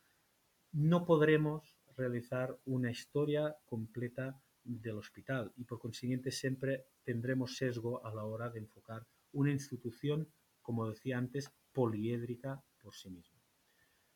no 0.71 1.05
podremos 1.05 1.75
realizar 1.95 2.57
una 2.65 2.91
historia 2.91 3.55
completa 3.65 4.39
del 4.63 4.97
hospital 4.97 5.53
y 5.55 5.63
por 5.63 5.79
consiguiente 5.79 6.31
siempre 6.31 6.87
tendremos 7.03 7.55
sesgo 7.57 8.05
a 8.05 8.13
la 8.13 8.25
hora 8.25 8.49
de 8.49 8.59
enfocar 8.59 9.05
una 9.31 9.51
institución, 9.51 10.27
como 10.61 10.89
decía 10.89 11.17
antes, 11.17 11.51
poliédrica 11.71 12.63
por 12.81 12.95
sí 12.95 13.09
misma. 13.09 13.39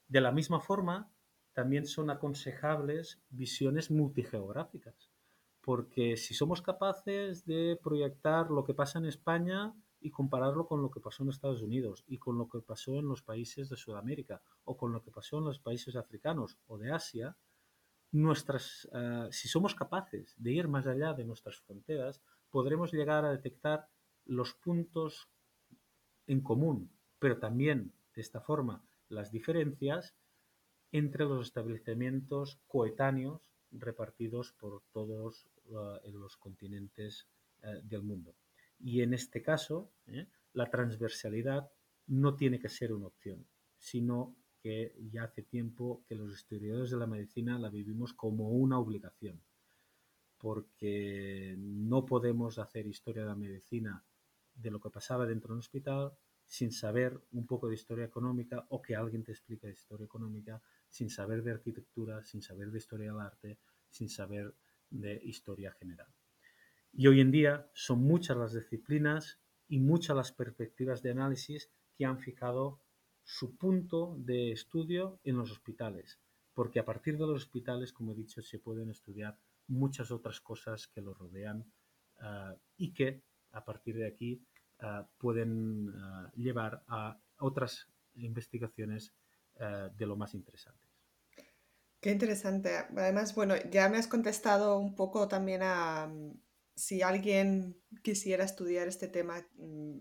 De 0.07 0.21
la 0.21 0.31
misma 0.31 0.59
forma, 0.59 1.11
también 1.53 1.85
son 1.85 2.09
aconsejables 2.09 3.21
visiones 3.29 3.91
multigeográficas, 3.91 5.11
porque 5.61 6.17
si 6.17 6.33
somos 6.33 6.61
capaces 6.61 7.45
de 7.45 7.77
proyectar 7.83 8.49
lo 8.49 8.63
que 8.63 8.73
pasa 8.73 8.97
en 8.97 9.05
España 9.05 9.75
y 9.99 10.09
compararlo 10.09 10.65
con 10.67 10.81
lo 10.81 10.89
que 10.89 11.01
pasó 11.01 11.23
en 11.23 11.29
Estados 11.29 11.61
Unidos 11.61 12.03
y 12.07 12.17
con 12.17 12.37
lo 12.37 12.47
que 12.47 12.61
pasó 12.61 12.97
en 12.97 13.07
los 13.07 13.21
países 13.21 13.69
de 13.69 13.75
Sudamérica 13.75 14.41
o 14.63 14.77
con 14.77 14.93
lo 14.93 15.03
que 15.03 15.11
pasó 15.11 15.39
en 15.39 15.45
los 15.45 15.59
países 15.59 15.95
africanos 15.95 16.57
o 16.67 16.77
de 16.77 16.91
Asia, 16.91 17.35
nuestras, 18.11 18.89
eh, 18.93 19.27
si 19.31 19.47
somos 19.47 19.75
capaces 19.75 20.35
de 20.37 20.51
ir 20.51 20.67
más 20.67 20.87
allá 20.87 21.13
de 21.13 21.25
nuestras 21.25 21.59
fronteras, 21.59 22.21
podremos 22.49 22.91
llegar 22.91 23.25
a 23.25 23.31
detectar 23.31 23.87
los 24.25 24.53
puntos 24.53 25.29
en 26.27 26.41
común, 26.41 26.91
pero 27.19 27.39
también 27.39 27.93
de 28.13 28.21
esta 28.21 28.41
forma 28.41 28.83
las 29.09 29.31
diferencias 29.31 30.15
entre 30.91 31.25
los 31.25 31.47
establecimientos 31.47 32.59
coetáneos 32.67 33.41
repartidos 33.71 34.53
por 34.53 34.81
todos 34.91 35.47
eh, 35.65 36.11
los 36.11 36.37
continentes 36.37 37.27
eh, 37.61 37.81
del 37.83 38.01
mundo. 38.01 38.33
Y 38.79 39.01
en 39.01 39.13
este 39.13 39.41
caso, 39.41 39.91
la 40.53 40.69
transversalidad 40.69 41.69
no 42.07 42.35
tiene 42.35 42.59
que 42.59 42.69
ser 42.69 42.93
una 42.93 43.07
opción, 43.07 43.45
sino 43.77 44.35
que 44.61 44.95
ya 45.11 45.23
hace 45.23 45.43
tiempo 45.43 46.03
que 46.07 46.15
los 46.15 46.33
historiadores 46.33 46.91
de 46.91 46.97
la 46.97 47.07
medicina 47.07 47.57
la 47.57 47.69
vivimos 47.69 48.13
como 48.13 48.49
una 48.49 48.77
obligación, 48.77 49.41
porque 50.37 51.55
no 51.57 52.05
podemos 52.05 52.59
hacer 52.59 52.87
historia 52.87 53.23
de 53.23 53.29
la 53.29 53.35
medicina 53.35 54.03
de 54.53 54.71
lo 54.71 54.79
que 54.79 54.89
pasaba 54.89 55.25
dentro 55.25 55.49
de 55.49 55.53
un 55.53 55.59
hospital 55.59 56.13
sin 56.45 56.71
saber 56.71 57.21
un 57.31 57.45
poco 57.45 57.67
de 57.67 57.75
historia 57.75 58.05
económica 58.05 58.65
o 58.69 58.81
que 58.81 58.95
alguien 58.95 59.23
te 59.23 59.31
explique 59.31 59.67
de 59.67 59.73
historia 59.73 60.05
económica, 60.05 60.61
sin 60.89 61.09
saber 61.09 61.43
de 61.43 61.51
arquitectura, 61.51 62.23
sin 62.23 62.41
saber 62.41 62.71
de 62.71 62.79
historia 62.79 63.11
del 63.11 63.21
arte, 63.21 63.59
sin 63.87 64.09
saber 64.09 64.55
de 64.89 65.21
historia 65.23 65.71
general. 65.73 66.07
Y 66.91 67.05
hoy 67.05 67.21
en 67.21 67.29
día 67.29 67.69
son 67.73 67.99
muchas 67.99 68.35
las 68.35 68.53
disciplinas 68.53 69.39
y 69.67 69.79
muchas 69.79 70.15
las 70.15 70.31
perspectivas 70.31 71.03
de 71.03 71.11
análisis 71.11 71.69
que 71.95 72.05
han 72.05 72.17
fijado 72.17 72.81
su 73.29 73.55
punto 73.57 74.15
de 74.17 74.51
estudio 74.51 75.19
en 75.23 75.37
los 75.37 75.51
hospitales, 75.51 76.19
porque 76.55 76.79
a 76.79 76.85
partir 76.85 77.13
de 77.15 77.27
los 77.27 77.43
hospitales, 77.43 77.93
como 77.93 78.13
he 78.13 78.15
dicho, 78.15 78.41
se 78.41 78.57
pueden 78.57 78.89
estudiar 78.89 79.37
muchas 79.67 80.09
otras 80.09 80.41
cosas 80.41 80.87
que 80.87 81.01
los 81.01 81.15
rodean 81.15 81.71
ah, 82.21 82.55
y 82.75 82.91
que 82.91 83.21
a 83.51 83.63
partir 83.63 83.97
de 83.97 84.07
aquí 84.07 84.41
ah, 84.79 85.07
pueden 85.19 85.93
ah, 85.95 86.31
llevar 86.35 86.83
a 86.87 87.21
otras 87.37 87.87
investigaciones 88.15 89.13
de 89.97 90.05
lo 90.05 90.15
más 90.15 90.35
interesantes. 90.35 90.89
Qué 91.99 92.11
interesante. 92.11 92.77
Además, 92.77 93.35
bueno, 93.35 93.55
ya 93.69 93.89
me 93.89 93.97
has 93.97 94.07
contestado 94.07 94.79
un 94.79 94.95
poco 94.95 95.27
también 95.27 95.61
a 95.63 96.07
mm, 96.07 96.31
si 96.75 97.01
alguien 97.01 97.77
quisiera 98.01 98.45
estudiar 98.45 98.87
este 98.87 99.09
tema, 99.09 99.45
mm, 99.57 99.97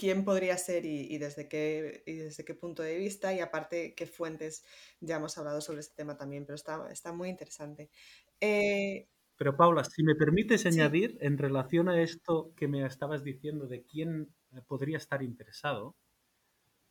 quién 0.00 0.24
podría 0.24 0.56
ser 0.56 0.86
y, 0.86 1.18
desde 1.18 1.46
qué, 1.46 2.02
desde 2.06 2.42
qué 2.42 2.54
punto 2.54 2.82
de 2.82 2.96
vista 2.96 3.34
y 3.34 3.40
aparte 3.40 3.94
qué 3.94 4.06
fuentes 4.06 4.64
ya 4.98 5.16
hemos 5.16 5.36
hablado 5.36 5.60
sobre 5.60 5.80
este 5.80 5.94
tema 5.94 6.16
también, 6.16 6.46
pero 6.46 6.54
está, 6.54 6.90
está 6.90 7.12
muy 7.12 7.28
interesante. 7.28 7.90
Eh, 8.40 9.06
pero 9.36 9.54
Paula, 9.58 9.84
si 9.84 10.02
me 10.02 10.14
permites 10.14 10.64
añadir 10.64 11.18
en 11.20 11.36
relación 11.36 11.90
a 11.90 12.00
esto 12.00 12.54
que 12.56 12.66
me 12.66 12.86
estabas 12.86 13.22
diciendo 13.22 13.66
de 13.66 13.82
quién 13.82 14.32
eh, 14.52 14.62
podría 14.66 14.96
estar 14.96 15.22
interesado, 15.22 15.96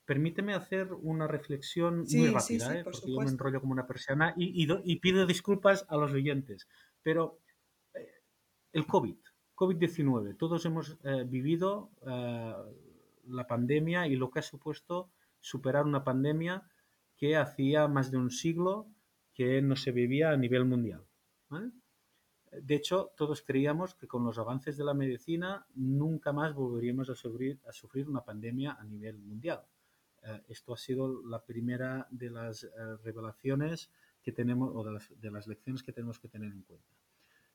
permíteme 0.06 0.54
hacer 0.54 0.94
una 0.94 1.26
reflexión 1.26 2.06
muy 2.12 2.28
rápida, 2.28 2.78
¿eh? 2.78 2.84
porque 2.84 3.12
yo 3.12 3.22
me 3.22 3.32
enrollo 3.32 3.60
como 3.60 3.74
una 3.74 3.88
persona 3.88 4.36
y, 4.38 4.68
y, 4.84 4.96
pido 4.98 5.26
disculpas 5.26 5.84
a 5.90 5.98
los 5.98 6.12
oyentes, 6.12 6.68
pero 7.02 7.40
el 8.72 8.86
COVID, 8.86 9.18
COVID-19, 9.56 10.38
todos 10.38 10.64
hemos 10.66 10.96
vivido 11.28 11.92
la 13.30 13.48
pandemia 13.48 14.08
y 14.08 14.16
lo 14.16 14.30
que 14.30 14.40
ha 14.40 14.44
supuesto 14.44 15.12
superar 15.40 15.86
una 15.86 16.04
pandemia 16.04 16.64
que 17.18 17.36
hacía 17.36 17.88
más 17.88 18.12
de 18.12 18.18
un 18.18 18.32
siglo 18.32 18.88
que 19.34 19.62
no 19.62 19.76
se 19.76 19.92
vivía 19.92 20.32
a 20.32 20.38
nivel 20.38 20.66
mundial. 20.66 21.06
De 22.52 22.76
hecho, 22.76 23.12
todos 23.16 23.42
creíamos 23.42 23.96
que 23.96 24.08
con 24.08 24.24
los 24.26 24.38
avances 24.40 24.76
de 24.78 24.84
la 24.84 24.94
medicina 24.94 25.66
nunca 25.76 26.34
más 26.34 26.54
volveríamos 26.54 27.10
a 27.10 27.16
sufrir, 27.16 27.60
a 27.68 27.72
sufrir 27.72 28.10
una 28.10 28.24
pandemia 28.24 28.74
a 28.74 28.84
nivel 28.84 29.18
mundial. 29.20 29.62
Eh, 30.24 30.42
esto 30.50 30.74
ha 30.74 30.78
sido 30.78 31.24
la 31.26 31.44
primera 31.46 32.08
de 32.10 32.30
las 32.30 32.64
eh, 32.64 32.70
revelaciones 33.04 33.92
que 34.22 34.32
tenemos 34.32 34.72
o 34.76 34.84
de 34.84 34.92
las, 34.94 35.22
de 35.22 35.32
las 35.32 35.48
lecciones 35.48 35.84
que 35.84 35.94
tenemos 35.94 36.20
que 36.20 36.28
tener 36.28 36.52
en 36.52 36.64
cuenta. 36.64 36.99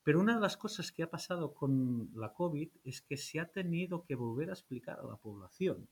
Pero 0.05 0.19
una 0.19 0.35
de 0.35 0.39
las 0.39 0.55
cosas 0.55 0.91
que 0.91 1.01
ha 1.01 1.09
pasado 1.09 1.55
con 1.55 2.11
la 2.13 2.31
COVID 2.31 2.69
es 2.83 3.01
que 3.01 3.17
se 3.17 3.39
ha 3.39 3.51
tenido 3.51 4.03
que 4.03 4.13
volver 4.13 4.51
a 4.51 4.53
explicar 4.53 4.99
a 4.99 5.07
la 5.07 5.17
población 5.17 5.89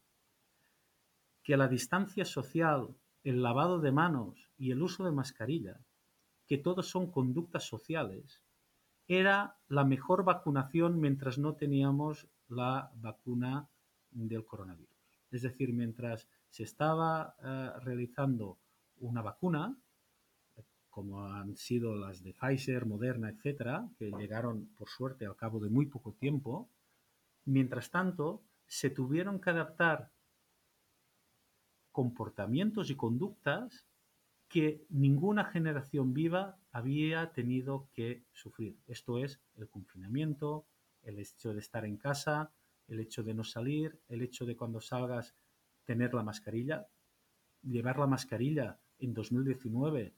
que 1.42 1.58
la 1.58 1.68
distancia 1.68 2.24
social, 2.24 2.96
el 3.24 3.42
lavado 3.42 3.80
de 3.80 3.92
manos 3.92 4.52
y 4.56 4.70
el 4.70 4.84
uso 4.84 5.04
de 5.04 5.12
mascarilla, 5.12 5.84
que 6.46 6.60
todos 6.60 6.88
son 6.88 7.10
conductas 7.10 7.64
sociales, 7.64 8.44
era 9.08 9.58
la 9.68 9.84
mejor 9.84 10.24
vacunación 10.24 11.00
mientras 11.00 11.40
no 11.40 11.56
teníamos 11.56 12.28
la 12.48 12.92
vacuna 12.96 13.68
del 14.12 14.46
coronavirus. 14.46 14.94
Es 15.32 15.42
decir, 15.42 15.74
mientras 15.74 16.30
se 16.50 16.62
estaba 16.62 17.36
eh, 17.44 17.72
realizando 17.82 18.60
una 18.98 19.24
vacuna, 19.24 19.76
como 20.94 21.26
han 21.26 21.58
sido 21.58 21.96
las 21.96 22.22
de 22.22 22.36
Pfizer, 22.36 22.86
Moderna, 22.86 23.30
etcétera, 23.30 23.90
que 23.98 24.12
llegaron 24.12 24.68
por 24.78 24.90
suerte 24.90 25.26
al 25.26 25.36
cabo 25.36 25.60
de 25.60 25.68
muy 25.68 25.88
poco 25.88 26.14
tiempo, 26.14 26.70
mientras 27.46 27.90
tanto 27.90 28.44
se 28.68 28.92
tuvieron 28.92 29.42
que 29.42 29.50
adaptar 29.50 30.12
comportamientos 31.92 32.92
y 32.92 32.96
conductas 32.96 33.88
que 34.48 34.86
ninguna 34.90 35.46
generación 35.46 36.14
viva 36.14 36.60
había 36.72 37.34
tenido 37.34 37.90
que 37.94 38.26
sufrir. 38.32 38.78
Esto 38.86 39.18
es 39.18 39.42
el 39.56 39.68
confinamiento, 39.70 40.68
el 41.02 41.18
hecho 41.18 41.56
de 41.56 41.60
estar 41.60 41.86
en 41.86 41.98
casa, 41.98 42.52
el 42.88 43.00
hecho 43.00 43.24
de 43.24 43.34
no 43.34 43.44
salir, 43.44 44.00
el 44.10 44.22
hecho 44.22 44.46
de 44.46 44.56
cuando 44.56 44.80
salgas 44.80 45.34
tener 45.86 46.14
la 46.14 46.22
mascarilla. 46.22 46.86
Llevar 47.64 47.98
la 47.98 48.06
mascarilla 48.06 48.78
en 49.00 49.16
2019 49.16 50.14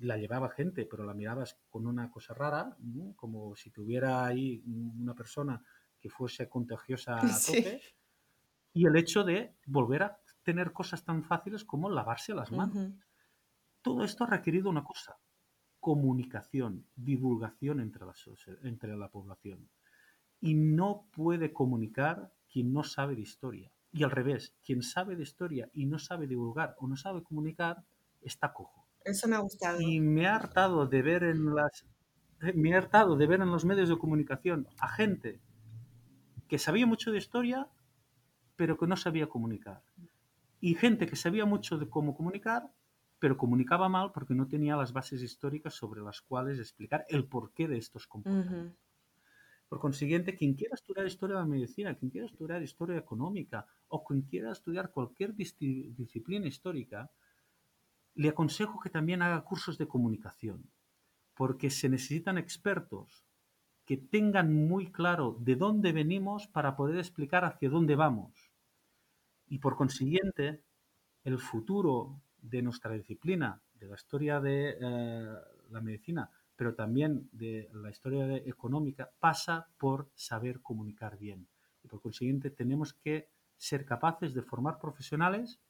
la 0.00 0.16
llevaba 0.16 0.50
gente, 0.50 0.86
pero 0.86 1.04
la 1.04 1.14
mirabas 1.14 1.58
con 1.68 1.86
una 1.86 2.10
cosa 2.10 2.34
rara, 2.34 2.76
como 3.16 3.54
si 3.56 3.70
tuviera 3.70 4.24
ahí 4.24 4.62
una 4.66 5.14
persona 5.14 5.62
que 5.98 6.10
fuese 6.10 6.48
contagiosa 6.48 7.18
a 7.22 7.40
tope. 7.40 7.80
Y 8.72 8.86
el 8.86 8.96
hecho 8.96 9.24
de 9.24 9.56
volver 9.66 10.02
a 10.02 10.20
tener 10.42 10.72
cosas 10.72 11.04
tan 11.04 11.24
fáciles 11.24 11.64
como 11.64 11.90
lavarse 11.90 12.34
las 12.34 12.52
manos. 12.52 12.92
Todo 13.82 14.04
esto 14.04 14.24
ha 14.24 14.28
requerido 14.28 14.70
una 14.70 14.84
cosa, 14.84 15.18
comunicación, 15.80 16.86
divulgación 16.94 17.80
entre 17.80 18.04
la, 18.04 18.14
entre 18.62 18.96
la 18.96 19.08
población. 19.08 19.68
Y 20.40 20.54
no 20.54 21.06
puede 21.12 21.52
comunicar 21.52 22.32
quien 22.50 22.72
no 22.72 22.84
sabe 22.84 23.16
de 23.16 23.22
historia. 23.22 23.72
Y 23.92 24.04
al 24.04 24.10
revés, 24.10 24.54
quien 24.64 24.82
sabe 24.82 25.16
de 25.16 25.22
historia 25.22 25.70
y 25.72 25.86
no 25.86 25.98
sabe 25.98 26.26
divulgar 26.26 26.76
o 26.78 26.86
no 26.86 26.96
sabe 26.96 27.22
comunicar, 27.22 27.84
está 28.20 28.52
cojo. 28.52 28.77
Eso 29.08 29.26
me 29.26 29.36
ha 29.36 29.40
gustado. 29.40 29.80
Y 29.80 30.00
me 30.00 30.26
ha 30.26 30.36
hartado 30.36 30.86
de 30.86 31.02
ver 31.02 31.24
en 31.24 31.54
las 31.54 31.86
me 32.54 32.74
ha 32.74 32.78
hartado 32.78 33.16
de 33.16 33.26
ver 33.26 33.40
en 33.40 33.50
los 33.50 33.64
medios 33.64 33.88
de 33.88 33.98
comunicación 33.98 34.68
a 34.78 34.88
gente 34.88 35.40
que 36.46 36.58
sabía 36.58 36.86
mucho 36.86 37.10
de 37.10 37.18
historia, 37.18 37.68
pero 38.54 38.76
que 38.78 38.86
no 38.86 38.96
sabía 38.96 39.26
comunicar. 39.26 39.82
Y 40.60 40.74
gente 40.74 41.06
que 41.06 41.16
sabía 41.16 41.46
mucho 41.46 41.78
de 41.78 41.88
cómo 41.88 42.16
comunicar, 42.16 42.70
pero 43.18 43.36
comunicaba 43.36 43.88
mal 43.88 44.12
porque 44.12 44.34
no 44.34 44.46
tenía 44.46 44.76
las 44.76 44.92
bases 44.92 45.22
históricas 45.22 45.74
sobre 45.74 46.00
las 46.00 46.20
cuales 46.20 46.58
explicar 46.58 47.04
el 47.08 47.24
porqué 47.24 47.66
de 47.66 47.78
estos 47.78 48.06
comportamientos. 48.06 48.78
Por 49.68 49.80
consiguiente, 49.80 50.36
quien 50.36 50.54
quiera 50.54 50.74
estudiar 50.74 51.06
historia 51.06 51.36
de 51.36 51.42
la 51.42 51.48
medicina, 51.48 51.94
quien 51.94 52.10
quiera 52.10 52.26
estudiar 52.26 52.62
historia 52.62 52.96
económica 52.96 53.66
o 53.88 54.04
quien 54.04 54.22
quiera 54.22 54.52
estudiar 54.52 54.90
cualquier 54.90 55.34
disciplina 55.34 56.46
histórica, 56.46 57.10
le 58.18 58.30
aconsejo 58.30 58.80
que 58.80 58.90
también 58.90 59.22
haga 59.22 59.44
cursos 59.44 59.78
de 59.78 59.86
comunicación, 59.86 60.68
porque 61.34 61.70
se 61.70 61.88
necesitan 61.88 62.36
expertos 62.36 63.24
que 63.84 63.96
tengan 63.96 64.52
muy 64.52 64.90
claro 64.90 65.36
de 65.38 65.54
dónde 65.54 65.92
venimos 65.92 66.48
para 66.48 66.74
poder 66.74 66.98
explicar 66.98 67.44
hacia 67.44 67.70
dónde 67.70 67.94
vamos. 67.94 68.50
Y 69.46 69.60
por 69.60 69.76
consiguiente, 69.76 70.64
el 71.22 71.38
futuro 71.38 72.20
de 72.42 72.60
nuestra 72.60 72.92
disciplina, 72.92 73.62
de 73.74 73.86
la 73.86 73.94
historia 73.94 74.40
de 74.40 74.76
eh, 74.80 75.36
la 75.70 75.80
medicina, 75.80 76.28
pero 76.56 76.74
también 76.74 77.28
de 77.30 77.70
la 77.72 77.88
historia 77.88 78.34
económica, 78.38 79.08
pasa 79.20 79.68
por 79.78 80.10
saber 80.16 80.60
comunicar 80.60 81.16
bien. 81.18 81.46
Y 81.84 81.86
por 81.86 82.02
consiguiente 82.02 82.50
tenemos 82.50 82.94
que 82.94 83.28
ser 83.56 83.84
capaces 83.84 84.34
de 84.34 84.42
formar 84.42 84.80
profesionales 84.80 85.60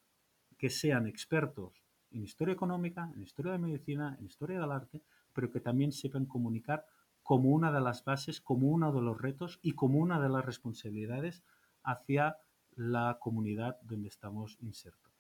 que 0.57 0.71
sean 0.71 1.07
expertos 1.07 1.85
en 2.11 2.23
historia 2.23 2.55
económica, 2.55 3.11
en 3.15 3.23
historia 3.23 3.53
de 3.53 3.59
medicina, 3.59 4.17
en 4.19 4.27
historia 4.27 4.61
del 4.61 4.73
arte, 4.73 5.03
pero 5.33 5.51
que 5.51 5.61
también 5.61 5.93
sepan 5.93 6.27
comunicar 6.27 6.87
como 7.23 7.51
una 7.51 7.71
de 7.71 7.81
las 7.81 8.05
bases, 8.05 8.41
como 8.41 8.69
uno 8.69 8.93
de 8.93 9.03
los 9.03 9.21
retos 9.21 9.59
y 9.63 9.73
como 9.73 9.99
una 9.99 10.21
de 10.21 10.29
las 10.29 10.45
responsabilidades 10.45 11.43
hacia 11.83 12.39
la 12.75 13.19
comunidad 13.21 13.79
donde 13.83 14.09
estamos 14.09 14.57
insertos. 14.61 15.13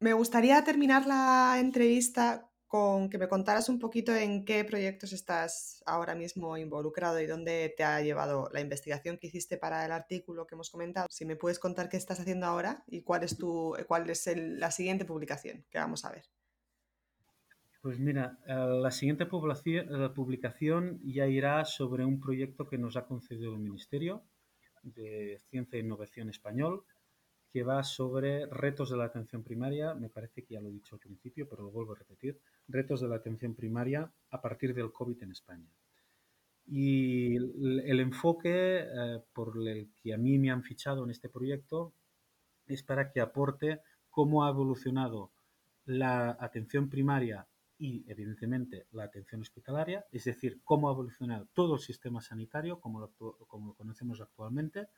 Me 0.00 0.12
gustaría 0.12 0.62
terminar 0.64 1.06
la 1.06 1.58
entrevista 1.58 2.50
con 2.66 3.08
que 3.08 3.18
me 3.18 3.28
contaras 3.28 3.68
un 3.68 3.78
poquito 3.78 4.14
en 4.14 4.44
qué 4.44 4.64
proyectos 4.64 5.12
estás 5.12 5.82
ahora 5.86 6.14
mismo 6.14 6.56
involucrado 6.56 7.20
y 7.20 7.26
dónde 7.26 7.72
te 7.76 7.84
ha 7.84 8.00
llevado 8.00 8.48
la 8.52 8.60
investigación 8.60 9.18
que 9.18 9.28
hiciste 9.28 9.56
para 9.56 9.84
el 9.84 9.92
artículo 9.92 10.46
que 10.46 10.54
hemos 10.54 10.70
comentado. 10.70 11.06
Si 11.10 11.24
me 11.24 11.36
puedes 11.36 11.58
contar 11.58 11.88
qué 11.88 11.96
estás 11.96 12.20
haciendo 12.20 12.46
ahora 12.46 12.82
y 12.86 13.02
cuál 13.02 13.22
es, 13.22 13.36
tu, 13.38 13.76
cuál 13.86 14.10
es 14.10 14.28
la 14.36 14.70
siguiente 14.70 15.04
publicación 15.04 15.64
que 15.70 15.78
vamos 15.78 16.04
a 16.04 16.10
ver. 16.10 16.24
Pues 17.86 18.00
mira, 18.00 18.36
eh, 18.48 18.52
la 18.52 18.90
siguiente 18.90 19.26
publicación 19.26 21.00
ya 21.04 21.28
irá 21.28 21.64
sobre 21.64 22.04
un 22.04 22.18
proyecto 22.18 22.66
que 22.66 22.78
nos 22.78 22.96
ha 22.96 23.06
concedido 23.06 23.52
el 23.52 23.60
Ministerio 23.60 24.24
de 24.82 25.38
Ciencia 25.50 25.76
e 25.76 25.82
Innovación 25.82 26.28
Español, 26.28 26.84
que 27.52 27.62
va 27.62 27.84
sobre 27.84 28.46
retos 28.46 28.90
de 28.90 28.96
la 28.96 29.04
atención 29.04 29.44
primaria, 29.44 29.94
me 29.94 30.08
parece 30.08 30.42
que 30.44 30.54
ya 30.54 30.60
lo 30.60 30.68
he 30.68 30.72
dicho 30.72 30.96
al 30.96 31.00
principio, 31.00 31.48
pero 31.48 31.62
lo 31.62 31.70
vuelvo 31.70 31.92
a 31.92 31.98
repetir, 31.98 32.40
retos 32.68 33.00
de 33.00 33.08
la 33.08 33.16
atención 33.16 33.54
primaria 33.54 34.10
a 34.30 34.40
partir 34.40 34.74
del 34.74 34.92
COVID 34.92 35.22
en 35.22 35.32
España. 35.32 35.68
Y 36.66 37.36
el, 37.36 38.00
enfoque 38.00 38.80
eh, 38.80 39.22
por 39.32 39.54
el 39.68 39.88
que 40.02 40.12
a 40.12 40.18
mí 40.18 40.38
me 40.38 40.50
han 40.50 40.64
fichado 40.64 41.04
en 41.04 41.10
este 41.10 41.28
proyecto 41.28 41.92
es 42.66 42.82
para 42.82 43.12
que 43.12 43.20
aporte 43.20 43.80
cómo 44.10 44.44
ha 44.44 44.50
evolucionado 44.50 45.30
la 45.84 46.36
atención 46.40 46.88
primaria 46.88 47.46
y, 47.78 48.04
evidentemente, 48.08 48.86
la 48.90 49.04
atención 49.04 49.42
hospitalaria, 49.42 50.06
es 50.10 50.24
decir, 50.24 50.60
cómo 50.64 50.88
ha 50.88 50.92
evolucionado 50.92 51.46
todo 51.54 51.74
el 51.74 51.80
sistema 51.80 52.20
sanitario 52.20 52.80
como 52.80 52.98
lo, 53.00 53.12
como 53.46 53.68
lo 53.68 53.74
conocemos 53.74 54.20
actualmente, 54.20 54.88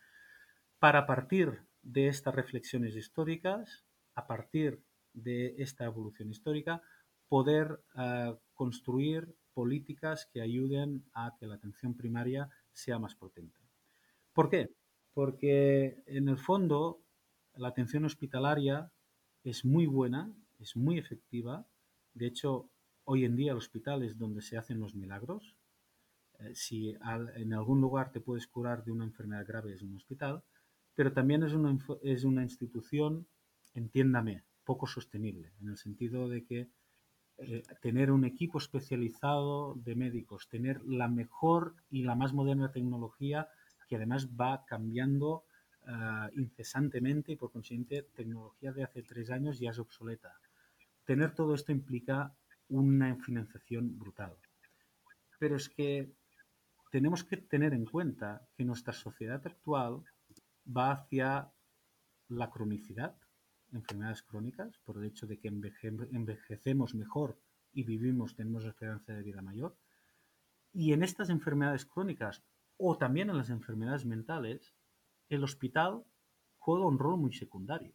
para 0.79 1.07
partir 1.07 1.61
de 1.83 2.09
estas 2.09 2.35
reflexiones 2.35 2.95
históricas, 2.97 3.85
a 4.15 4.27
partir 4.27 4.81
de 5.13 5.57
esta 5.59 5.85
evolución 5.85 6.31
histórica, 6.31 6.83
poder 7.29 7.81
eh, 7.97 8.35
construir 8.55 9.35
políticas 9.55 10.29
que 10.33 10.41
ayuden 10.41 11.05
a 11.15 11.37
que 11.39 11.47
la 11.47 11.57
atención 11.57 11.95
primaria 11.95 12.49
sea 12.73 12.99
más 12.99 13.15
potente. 13.15 13.59
¿Por 14.33 14.49
qué? 14.49 14.71
Porque 15.15 16.03
en 16.07 16.29
el 16.29 16.39
fondo 16.39 17.03
la 17.57 17.69
atención 17.69 18.05
hospitalaria 18.05 18.93
es 19.43 19.65
muy 19.65 19.87
buena, 19.87 20.33
es 20.59 20.77
muy 20.77 20.99
efectiva. 20.99 21.67
De 22.15 22.27
hecho, 22.27 22.71
hoy 23.05 23.25
en 23.25 23.37
día 23.37 23.53
el 23.53 23.59
hospital 23.59 24.03
es 24.03 24.17
donde 24.17 24.43
se 24.43 24.57
hacen 24.57 24.79
los 24.79 24.95
milagros. 24.95 25.57
Eh, 26.39 26.55
si 26.55 26.97
en 27.35 27.53
algún 27.53 27.81
lugar 27.81 28.13
te 28.13 28.21
puedes 28.21 28.47
curar 28.47 28.85
de 28.85 28.93
una 28.93 29.05
enfermedad 29.05 29.47
grave 29.47 29.75
es 29.75 29.83
un 29.83 29.97
hospital, 29.97 30.45
pero 30.95 31.13
también 31.13 31.43
es 31.43 31.53
una, 31.53 31.77
es 32.03 32.25
una 32.25 32.43
institución, 32.43 33.27
entiéndame, 33.75 34.45
poco 34.65 34.87
sostenible, 34.87 35.53
en 35.61 35.69
el 35.69 35.77
sentido 35.77 36.29
de 36.29 36.45
que 36.45 36.69
eh, 37.39 37.63
tener 37.81 38.11
un 38.11 38.25
equipo 38.25 38.59
especializado 38.59 39.75
de 39.75 39.95
médicos, 39.95 40.49
tener 40.49 40.83
la 40.85 41.07
mejor 41.07 41.75
y 41.89 42.03
la 42.03 42.17
más 42.17 42.33
moderna 42.33 42.73
tecnología 42.73 43.49
que 43.89 43.97
además 43.97 44.29
va 44.39 44.65
cambiando 44.67 45.45
uh, 45.87 46.29
incesantemente 46.39 47.33
y 47.33 47.37
por 47.37 47.51
consiguiente 47.51 48.03
tecnología 48.15 48.73
de 48.73 48.83
hace 48.83 49.03
tres 49.03 49.31
años 49.31 49.59
ya 49.59 49.71
es 49.71 49.79
obsoleta. 49.79 50.35
Tener 51.05 51.35
todo 51.35 51.55
esto 51.55 51.73
implica 51.73 52.35
una 52.69 53.17
financiación 53.17 53.99
brutal. 53.99 54.37
Pero 55.39 55.57
es 55.57 55.69
que 55.69 56.13
tenemos 56.91 57.25
que 57.25 57.37
tener 57.37 57.73
en 57.73 57.87
cuenta 57.87 58.47
que 58.57 58.65
nuestra 58.65 58.93
sociedad 58.93 59.41
actual 59.47 60.03
va 60.67 60.93
hacia 60.93 61.51
la 62.29 62.51
cronicidad, 62.51 63.17
enfermedades 63.73 64.23
crónicas, 64.23 64.79
por 64.85 64.99
el 64.99 65.05
hecho 65.05 65.27
de 65.27 65.39
que 65.39 65.49
envejecemos 65.49 66.95
mejor 66.95 67.39
y 67.73 67.85
vivimos, 67.85 68.35
tenemos 68.35 68.65
esperanza 68.65 69.13
de 69.13 69.23
vida 69.23 69.43
mayor. 69.43 69.77
Y 70.73 70.93
en 70.93 71.03
estas 71.03 71.31
enfermedades 71.31 71.85
crónicas 71.85 72.43
o 72.77 72.97
también 72.97 73.31
en 73.31 73.37
las 73.37 73.51
enfermedades 73.51 74.07
mentales, 74.07 74.75
el 75.29 75.45
hospital 75.45 76.05
juega 76.59 76.87
un 76.87 76.99
rol 76.99 77.19
muy 77.19 77.33
secundario, 77.33 77.95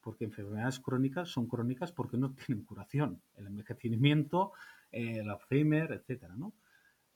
porque 0.00 0.24
enfermedades 0.24 0.80
crónicas 0.80 1.28
son 1.28 1.46
crónicas 1.46 1.92
porque 1.92 2.16
no 2.16 2.32
tienen 2.46 2.64
curación, 2.64 3.22
el 3.36 3.46
envejecimiento, 3.46 4.52
el 4.90 5.28
Alzheimer, 5.28 5.92
etcétera, 5.92 6.34
¿no? 6.36 6.54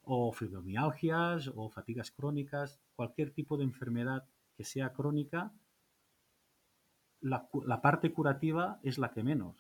O 0.02 0.32
fibromialgias 0.32 1.50
o 1.54 1.70
fatigas 1.70 2.10
crónicas, 2.10 2.80
cualquier 2.94 3.30
tipo 3.30 3.56
de 3.56 3.64
enfermedad 3.64 4.24
que 4.56 4.64
sea 4.64 4.92
crónica, 4.92 5.52
la, 7.22 7.80
parte 7.80 8.12
curativa 8.12 8.80
es 8.82 8.98
la 8.98 9.12
que 9.12 9.22
menos. 9.22 9.56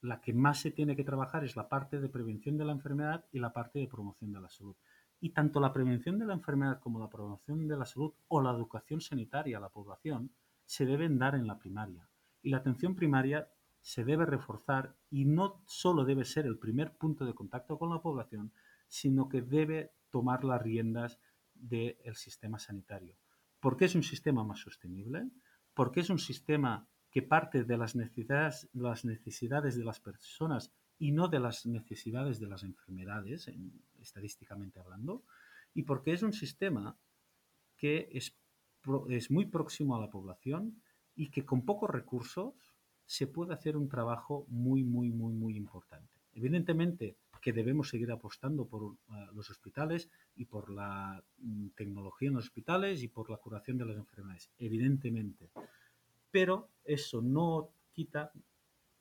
La 0.00 0.20
que 0.20 0.32
más 0.32 0.60
se 0.60 0.70
tiene 0.70 0.96
que 0.96 1.04
trabajar 1.04 1.44
es 1.44 1.56
la 1.56 1.68
parte 1.68 2.00
de 2.00 2.08
prevención 2.08 2.56
de 2.56 2.64
la 2.64 2.72
enfermedad 2.72 3.26
y 3.32 3.38
la 3.38 3.52
parte 3.52 3.80
de 3.80 3.88
promoción 3.88 4.32
de 4.32 4.40
la 4.40 4.48
salud. 4.48 4.76
Y 5.20 5.30
tanto 5.30 5.60
la 5.60 5.72
prevención 5.72 6.18
de 6.18 6.24
la 6.24 6.32
enfermedad 6.32 6.80
como 6.80 6.98
la 6.98 7.10
promoción 7.10 7.68
de 7.68 7.76
la 7.76 7.84
salud 7.84 8.14
o 8.28 8.40
la 8.40 8.52
educación 8.52 9.00
sanitaria 9.00 9.58
a 9.58 9.60
la 9.60 9.68
población 9.68 10.32
se 10.64 10.86
deben 10.86 11.18
dar 11.18 11.34
en 11.34 11.46
la 11.46 11.58
primaria. 11.58 12.08
Y 12.42 12.50
la 12.50 12.58
atención 12.58 12.94
primaria 12.94 13.48
se 13.82 14.04
debe 14.04 14.24
reforzar 14.24 14.96
y 15.10 15.24
no 15.24 15.62
solo 15.66 16.04
debe 16.04 16.24
ser 16.24 16.46
el 16.46 16.58
primer 16.58 16.96
punto 16.96 17.26
de 17.26 17.34
contacto 17.34 17.78
con 17.78 17.90
la 17.90 18.00
población, 18.00 18.52
sino 18.88 19.28
que 19.28 19.42
debe 19.42 19.92
tomar 20.10 20.44
las 20.44 20.62
riendas 20.62 21.18
del 21.54 22.14
sistema 22.14 22.58
sanitario. 22.58 23.16
¿Por 23.58 23.76
qué 23.76 23.86
es 23.86 23.94
un 23.94 24.02
sistema 24.02 24.44
más 24.44 24.60
sostenible? 24.60 25.28
Porque 25.74 26.00
es 26.00 26.08
un 26.08 26.18
sistema 26.18 26.88
que 27.10 27.22
parte 27.22 27.64
de 27.64 27.76
las 27.76 27.94
necesidades, 27.96 28.68
de 28.72 29.84
las 29.84 30.00
personas 30.00 30.72
y 30.98 31.12
no 31.12 31.28
de 31.28 31.40
las 31.40 31.66
necesidades 31.66 32.38
de 32.38 32.46
las 32.46 32.62
enfermedades, 32.62 33.50
estadísticamente 34.00 34.78
hablando, 34.78 35.24
y 35.74 35.82
porque 35.82 36.12
es 36.12 36.22
un 36.22 36.32
sistema 36.32 36.96
que 37.76 38.08
es, 38.12 38.36
muy 39.30 39.46
próximo 39.46 39.96
a 39.96 40.00
la 40.00 40.10
población 40.10 40.82
y 41.14 41.30
que 41.30 41.44
con 41.44 41.64
pocos 41.64 41.90
recursos 41.90 42.54
se 43.06 43.26
puede 43.26 43.54
hacer 43.54 43.76
un 43.76 43.88
trabajo 43.88 44.46
muy, 44.48 44.84
muy, 44.84 45.10
muy, 45.10 45.34
muy 45.34 45.56
importante. 45.56 46.20
Evidentemente, 46.32 47.16
que 47.40 47.52
debemos 47.52 47.88
seguir 47.88 48.12
apostando 48.12 48.66
por 48.66 48.82
uh, 48.82 48.96
los 49.34 49.50
hospitales 49.50 50.10
y 50.36 50.44
por 50.44 50.70
la 50.70 51.22
mm, 51.38 51.68
tecnología 51.70 52.28
en 52.28 52.34
los 52.34 52.44
hospitales 52.44 53.02
y 53.02 53.08
por 53.08 53.30
la 53.30 53.38
curación 53.38 53.78
de 53.78 53.86
las 53.86 53.96
enfermedades, 53.96 54.50
evidentemente. 54.58 55.50
Pero 56.30 56.70
eso 56.84 57.20
no 57.22 57.70
quita 57.92 58.32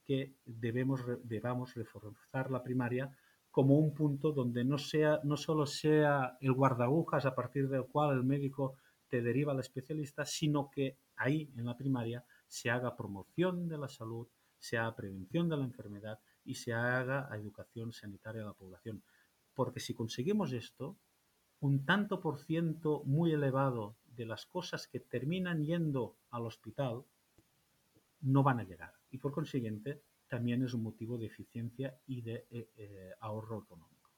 que 0.03 0.33
debemos, 0.45 1.01
debamos 1.23 1.75
reforzar 1.75 2.49
la 2.49 2.63
primaria 2.63 3.15
como 3.51 3.77
un 3.77 3.93
punto 3.93 4.31
donde 4.31 4.63
no, 4.63 4.77
sea, 4.77 5.19
no 5.23 5.37
solo 5.37 5.65
sea 5.65 6.37
el 6.39 6.53
guardagujas 6.53 7.25
a 7.25 7.35
partir 7.35 7.67
del 7.67 7.85
cual 7.85 8.15
el 8.15 8.23
médico 8.23 8.75
te 9.07 9.21
deriva 9.21 9.51
al 9.53 9.59
especialista, 9.59 10.25
sino 10.25 10.69
que 10.69 10.97
ahí, 11.15 11.51
en 11.55 11.65
la 11.65 11.75
primaria, 11.75 12.23
se 12.47 12.69
haga 12.69 12.95
promoción 12.95 13.67
de 13.67 13.77
la 13.77 13.87
salud, 13.87 14.27
se 14.57 14.77
haga 14.77 14.95
prevención 14.95 15.49
de 15.49 15.57
la 15.57 15.63
enfermedad 15.63 16.19
y 16.43 16.55
se 16.55 16.73
haga 16.73 17.29
educación 17.35 17.91
sanitaria 17.91 18.43
a 18.43 18.47
la 18.47 18.53
población. 18.53 19.03
Porque 19.53 19.79
si 19.79 19.93
conseguimos 19.93 20.53
esto, 20.53 20.97
un 21.59 21.85
tanto 21.85 22.21
por 22.21 22.39
ciento 22.39 23.03
muy 23.05 23.33
elevado 23.33 23.95
de 24.05 24.25
las 24.25 24.45
cosas 24.45 24.87
que 24.87 24.99
terminan 24.99 25.63
yendo 25.65 26.15
al 26.29 26.45
hospital 26.45 27.03
no 28.21 28.43
van 28.43 28.59
a 28.59 28.63
llegar. 28.63 28.93
Y 29.11 29.17
por 29.17 29.31
consiguiente, 29.31 30.01
también 30.27 30.63
es 30.63 30.73
un 30.73 30.83
motivo 30.83 31.17
de 31.17 31.25
eficiencia 31.25 31.97
y 32.05 32.21
de 32.21 32.45
eh, 32.51 32.69
eh, 32.77 33.11
ahorro 33.19 33.63
económico. 33.63 34.11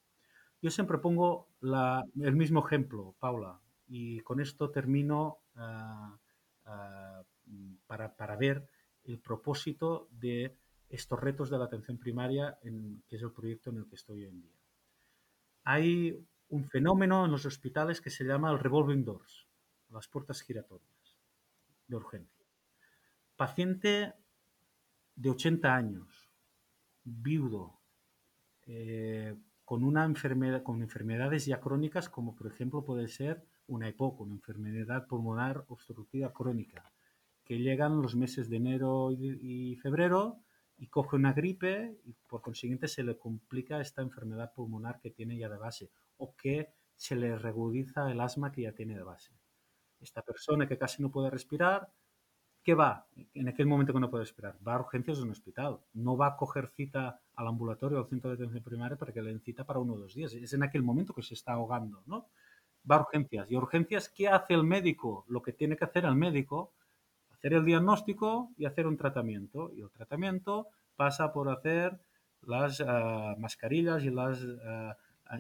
Yo 0.62 0.70
siempre 0.70 1.00
pongo 1.00 1.48
el 1.62 2.36
mismo 2.36 2.64
ejemplo, 2.64 3.16
Paula, 3.20 3.60
y 3.88 4.20
con 4.20 4.40
esto 4.40 4.70
termino 4.70 5.40
ah, 5.56 6.16
ah, 6.66 7.24
para, 7.88 8.36
ver 8.36 8.70
el 9.04 9.20
propósito 9.20 10.08
de 10.12 10.56
estos 10.88 11.20
retos 11.20 11.50
de 11.50 11.58
la 11.58 11.66
atención 11.66 11.98
primaria, 11.98 12.60
que 12.62 13.16
es 13.16 13.22
el 13.24 13.32
proyecto 13.32 13.72
en 13.72 13.78
el 13.78 13.88
que 13.88 13.96
estoy 13.96 14.24
hoy 14.24 14.30
en 14.30 14.42
día. 14.42 14.60
Hay 15.64 16.28
un 16.50 16.66
fenómeno 16.66 17.26
en 17.26 17.32
los 17.32 17.46
hospitales 17.46 18.00
que 18.00 18.10
se 18.10 18.26
llama 18.26 18.52
el 18.52 18.60
revolving 18.60 19.04
doors, 19.04 19.48
las 19.90 20.08
puertas 20.08 20.42
giratorias 20.42 21.18
de 21.88 21.96
urgencia. 21.96 22.41
Paciente 23.42 24.14
de 25.16 25.32
80 25.32 25.76
años, 25.76 26.30
viudo, 27.04 27.82
eh, 28.68 29.36
con 29.66 29.84
una 29.84 30.06
enfermedad, 30.06 30.62
con 30.62 30.84
enfermedades 30.84 31.48
ya 31.48 31.60
crónicas, 31.60 32.08
como 32.08 32.36
por 32.36 32.46
ejemplo 32.46 32.86
puede 32.86 33.08
ser 33.08 33.44
una 33.66 33.88
EPOC, 33.88 34.22
una 34.22 34.36
enfermedad 34.36 35.08
pulmonar 35.08 35.66
obstructiva 35.70 36.32
crónica, 36.32 36.94
que 37.44 37.58
llegan 37.58 38.04
los 38.04 38.16
meses 38.16 38.48
de 38.48 38.58
enero 38.58 39.12
y, 39.12 39.76
febrero 39.78 40.38
y 40.78 40.86
coge 40.90 41.16
una 41.16 41.34
gripe 41.34 42.00
y 42.06 42.14
por 42.28 42.44
consiguiente 42.44 42.88
se 42.88 43.02
le 43.02 43.18
complica 43.18 43.82
esta 43.82 44.04
enfermedad 44.04 44.54
pulmonar 44.54 45.00
que 45.00 45.10
tiene 45.10 45.36
ya 45.36 45.50
de 45.50 45.58
base 45.58 45.90
o 46.18 46.36
que 46.36 46.76
se 46.96 47.16
le 47.16 47.40
regudiza 47.40 48.12
el 48.12 48.22
asma 48.22 48.52
que 48.52 48.62
ya 48.62 48.74
tiene 48.74 48.96
de 48.96 49.04
base. 49.04 49.34
Esta 50.00 50.22
persona 50.22 50.68
que 50.68 50.78
casi 50.78 51.02
no 51.02 51.10
puede 51.10 51.32
respirar 51.32 51.92
¿qué 52.64 52.74
va? 52.74 53.06
En 53.34 53.48
aquel 53.48 53.66
momento 53.66 53.94
que 53.94 54.00
no 54.00 54.10
puede 54.10 54.24
esperar, 54.24 54.56
va 54.66 54.76
a 54.76 54.80
urgencias 54.80 55.18
de 55.18 55.24
un 55.24 55.32
hospital. 55.32 55.80
No 55.94 56.16
va 56.18 56.28
a 56.28 56.38
coger 56.38 56.68
cita 56.70 57.20
al 57.36 57.48
ambulatorio 57.48 57.98
o 57.98 58.02
al 58.02 58.10
centro 58.10 58.30
de 58.30 58.36
atención 58.36 58.64
primaria 58.64 58.98
para 58.98 59.12
que 59.12 59.22
le 59.22 59.30
den 59.30 59.42
cita 59.42 59.64
para 59.64 59.80
uno 59.80 59.94
o 59.94 59.98
dos 59.98 60.14
días. 60.14 60.34
Es 60.34 60.54
en 60.54 60.64
aquel 60.64 60.84
momento 60.84 61.14
que 61.14 61.24
se 61.24 61.34
está 61.34 61.54
ahogando, 61.54 62.04
¿no? 62.06 62.28
Va 62.90 62.98
a 62.98 63.02
urgencias. 63.02 63.50
¿Y 63.50 63.56
urgencias 63.56 64.10
qué 64.10 64.28
hace 64.28 64.54
el 64.54 64.64
médico? 64.64 65.26
Lo 65.28 65.42
que 65.42 65.54
tiene 65.54 65.76
que 65.76 65.86
hacer 65.86 66.06
el 66.06 66.16
médico, 66.16 66.72
hacer 67.32 67.54
el 67.54 67.66
diagnóstico 67.66 68.52
y 68.58 68.66
hacer 68.66 68.88
un 68.88 68.98
tratamiento. 68.98 69.72
Y 69.74 69.82
el 69.82 69.90
tratamiento 69.90 70.68
pasa 70.96 71.34
por 71.34 71.50
hacer 71.50 72.00
las 72.44 72.80
uh, 72.80 73.38
mascarillas 73.38 74.04
y 74.04 74.10
las 74.10 74.44
uh, 74.44 74.94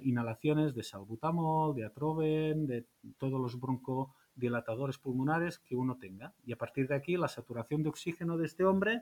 inhalaciones 0.04 0.74
de 0.74 0.84
salbutamol, 0.84 1.76
de 1.76 1.86
atroven, 1.86 2.68
de 2.68 2.86
todos 3.18 3.40
los 3.40 3.60
bronco 3.60 4.14
dilatadores 4.36 4.98
pulmonares 4.98 5.60
que 5.60 5.76
uno 5.76 5.98
tenga. 5.98 6.34
Y 6.44 6.54
a 6.54 6.58
partir 6.58 6.88
de 6.88 6.96
aquí 6.96 7.18
la 7.18 7.28
saturación 7.28 7.84
de 7.84 7.90
oxígeno 7.90 8.38
de 8.38 8.46
este 8.46 8.64
hombre 8.64 9.02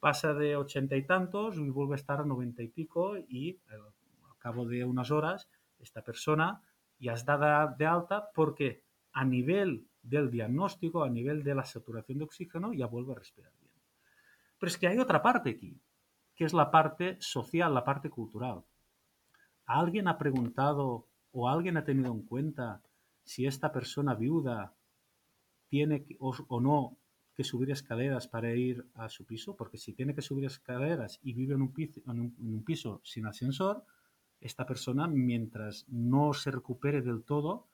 pasa 0.00 0.34
de 0.34 0.56
ochenta 0.56 0.96
y 0.96 1.06
tantos 1.06 1.56
y 1.56 1.70
vuelve 1.70 1.94
a 1.94 1.96
estar 1.96 2.20
a 2.20 2.24
noventa 2.24 2.62
y 2.62 2.68
pico 2.68 3.16
y 3.16 3.50
eh, 3.50 3.60
al 3.70 4.38
cabo 4.38 4.66
de 4.66 4.84
unas 4.84 5.10
horas 5.10 5.48
esta 5.78 6.02
persona 6.02 6.62
ya 6.98 7.12
es 7.12 7.24
dada 7.24 7.74
de 7.78 7.86
alta 7.86 8.30
porque 8.34 8.84
a 9.12 9.24
nivel 9.24 9.86
del 10.02 10.30
diagnóstico, 10.30 11.04
a 11.04 11.08
nivel 11.08 11.42
de 11.42 11.54
la 11.54 11.64
saturación 11.64 12.18
de 12.18 12.24
oxígeno, 12.24 12.72
ya 12.72 12.86
vuelve 12.86 13.12
a 13.12 13.16
respirar 13.16 13.52
bien. 13.58 13.72
Pero 14.58 14.68
es 14.68 14.78
que 14.78 14.88
hay 14.88 14.98
otra 14.98 15.22
parte 15.22 15.50
aquí, 15.50 15.80
que 16.34 16.44
es 16.44 16.52
la 16.52 16.70
parte 16.70 17.16
social, 17.20 17.72
la 17.72 17.84
parte 17.84 18.10
cultural. 18.10 18.64
¿Alguien 19.66 20.08
ha 20.08 20.18
preguntado 20.18 21.08
o 21.32 21.48
alguien 21.48 21.76
ha 21.76 21.84
tenido 21.84 22.12
en 22.12 22.22
cuenta 22.22 22.82
si 23.24 23.46
esta 23.46 23.72
persona 23.72 24.14
viuda 24.14 24.74
tiene 25.68 26.06
o, 26.20 26.60
no 26.60 26.98
que 27.34 27.42
subir 27.42 27.70
escaleras 27.70 28.28
para 28.28 28.54
ir 28.54 28.86
a 28.94 29.08
su 29.08 29.24
piso, 29.26 29.56
porque 29.56 29.78
si 29.78 29.92
tiene 29.92 30.14
que 30.14 30.22
subir 30.22 30.44
escaleras 30.44 31.18
y 31.22 31.32
vive 31.32 31.54
en 31.54 31.62
un, 31.62 31.72
piso, 31.72 32.00
en 32.06 32.20
un, 32.20 32.64
piso 32.64 33.00
sin 33.02 33.26
ascensor, 33.26 33.84
esta 34.40 34.66
persona, 34.66 35.08
mientras 35.08 35.88
no 35.88 36.32
se 36.32 36.50
recupere 36.50 37.02
del 37.02 37.24
todo, 37.24 37.66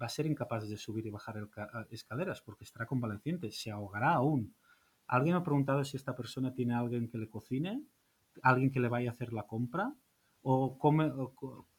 va 0.00 0.06
a 0.06 0.10
ser 0.10 0.26
incapaz 0.26 0.68
de 0.68 0.76
subir 0.76 1.06
y 1.06 1.10
bajar 1.10 1.48
escaleras 1.90 2.42
porque 2.42 2.64
estará 2.64 2.86
convaleciente, 2.86 3.50
se 3.52 3.70
ahogará 3.70 4.14
aún. 4.14 4.54
¿Alguien 5.06 5.36
ha 5.36 5.44
preguntado 5.44 5.84
si 5.84 5.96
esta 5.96 6.14
persona 6.14 6.52
tiene 6.52 6.74
alguien 6.74 7.08
que 7.08 7.18
le 7.18 7.28
cocine? 7.28 7.82
¿Alguien 8.42 8.70
que 8.70 8.80
le 8.80 8.88
vaya 8.88 9.10
a 9.10 9.12
hacer 9.12 9.32
la 9.32 9.46
compra? 9.46 9.94
¿O 10.42 10.78
come, 10.78 11.12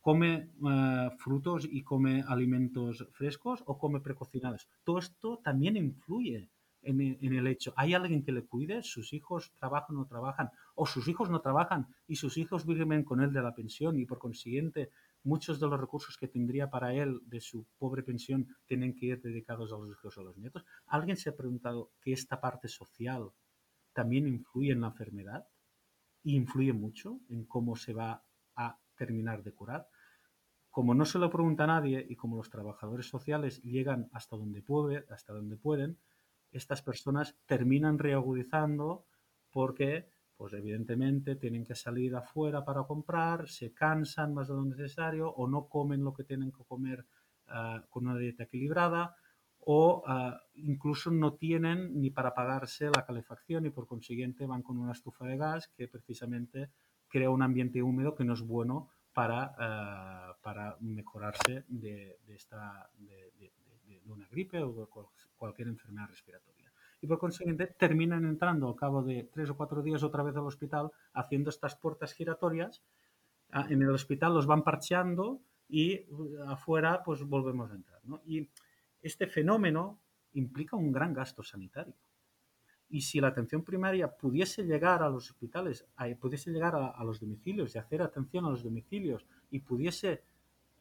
come 0.02 0.50
eh, 0.68 1.10
frutos 1.18 1.68
y 1.70 1.84
come 1.84 2.24
alimentos 2.28 3.08
frescos 3.14 3.64
o 3.66 3.78
come 3.78 4.02
precocinados. 4.02 4.68
Todo 4.84 4.98
esto 5.00 5.40
también 5.44 5.78
influye 5.78 6.50
en, 6.82 7.34
el 7.34 7.46
hecho. 7.46 7.74
¿Hay 7.78 7.94
alguien 7.94 8.24
que 8.24 8.32
le 8.32 8.46
cuide? 8.46 8.82
¿Sus 8.82 9.14
hijos 9.14 9.54
trabajan 9.60 9.96
o 9.96 10.00
no 10.00 10.08
trabajan? 10.08 10.50
¿O 10.74 10.88
sus 10.88 11.08
hijos 11.08 11.30
no 11.30 11.40
trabajan 11.42 11.88
y 12.08 12.16
sus 12.16 12.38
hijos 12.38 12.66
viven 12.66 13.04
con 13.04 13.22
él 13.22 13.32
de 13.32 13.44
la 13.44 13.54
pensión 13.54 14.00
y 14.00 14.06
por 14.06 14.18
consiguiente 14.18 14.90
muchos 15.24 15.60
de 15.60 15.68
los 15.68 15.80
recursos 15.80 16.18
que 16.18 16.28
tendría 16.28 16.72
para 16.72 16.96
él 16.96 17.20
de 17.28 17.40
su 17.40 17.68
pobre 17.78 18.02
pensión 18.02 18.48
tienen 18.66 18.96
que 18.96 19.06
ir 19.06 19.22
dedicados 19.22 19.72
a 19.72 19.78
los 19.78 19.92
hijos 19.92 20.18
o 20.18 20.22
a 20.22 20.24
los 20.24 20.38
nietos? 20.38 20.66
¿Alguien 20.88 21.18
se 21.18 21.30
ha 21.30 21.36
preguntado 21.36 21.92
que 22.02 22.14
esta 22.14 22.42
parte 22.42 22.68
social 22.68 23.30
también 23.94 24.28
influye 24.28 24.72
en 24.72 24.82
la 24.82 24.88
enfermedad? 24.88 25.46
¿Y 26.24 26.36
influye 26.36 26.74
mucho 26.74 27.20
en 27.30 27.46
cómo 27.46 27.76
se 27.76 27.94
va 27.94 28.24
terminar 29.02 29.42
de 29.42 29.52
curar. 29.52 29.88
Como 30.70 30.94
no 30.94 31.06
se 31.06 31.18
lo 31.18 31.32
pregunta 31.32 31.64
a 31.64 31.74
nadie 31.76 32.06
y 32.08 32.16
como 32.16 32.38
los 32.38 32.52
trabajadores 32.52 33.08
sociales 33.08 33.60
llegan 33.64 34.10
hasta 34.14 34.36
donde, 34.38 34.62
puede, 34.62 35.06
hasta 35.10 35.34
donde 35.34 35.58
pueden, 35.58 35.98
estas 36.52 36.84
personas 36.84 37.36
terminan 37.48 37.98
reagudizando 37.98 39.08
porque, 39.50 40.08
pues 40.38 40.54
evidentemente, 40.54 41.36
tienen 41.36 41.66
que 41.66 41.74
salir 41.74 42.16
afuera 42.16 42.64
para 42.64 42.84
comprar, 42.84 43.50
se 43.50 43.74
cansan 43.74 44.36
más 44.36 44.50
de 44.50 44.54
lo 44.54 44.66
necesario 44.66 45.32
o 45.32 45.48
no 45.48 45.68
comen 45.68 46.04
lo 46.04 46.14
que 46.14 46.24
tienen 46.24 46.52
que 46.52 46.64
comer 46.64 47.08
ah, 47.48 47.84
con 47.90 48.06
una 48.06 48.20
dieta 48.20 48.44
equilibrada 48.44 49.16
o 49.62 50.04
ah, 50.06 50.40
incluso 50.54 51.10
no 51.10 51.34
tienen 51.34 52.00
ni 52.00 52.12
para 52.12 52.36
pagarse 52.36 52.86
la 52.96 53.04
calefacción 53.04 53.66
y 53.66 53.72
por 53.72 53.88
consiguiente 53.88 54.46
van 54.46 54.62
con 54.62 54.78
una 54.78 54.92
estufa 54.92 55.26
de 55.26 55.38
gas 55.38 55.70
que 55.76 55.88
precisamente 55.88 56.70
crea 57.12 57.30
un 57.30 57.44
ambiente 57.44 57.84
húmedo 57.84 58.16
que 58.16 58.24
no 58.24 58.34
es 58.34 58.42
bueno 58.42 58.90
para, 59.14 59.56
eh, 59.60 60.34
para 60.42 60.78
mejorarse 60.80 61.66
de, 61.68 62.18
esta, 62.30 62.90
de, 62.98 63.52
una 64.06 64.28
gripe 64.28 64.62
o 64.64 64.90
cualquier 65.36 65.68
enfermedad 65.68 66.08
respiratoria. 66.08 66.72
Y 67.02 67.08
por 67.08 67.20
consiguiente 67.20 67.68
terminan 67.68 68.26
entrando 68.26 68.68
al 68.68 68.76
cabo 68.76 69.04
de 69.04 69.30
tres 69.34 69.50
o 69.50 69.58
cuatro 69.58 69.82
días 69.82 70.04
otra 70.04 70.24
vez 70.24 70.36
al 70.36 70.46
hospital 70.46 70.92
haciendo 71.14 71.50
estas 71.50 71.76
puertas 71.76 72.14
giratorias. 72.14 72.84
En 73.70 73.82
el 73.82 73.90
hospital 73.90 74.34
los 74.34 74.46
van 74.46 74.64
parcheando 74.64 75.42
y 75.68 75.94
eh, 75.94 76.08
afuera 76.48 77.02
pues 77.04 77.24
volvemos 77.24 77.72
a 77.72 77.76
entrar. 77.76 78.02
Y 78.26 78.48
este 79.02 79.28
fenómeno 79.28 80.00
implica 80.34 80.76
un 80.76 80.92
gran 80.92 81.14
gasto 81.14 81.44
sanitario. 81.44 81.96
Y 82.92 83.02
si 83.02 83.22
la 83.22 83.30
atención 83.30 83.64
primaria 83.64 84.12
pudiese 84.12 84.64
llegar 84.64 85.02
a 85.02 85.10
los 85.10 85.32
hospitales, 85.32 85.86
pudiese 86.20 86.52
llegar 86.52 86.76
a, 86.76 87.04
los 87.06 87.22
domicilios 87.22 87.74
y 87.74 87.78
hacer 87.78 88.02
atención 88.02 88.46
a 88.46 88.50
los 88.50 88.64
domicilios 88.64 89.26
y 89.50 89.60
pudiese 89.60 90.22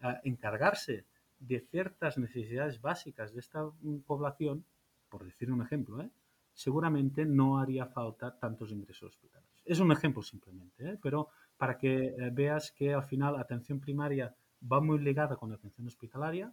eh, 0.00 0.20
encargarse 0.24 1.04
de 1.38 1.60
ciertas 1.60 2.18
necesidades 2.18 2.80
básicas 2.80 3.32
de 3.32 3.38
esta 3.38 3.62
mm, 3.62 4.00
población, 4.00 4.64
por 5.08 5.24
decir 5.24 5.52
un 5.52 5.62
ejemplo, 5.62 6.02
¿eh? 6.02 6.10
seguramente 6.52 7.24
no 7.24 7.60
haría 7.60 7.86
falta 7.86 8.36
tantos 8.36 8.72
ingresos 8.72 9.10
hospitalarios. 9.10 9.62
Es 9.64 9.78
un 9.78 9.92
ejemplo 9.92 10.20
simplemente, 10.20 10.90
¿eh? 10.90 10.98
pero 11.00 11.28
para 11.56 11.78
que 11.78 12.12
veas 12.32 12.72
que 12.72 12.92
al 12.92 13.04
final 13.04 13.34
la 13.34 13.42
atención 13.42 13.78
primaria 13.78 14.34
va 14.60 14.80
muy 14.80 14.98
ligada 14.98 15.36
con 15.36 15.50
la 15.50 15.56
atención 15.56 15.86
hospitalaria 15.86 16.52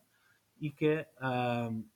y 0.60 0.74
que 0.74 1.08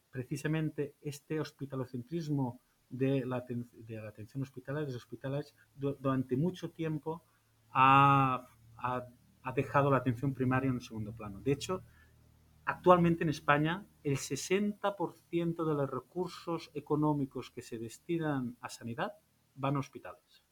precisamente 0.10 0.96
este 1.02 1.40
hospitalocentrismo 1.40 2.60
de 2.92 3.26
la, 3.26 3.42
de 3.48 3.96
la 3.96 4.10
atención 4.10 4.44
hospitalaria, 4.44 4.86
de 4.86 4.94
los 4.94 5.04
hospitales, 5.04 5.56
durante 5.76 6.36
mucho 6.36 6.70
tiempo 6.72 7.24
ha, 7.72 8.48
ha, 8.78 9.52
dejado 9.54 9.90
la 9.90 9.98
atención 9.98 10.34
primaria 10.34 10.68
en 10.68 10.76
un 10.76 10.82
segundo 10.82 11.14
plano. 11.14 11.40
De 11.42 11.52
hecho, 11.54 11.84
actualmente 12.66 13.24
en 13.24 13.30
España, 13.30 13.86
el 14.04 14.18
60% 14.18 15.66
de 15.66 15.74
los 15.74 15.90
recursos 15.90 16.70
económicos 16.74 17.50
que 17.50 17.62
se 17.62 17.78
destinan 17.78 18.58
a 18.62 18.70
sanidad 18.70 19.14
van 19.56 19.76
a 19.76 19.80
hospitales. 19.80 20.44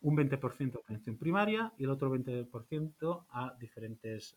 un 0.00 0.16
20% 0.16 0.76
a 0.76 0.80
atención 0.80 1.16
primaria 1.16 1.72
y 1.78 1.84
el 1.84 1.90
otro 1.90 2.14
20% 2.14 3.26
a 3.30 3.56
diferentes, 3.58 4.36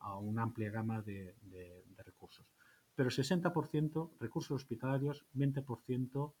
a 0.00 0.18
una 0.18 0.42
amplia 0.42 0.70
gama 0.70 1.02
de, 1.02 1.36
recursos. 1.44 1.97
Pero 2.98 3.10
60% 3.10 4.10
recursos 4.18 4.50
hospitalarios, 4.50 5.24
20% 5.32 6.32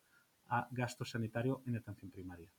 a 0.48 0.66
gasto 0.72 1.04
sanitario 1.04 1.62
en 1.66 1.76
atención 1.76 2.10
primaria. 2.10 2.50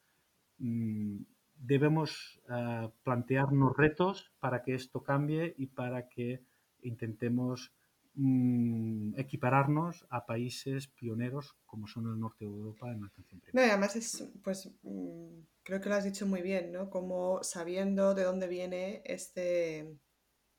Mm, 0.59 1.17
debemos 1.57 2.39
uh, 2.47 2.87
plantearnos 3.03 3.75
retos 3.75 4.31
para 4.39 4.63
que 4.63 4.73
esto 4.73 5.03
cambie 5.03 5.53
y 5.57 5.65
para 5.67 6.07
que 6.07 6.41
intentemos 6.81 7.73
mm, 8.15 9.19
equipararnos 9.19 10.07
a 10.09 10.25
países 10.25 10.87
pioneros 10.87 11.57
como 11.65 11.85
son 11.85 12.07
el 12.07 12.17
norte 12.17 12.45
de 12.45 12.51
Europa 12.51 12.89
en 12.93 13.03
atención 13.03 13.41
primaria. 13.41 13.73
Además 13.73 13.97
es, 13.97 14.31
pues, 14.41 14.71
mm, 14.83 15.41
creo 15.63 15.81
que 15.81 15.89
lo 15.89 15.95
has 15.95 16.05
dicho 16.05 16.25
muy 16.25 16.41
bien, 16.41 16.71
¿no? 16.71 16.89
Como 16.89 17.43
sabiendo 17.43 18.15
de 18.15 18.23
dónde 18.23 18.47
viene 18.47 19.01
este, 19.03 19.99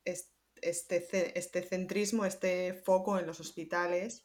este, 0.05 0.40
este 0.61 1.61
centrismo, 1.61 2.25
este 2.25 2.73
foco 2.73 3.19
en 3.19 3.27
los 3.27 3.39
hospitales, 3.39 4.23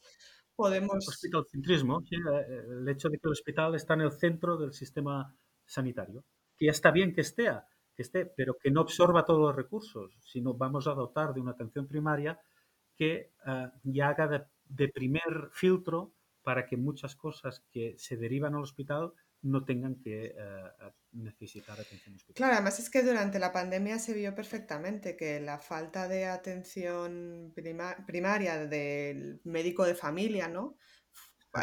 podemos... 0.57 1.07
Hospitalcentrismo, 1.07 2.01
¿sí? 2.01 2.15
Eh, 2.15 2.63
el 2.79 2.89
hecho 2.89 3.07
de 3.09 3.17
que 3.19 3.27
el 3.27 3.31
hospital 3.31 3.75
está 3.75 3.93
en 3.93 4.01
el 4.01 4.11
centro 4.11 4.57
del 4.57 4.73
sistema 4.73 5.33
sanitario, 5.65 6.25
que 6.57 6.65
ya 6.65 6.71
está 6.71 6.91
bien 6.91 7.13
que 7.13 7.21
esté, 7.21 7.49
que 7.95 8.01
esté, 8.01 8.25
pero 8.25 8.55
que 8.61 8.71
no 8.71 8.81
absorba 8.81 9.23
todos 9.23 9.39
los 9.39 9.55
recursos, 9.55 10.17
sino 10.25 10.55
vamos 10.55 10.87
a 10.87 10.93
dotar 10.93 11.33
de 11.33 11.41
una 11.41 11.51
atención 11.51 11.87
primaria 11.87 12.39
que 12.95 13.31
uh, 13.45 13.69
ya 13.83 14.09
haga 14.09 14.49
de, 14.65 14.87
primer 14.89 15.49
filtro 15.51 16.13
para 16.41 16.65
que 16.65 16.77
muchas 16.77 17.15
cosas 17.15 17.63
que 17.71 17.95
se 17.97 18.17
derivan 18.17 18.55
al 18.55 18.63
hospital 18.63 19.13
no 19.41 19.63
tengan 19.65 19.95
que 19.95 20.35
uh, 20.35 20.91
necesitar 21.11 21.79
atención 21.79 22.15
hospitalaria. 22.15 22.35
Claro, 22.35 22.53
además 22.53 22.79
es 22.79 22.89
que 22.89 23.03
durante 23.03 23.39
la 23.39 23.51
pandemia 23.51 23.99
se 23.99 24.13
vio 24.13 24.33
perfectamente 24.33 25.15
que 25.15 25.39
la 25.39 25.59
falta 25.59 26.07
de 26.07 26.25
atención 26.25 27.53
primaria 28.05 28.65
del 28.65 29.41
médico 29.43 29.85
de 29.85 29.95
familia, 29.95 30.47
¿no? 30.47 30.77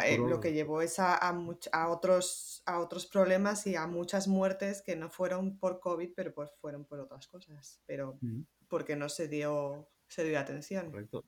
Eh, 0.03 0.17
lo 0.17 0.41
que 0.41 0.51
llevó 0.51 0.81
es 0.81 0.99
a, 0.99 1.15
a, 1.15 1.89
otros, 1.89 2.63
a 2.65 2.79
otros 2.79 3.05
problemas 3.07 3.65
y 3.67 3.75
a 3.75 3.87
muchas 3.87 4.27
muertes 4.27 4.81
que 4.81 4.95
no 4.95 5.09
fueron 5.09 5.57
por 5.57 5.79
COVID, 5.79 6.11
pero 6.15 6.33
pues 6.33 6.51
fueron 6.59 6.85
por 6.85 6.99
otras 6.99 7.27
cosas, 7.27 7.81
pero 7.85 8.19
porque 8.67 8.95
no 8.95 9.07
se 9.07 9.27
dio, 9.27 9.87
se 10.07 10.23
dio 10.25 10.39
atención. 10.39 10.91
Correcto. 10.91 11.23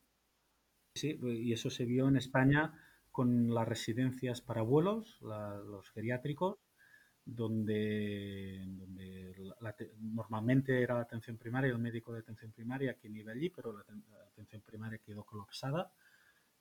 Sí, 0.94 1.18
y 1.22 1.52
eso 1.52 1.70
se 1.70 1.84
vio 1.84 2.08
en 2.08 2.16
España 2.16 2.74
con 3.18 3.52
las 3.52 3.66
residencias 3.66 4.40
para 4.40 4.60
abuelos, 4.60 5.18
los 5.22 5.90
geriátricos, 5.90 6.60
donde, 7.24 8.64
normalmente 9.98 10.80
era 10.80 10.94
la 10.94 11.00
atención 11.00 11.36
primaria, 11.36 11.72
el 11.72 11.80
médico 11.80 12.12
de 12.12 12.20
atención 12.20 12.52
primaria 12.52 12.94
quien 12.94 13.16
iba 13.16 13.32
allí, 13.32 13.50
pero 13.50 13.72
la, 13.72 13.80
atención 14.28 14.62
primaria 14.62 15.00
quedó 15.04 15.24
colapsada. 15.24 15.90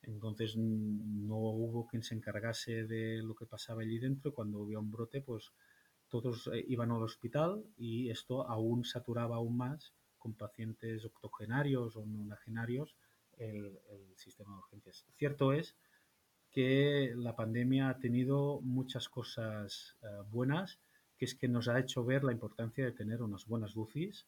Entonces 0.01 0.57
no 0.57 1.37
hubo 1.37 1.85
quien 1.85 2.01
se 2.01 2.15
encargase 2.15 2.85
de 2.85 3.21
lo 3.21 3.35
que 3.35 3.45
pasaba 3.45 3.83
allí 3.83 3.99
dentro. 3.99 4.33
Cuando 4.33 4.57
hubo 4.57 4.79
un 4.79 4.89
brote, 4.89 5.21
pues 5.21 5.51
todos 6.09 6.49
eh, 6.51 6.65
iban 6.67 6.89
al 6.89 7.03
hospital 7.03 7.63
y 7.77 8.09
esto 8.09 8.49
aún 8.49 8.83
saturaba 8.83 9.35
aún 9.35 9.57
más 9.57 9.93
con 10.17 10.33
pacientes 10.33 11.05
octogenarios 11.05 11.95
o 11.97 12.03
nonagenarios 12.07 12.97
el, 13.37 13.79
el 13.91 14.17
sistema 14.17 14.53
de 14.53 14.57
urgencias. 14.57 15.05
Cierto 15.17 15.53
es 15.53 15.75
que 16.51 17.13
la 17.15 17.35
pandemia 17.35 17.89
ha 17.89 17.99
tenido 17.99 18.61
muchas 18.61 19.09
cosas 19.09 19.97
eh, 20.01 20.07
buenas, 20.29 20.79
que 21.17 21.25
es 21.25 21.35
que 21.35 21.47
nos 21.47 21.67
ha 21.67 21.79
hecho 21.79 22.05
ver 22.05 22.23
la 22.23 22.31
importancia 22.31 22.85
de 22.85 22.91
tener 22.91 23.21
unas 23.21 23.45
buenas 23.45 23.75
UCIs, 23.75 24.27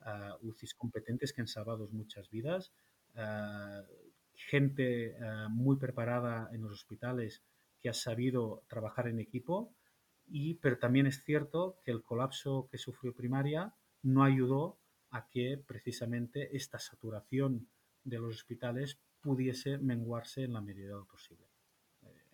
uh, 0.00 0.46
UCIs 0.46 0.74
competentes 0.74 1.32
que 1.32 1.40
han 1.40 1.48
salvado 1.48 1.88
muchas 1.92 2.28
vidas, 2.28 2.72
uh, 3.14 3.84
gente 4.34 5.16
uh, 5.20 5.48
muy 5.48 5.76
preparada 5.76 6.50
en 6.52 6.62
los 6.62 6.72
hospitales 6.72 7.42
que 7.80 7.88
ha 7.88 7.94
sabido 7.94 8.64
trabajar 8.68 9.06
en 9.06 9.20
equipo, 9.20 9.74
y, 10.26 10.54
pero 10.54 10.78
también 10.78 11.06
es 11.06 11.22
cierto 11.22 11.78
que 11.84 11.92
el 11.92 12.02
colapso 12.02 12.68
que 12.70 12.78
sufrió 12.78 13.14
primaria 13.14 13.74
no 14.02 14.24
ayudó 14.24 14.78
a 15.10 15.28
que 15.28 15.62
precisamente 15.64 16.56
esta 16.56 16.78
saturación 16.78 17.68
de 18.02 18.18
los 18.18 18.34
hospitales 18.34 18.98
pudiese 19.20 19.78
menguarse 19.78 20.42
en 20.42 20.54
la 20.54 20.60
medida 20.60 20.88
de 20.88 20.94
lo 20.94 21.06
posible 21.06 21.53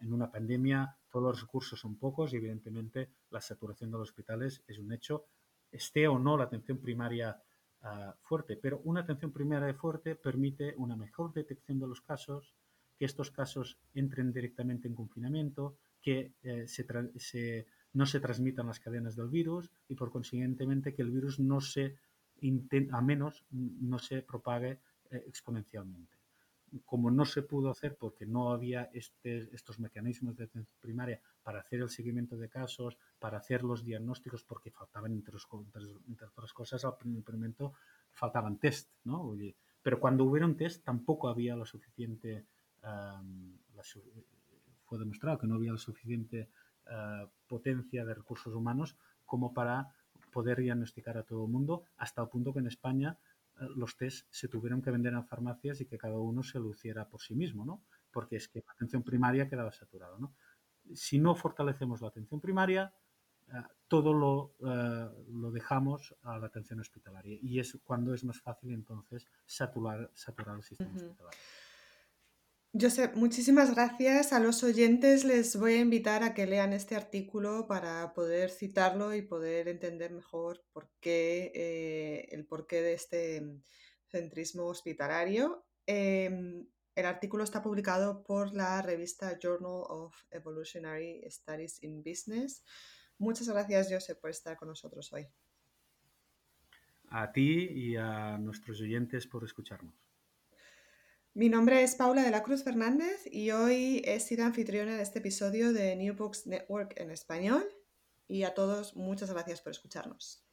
en 0.03 0.13
una 0.13 0.31
pandemia 0.31 0.97
todos 1.11 1.25
los 1.25 1.41
recursos 1.43 1.81
son 1.81 1.97
pocos 1.97 2.33
y 2.33 2.37
evidentemente 2.37 3.11
la 3.31 3.41
saturación 3.41 3.91
de 3.91 3.99
los 3.99 4.11
hospitales 4.11 4.63
es 4.67 4.79
un 4.79 4.93
hecho, 4.93 5.27
esté 5.71 6.09
o 6.09 6.19
no 6.19 6.37
la 6.37 6.45
atención 6.45 6.79
primaria 6.79 7.43
uh, 7.83 8.13
fuerte, 8.23 8.57
pero 8.57 8.81
una 8.85 9.01
atención 9.01 9.33
primaria 9.33 9.75
fuerte 9.75 10.15
permite 10.15 10.75
una 10.77 10.97
mejor 10.97 11.33
detección 11.33 11.79
de 11.79 11.89
los 11.89 12.01
casos, 12.01 12.55
que 12.97 13.05
estos 13.05 13.31
casos 13.31 13.79
entren 13.95 14.33
directamente 14.33 14.87
en 14.87 14.95
confinamiento, 14.95 15.77
que 16.03 16.35
eh, 16.43 16.67
no 17.93 18.07
se 18.07 18.21
transmitan 18.21 18.67
las 18.67 18.81
cadenas 18.81 19.17
del 19.17 19.29
virus 19.29 19.71
y 19.89 19.95
por 19.95 20.11
consiguientemente 20.11 20.95
que 20.95 21.03
el 21.03 21.11
virus 21.11 21.41
no 21.41 21.61
se, 21.61 21.97
a 22.93 23.01
menos 23.01 23.45
no 23.51 23.99
se 23.99 24.23
propague 24.23 24.81
eh, 25.11 25.25
exponencialmente 25.27 26.20
como 26.85 27.11
no 27.11 27.25
se 27.25 27.43
pudo 27.43 27.71
hacer 27.71 27.97
porque 27.97 28.27
no 28.27 28.53
había 28.53 28.91
este, 28.93 29.49
estos 29.55 29.79
mecanismos 29.81 30.37
de 30.37 30.45
atención 30.45 30.77
primaria 30.81 31.21
para 31.43 31.61
hacer 31.61 31.81
el 31.81 31.91
seguimiento 31.91 32.37
de 32.37 32.49
casos, 32.49 32.97
para 33.19 33.39
hacer 33.39 33.65
los 33.65 33.85
diagnósticos, 33.85 34.45
porque 34.45 34.71
faltaban, 34.71 35.13
entre, 35.13 35.37
otras 35.37 36.53
cosas, 36.53 36.85
al 36.85 36.97
primer 36.97 37.25
momento 37.33 37.75
faltaban 38.13 38.59
test, 38.59 38.91
¿no? 39.05 39.35
Pero 39.83 39.99
cuando 39.99 40.25
hubieron 40.25 40.57
test 40.57 40.85
tampoco 40.85 41.29
había 41.29 41.57
lo 41.57 41.65
suficiente, 41.67 42.45
fue 44.85 44.99
demostrado 44.99 45.39
que 45.39 45.47
no 45.47 45.55
había 45.55 45.73
la 45.73 45.79
suficiente 45.79 46.49
ah, 46.87 47.27
potencia 47.49 48.05
de 48.05 48.15
recursos 48.15 48.55
humanos 48.55 48.97
como 49.25 49.55
para 49.55 49.95
poder 50.33 50.59
diagnosticar 50.59 51.17
a 51.19 51.23
todo 51.23 51.45
el 51.45 51.51
mundo, 51.51 51.85
hasta 51.97 52.23
el 52.23 52.29
punto 52.29 52.53
que 52.53 52.61
en 52.61 52.67
España 52.67 53.19
los 53.77 53.97
test 53.97 54.27
se 54.31 54.49
tuvieron 54.49 54.83
que 54.83 54.91
vender 54.91 55.13
en 55.13 55.25
farmacias 55.25 55.81
y 55.81 55.87
que 55.87 55.99
cada 55.99 56.19
uno 56.19 56.43
se 56.43 56.59
luciera 56.59 57.09
por 57.09 57.21
sí 57.21 57.35
mismo, 57.35 57.65
¿no? 57.65 57.83
Porque 58.11 58.37
es 58.37 58.49
que 58.49 58.63
la 58.67 58.73
atención 58.73 59.03
primaria 59.03 59.49
quedaba 59.49 59.73
saturada, 59.73 60.19
¿no? 60.19 60.35
Si 60.95 61.19
no 61.19 61.35
fortalecemos 61.35 62.01
la 62.01 62.09
atención 62.09 62.41
primaria, 62.41 62.93
eh, 63.49 63.63
todo 63.89 64.13
lo, 64.13 64.55
eh, 64.61 65.11
lo, 65.33 65.51
dejamos 65.51 66.15
a 66.23 66.39
la 66.39 66.47
atención 66.47 66.81
hospitalaria 66.81 67.39
y 67.41 67.59
es 67.59 67.79
cuando 67.85 68.15
es 68.15 68.25
más 68.25 68.41
fácil 68.41 68.73
entonces 68.73 69.27
saturar, 69.45 70.11
saturar 70.15 70.57
el 70.57 70.63
sistema 70.63 70.95
hospitalario. 70.95 71.39
Josep, 72.73 73.17
muchísimas 73.17 73.75
gracias. 73.75 74.33
A 74.33 74.39
los 74.39 74.63
oyentes 74.63 75.25
les 75.25 75.57
voy 75.57 75.75
a 75.75 75.81
invitar 75.81 76.23
a 76.23 76.35
que 76.35 76.47
lean 76.47 76.73
este 76.73 76.95
artículo 76.95 77.67
para 77.67 78.13
poder 78.15 78.51
citarlo 78.51 79.13
y 79.13 79.23
poder 79.23 79.67
entender 79.67 80.13
mejor 80.13 80.65
por 80.73 80.89
qué, 81.01 81.51
eh, 81.53 82.29
el 82.31 82.47
porqué 82.47 82.81
de 82.81 82.93
este 82.93 83.43
centrismo 84.07 84.67
hospitalario. 84.67 85.67
Em, 85.85 86.65
el 86.95 87.07
artículo 87.07 87.43
está 87.43 87.61
publicado 87.61 88.23
por 88.23 88.55
la 88.55 88.81
revista 88.83 89.37
Journal 89.43 89.83
of 89.89 90.15
Evolutionary 90.31 91.25
Studies 91.29 91.83
in 91.83 92.05
Business. 92.05 92.63
Muchas 93.19 93.49
gracias, 93.49 93.89
Josep, 93.91 94.21
por 94.21 94.31
estar 94.31 94.57
con 94.57 94.69
nosotros 94.69 95.13
hoy. 95.13 95.27
A 97.09 97.33
ti 97.33 97.69
y 97.69 97.97
a 97.97 98.39
nuestros 98.39 98.81
oyentes 98.81 99.27
por 99.27 99.43
escucharnos. 99.43 100.10
Mi 101.33 101.49
nombre 101.49 101.85
es 101.85 101.95
Paula 101.95 102.25
de 102.25 102.33
la 102.33 102.43
Cruz 102.43 102.65
Fernández 102.65 103.25
y 103.31 103.53
hoy 103.53 104.03
he 104.05 104.19
sido 104.19 104.45
anfitriona 104.45 104.97
de 104.97 105.03
este 105.05 105.21
episodio 105.21 105.73
de 105.73 105.95
New 105.95 106.17
Books 106.17 106.49
Network 106.49 106.95
en 106.97 107.13
español. 107.13 107.65
Y 108.27 108.43
a 108.43 108.53
todos, 108.53 108.97
muchas 108.97 109.31
gracias 109.31 109.61
por 109.61 109.71
escucharnos. 109.71 110.45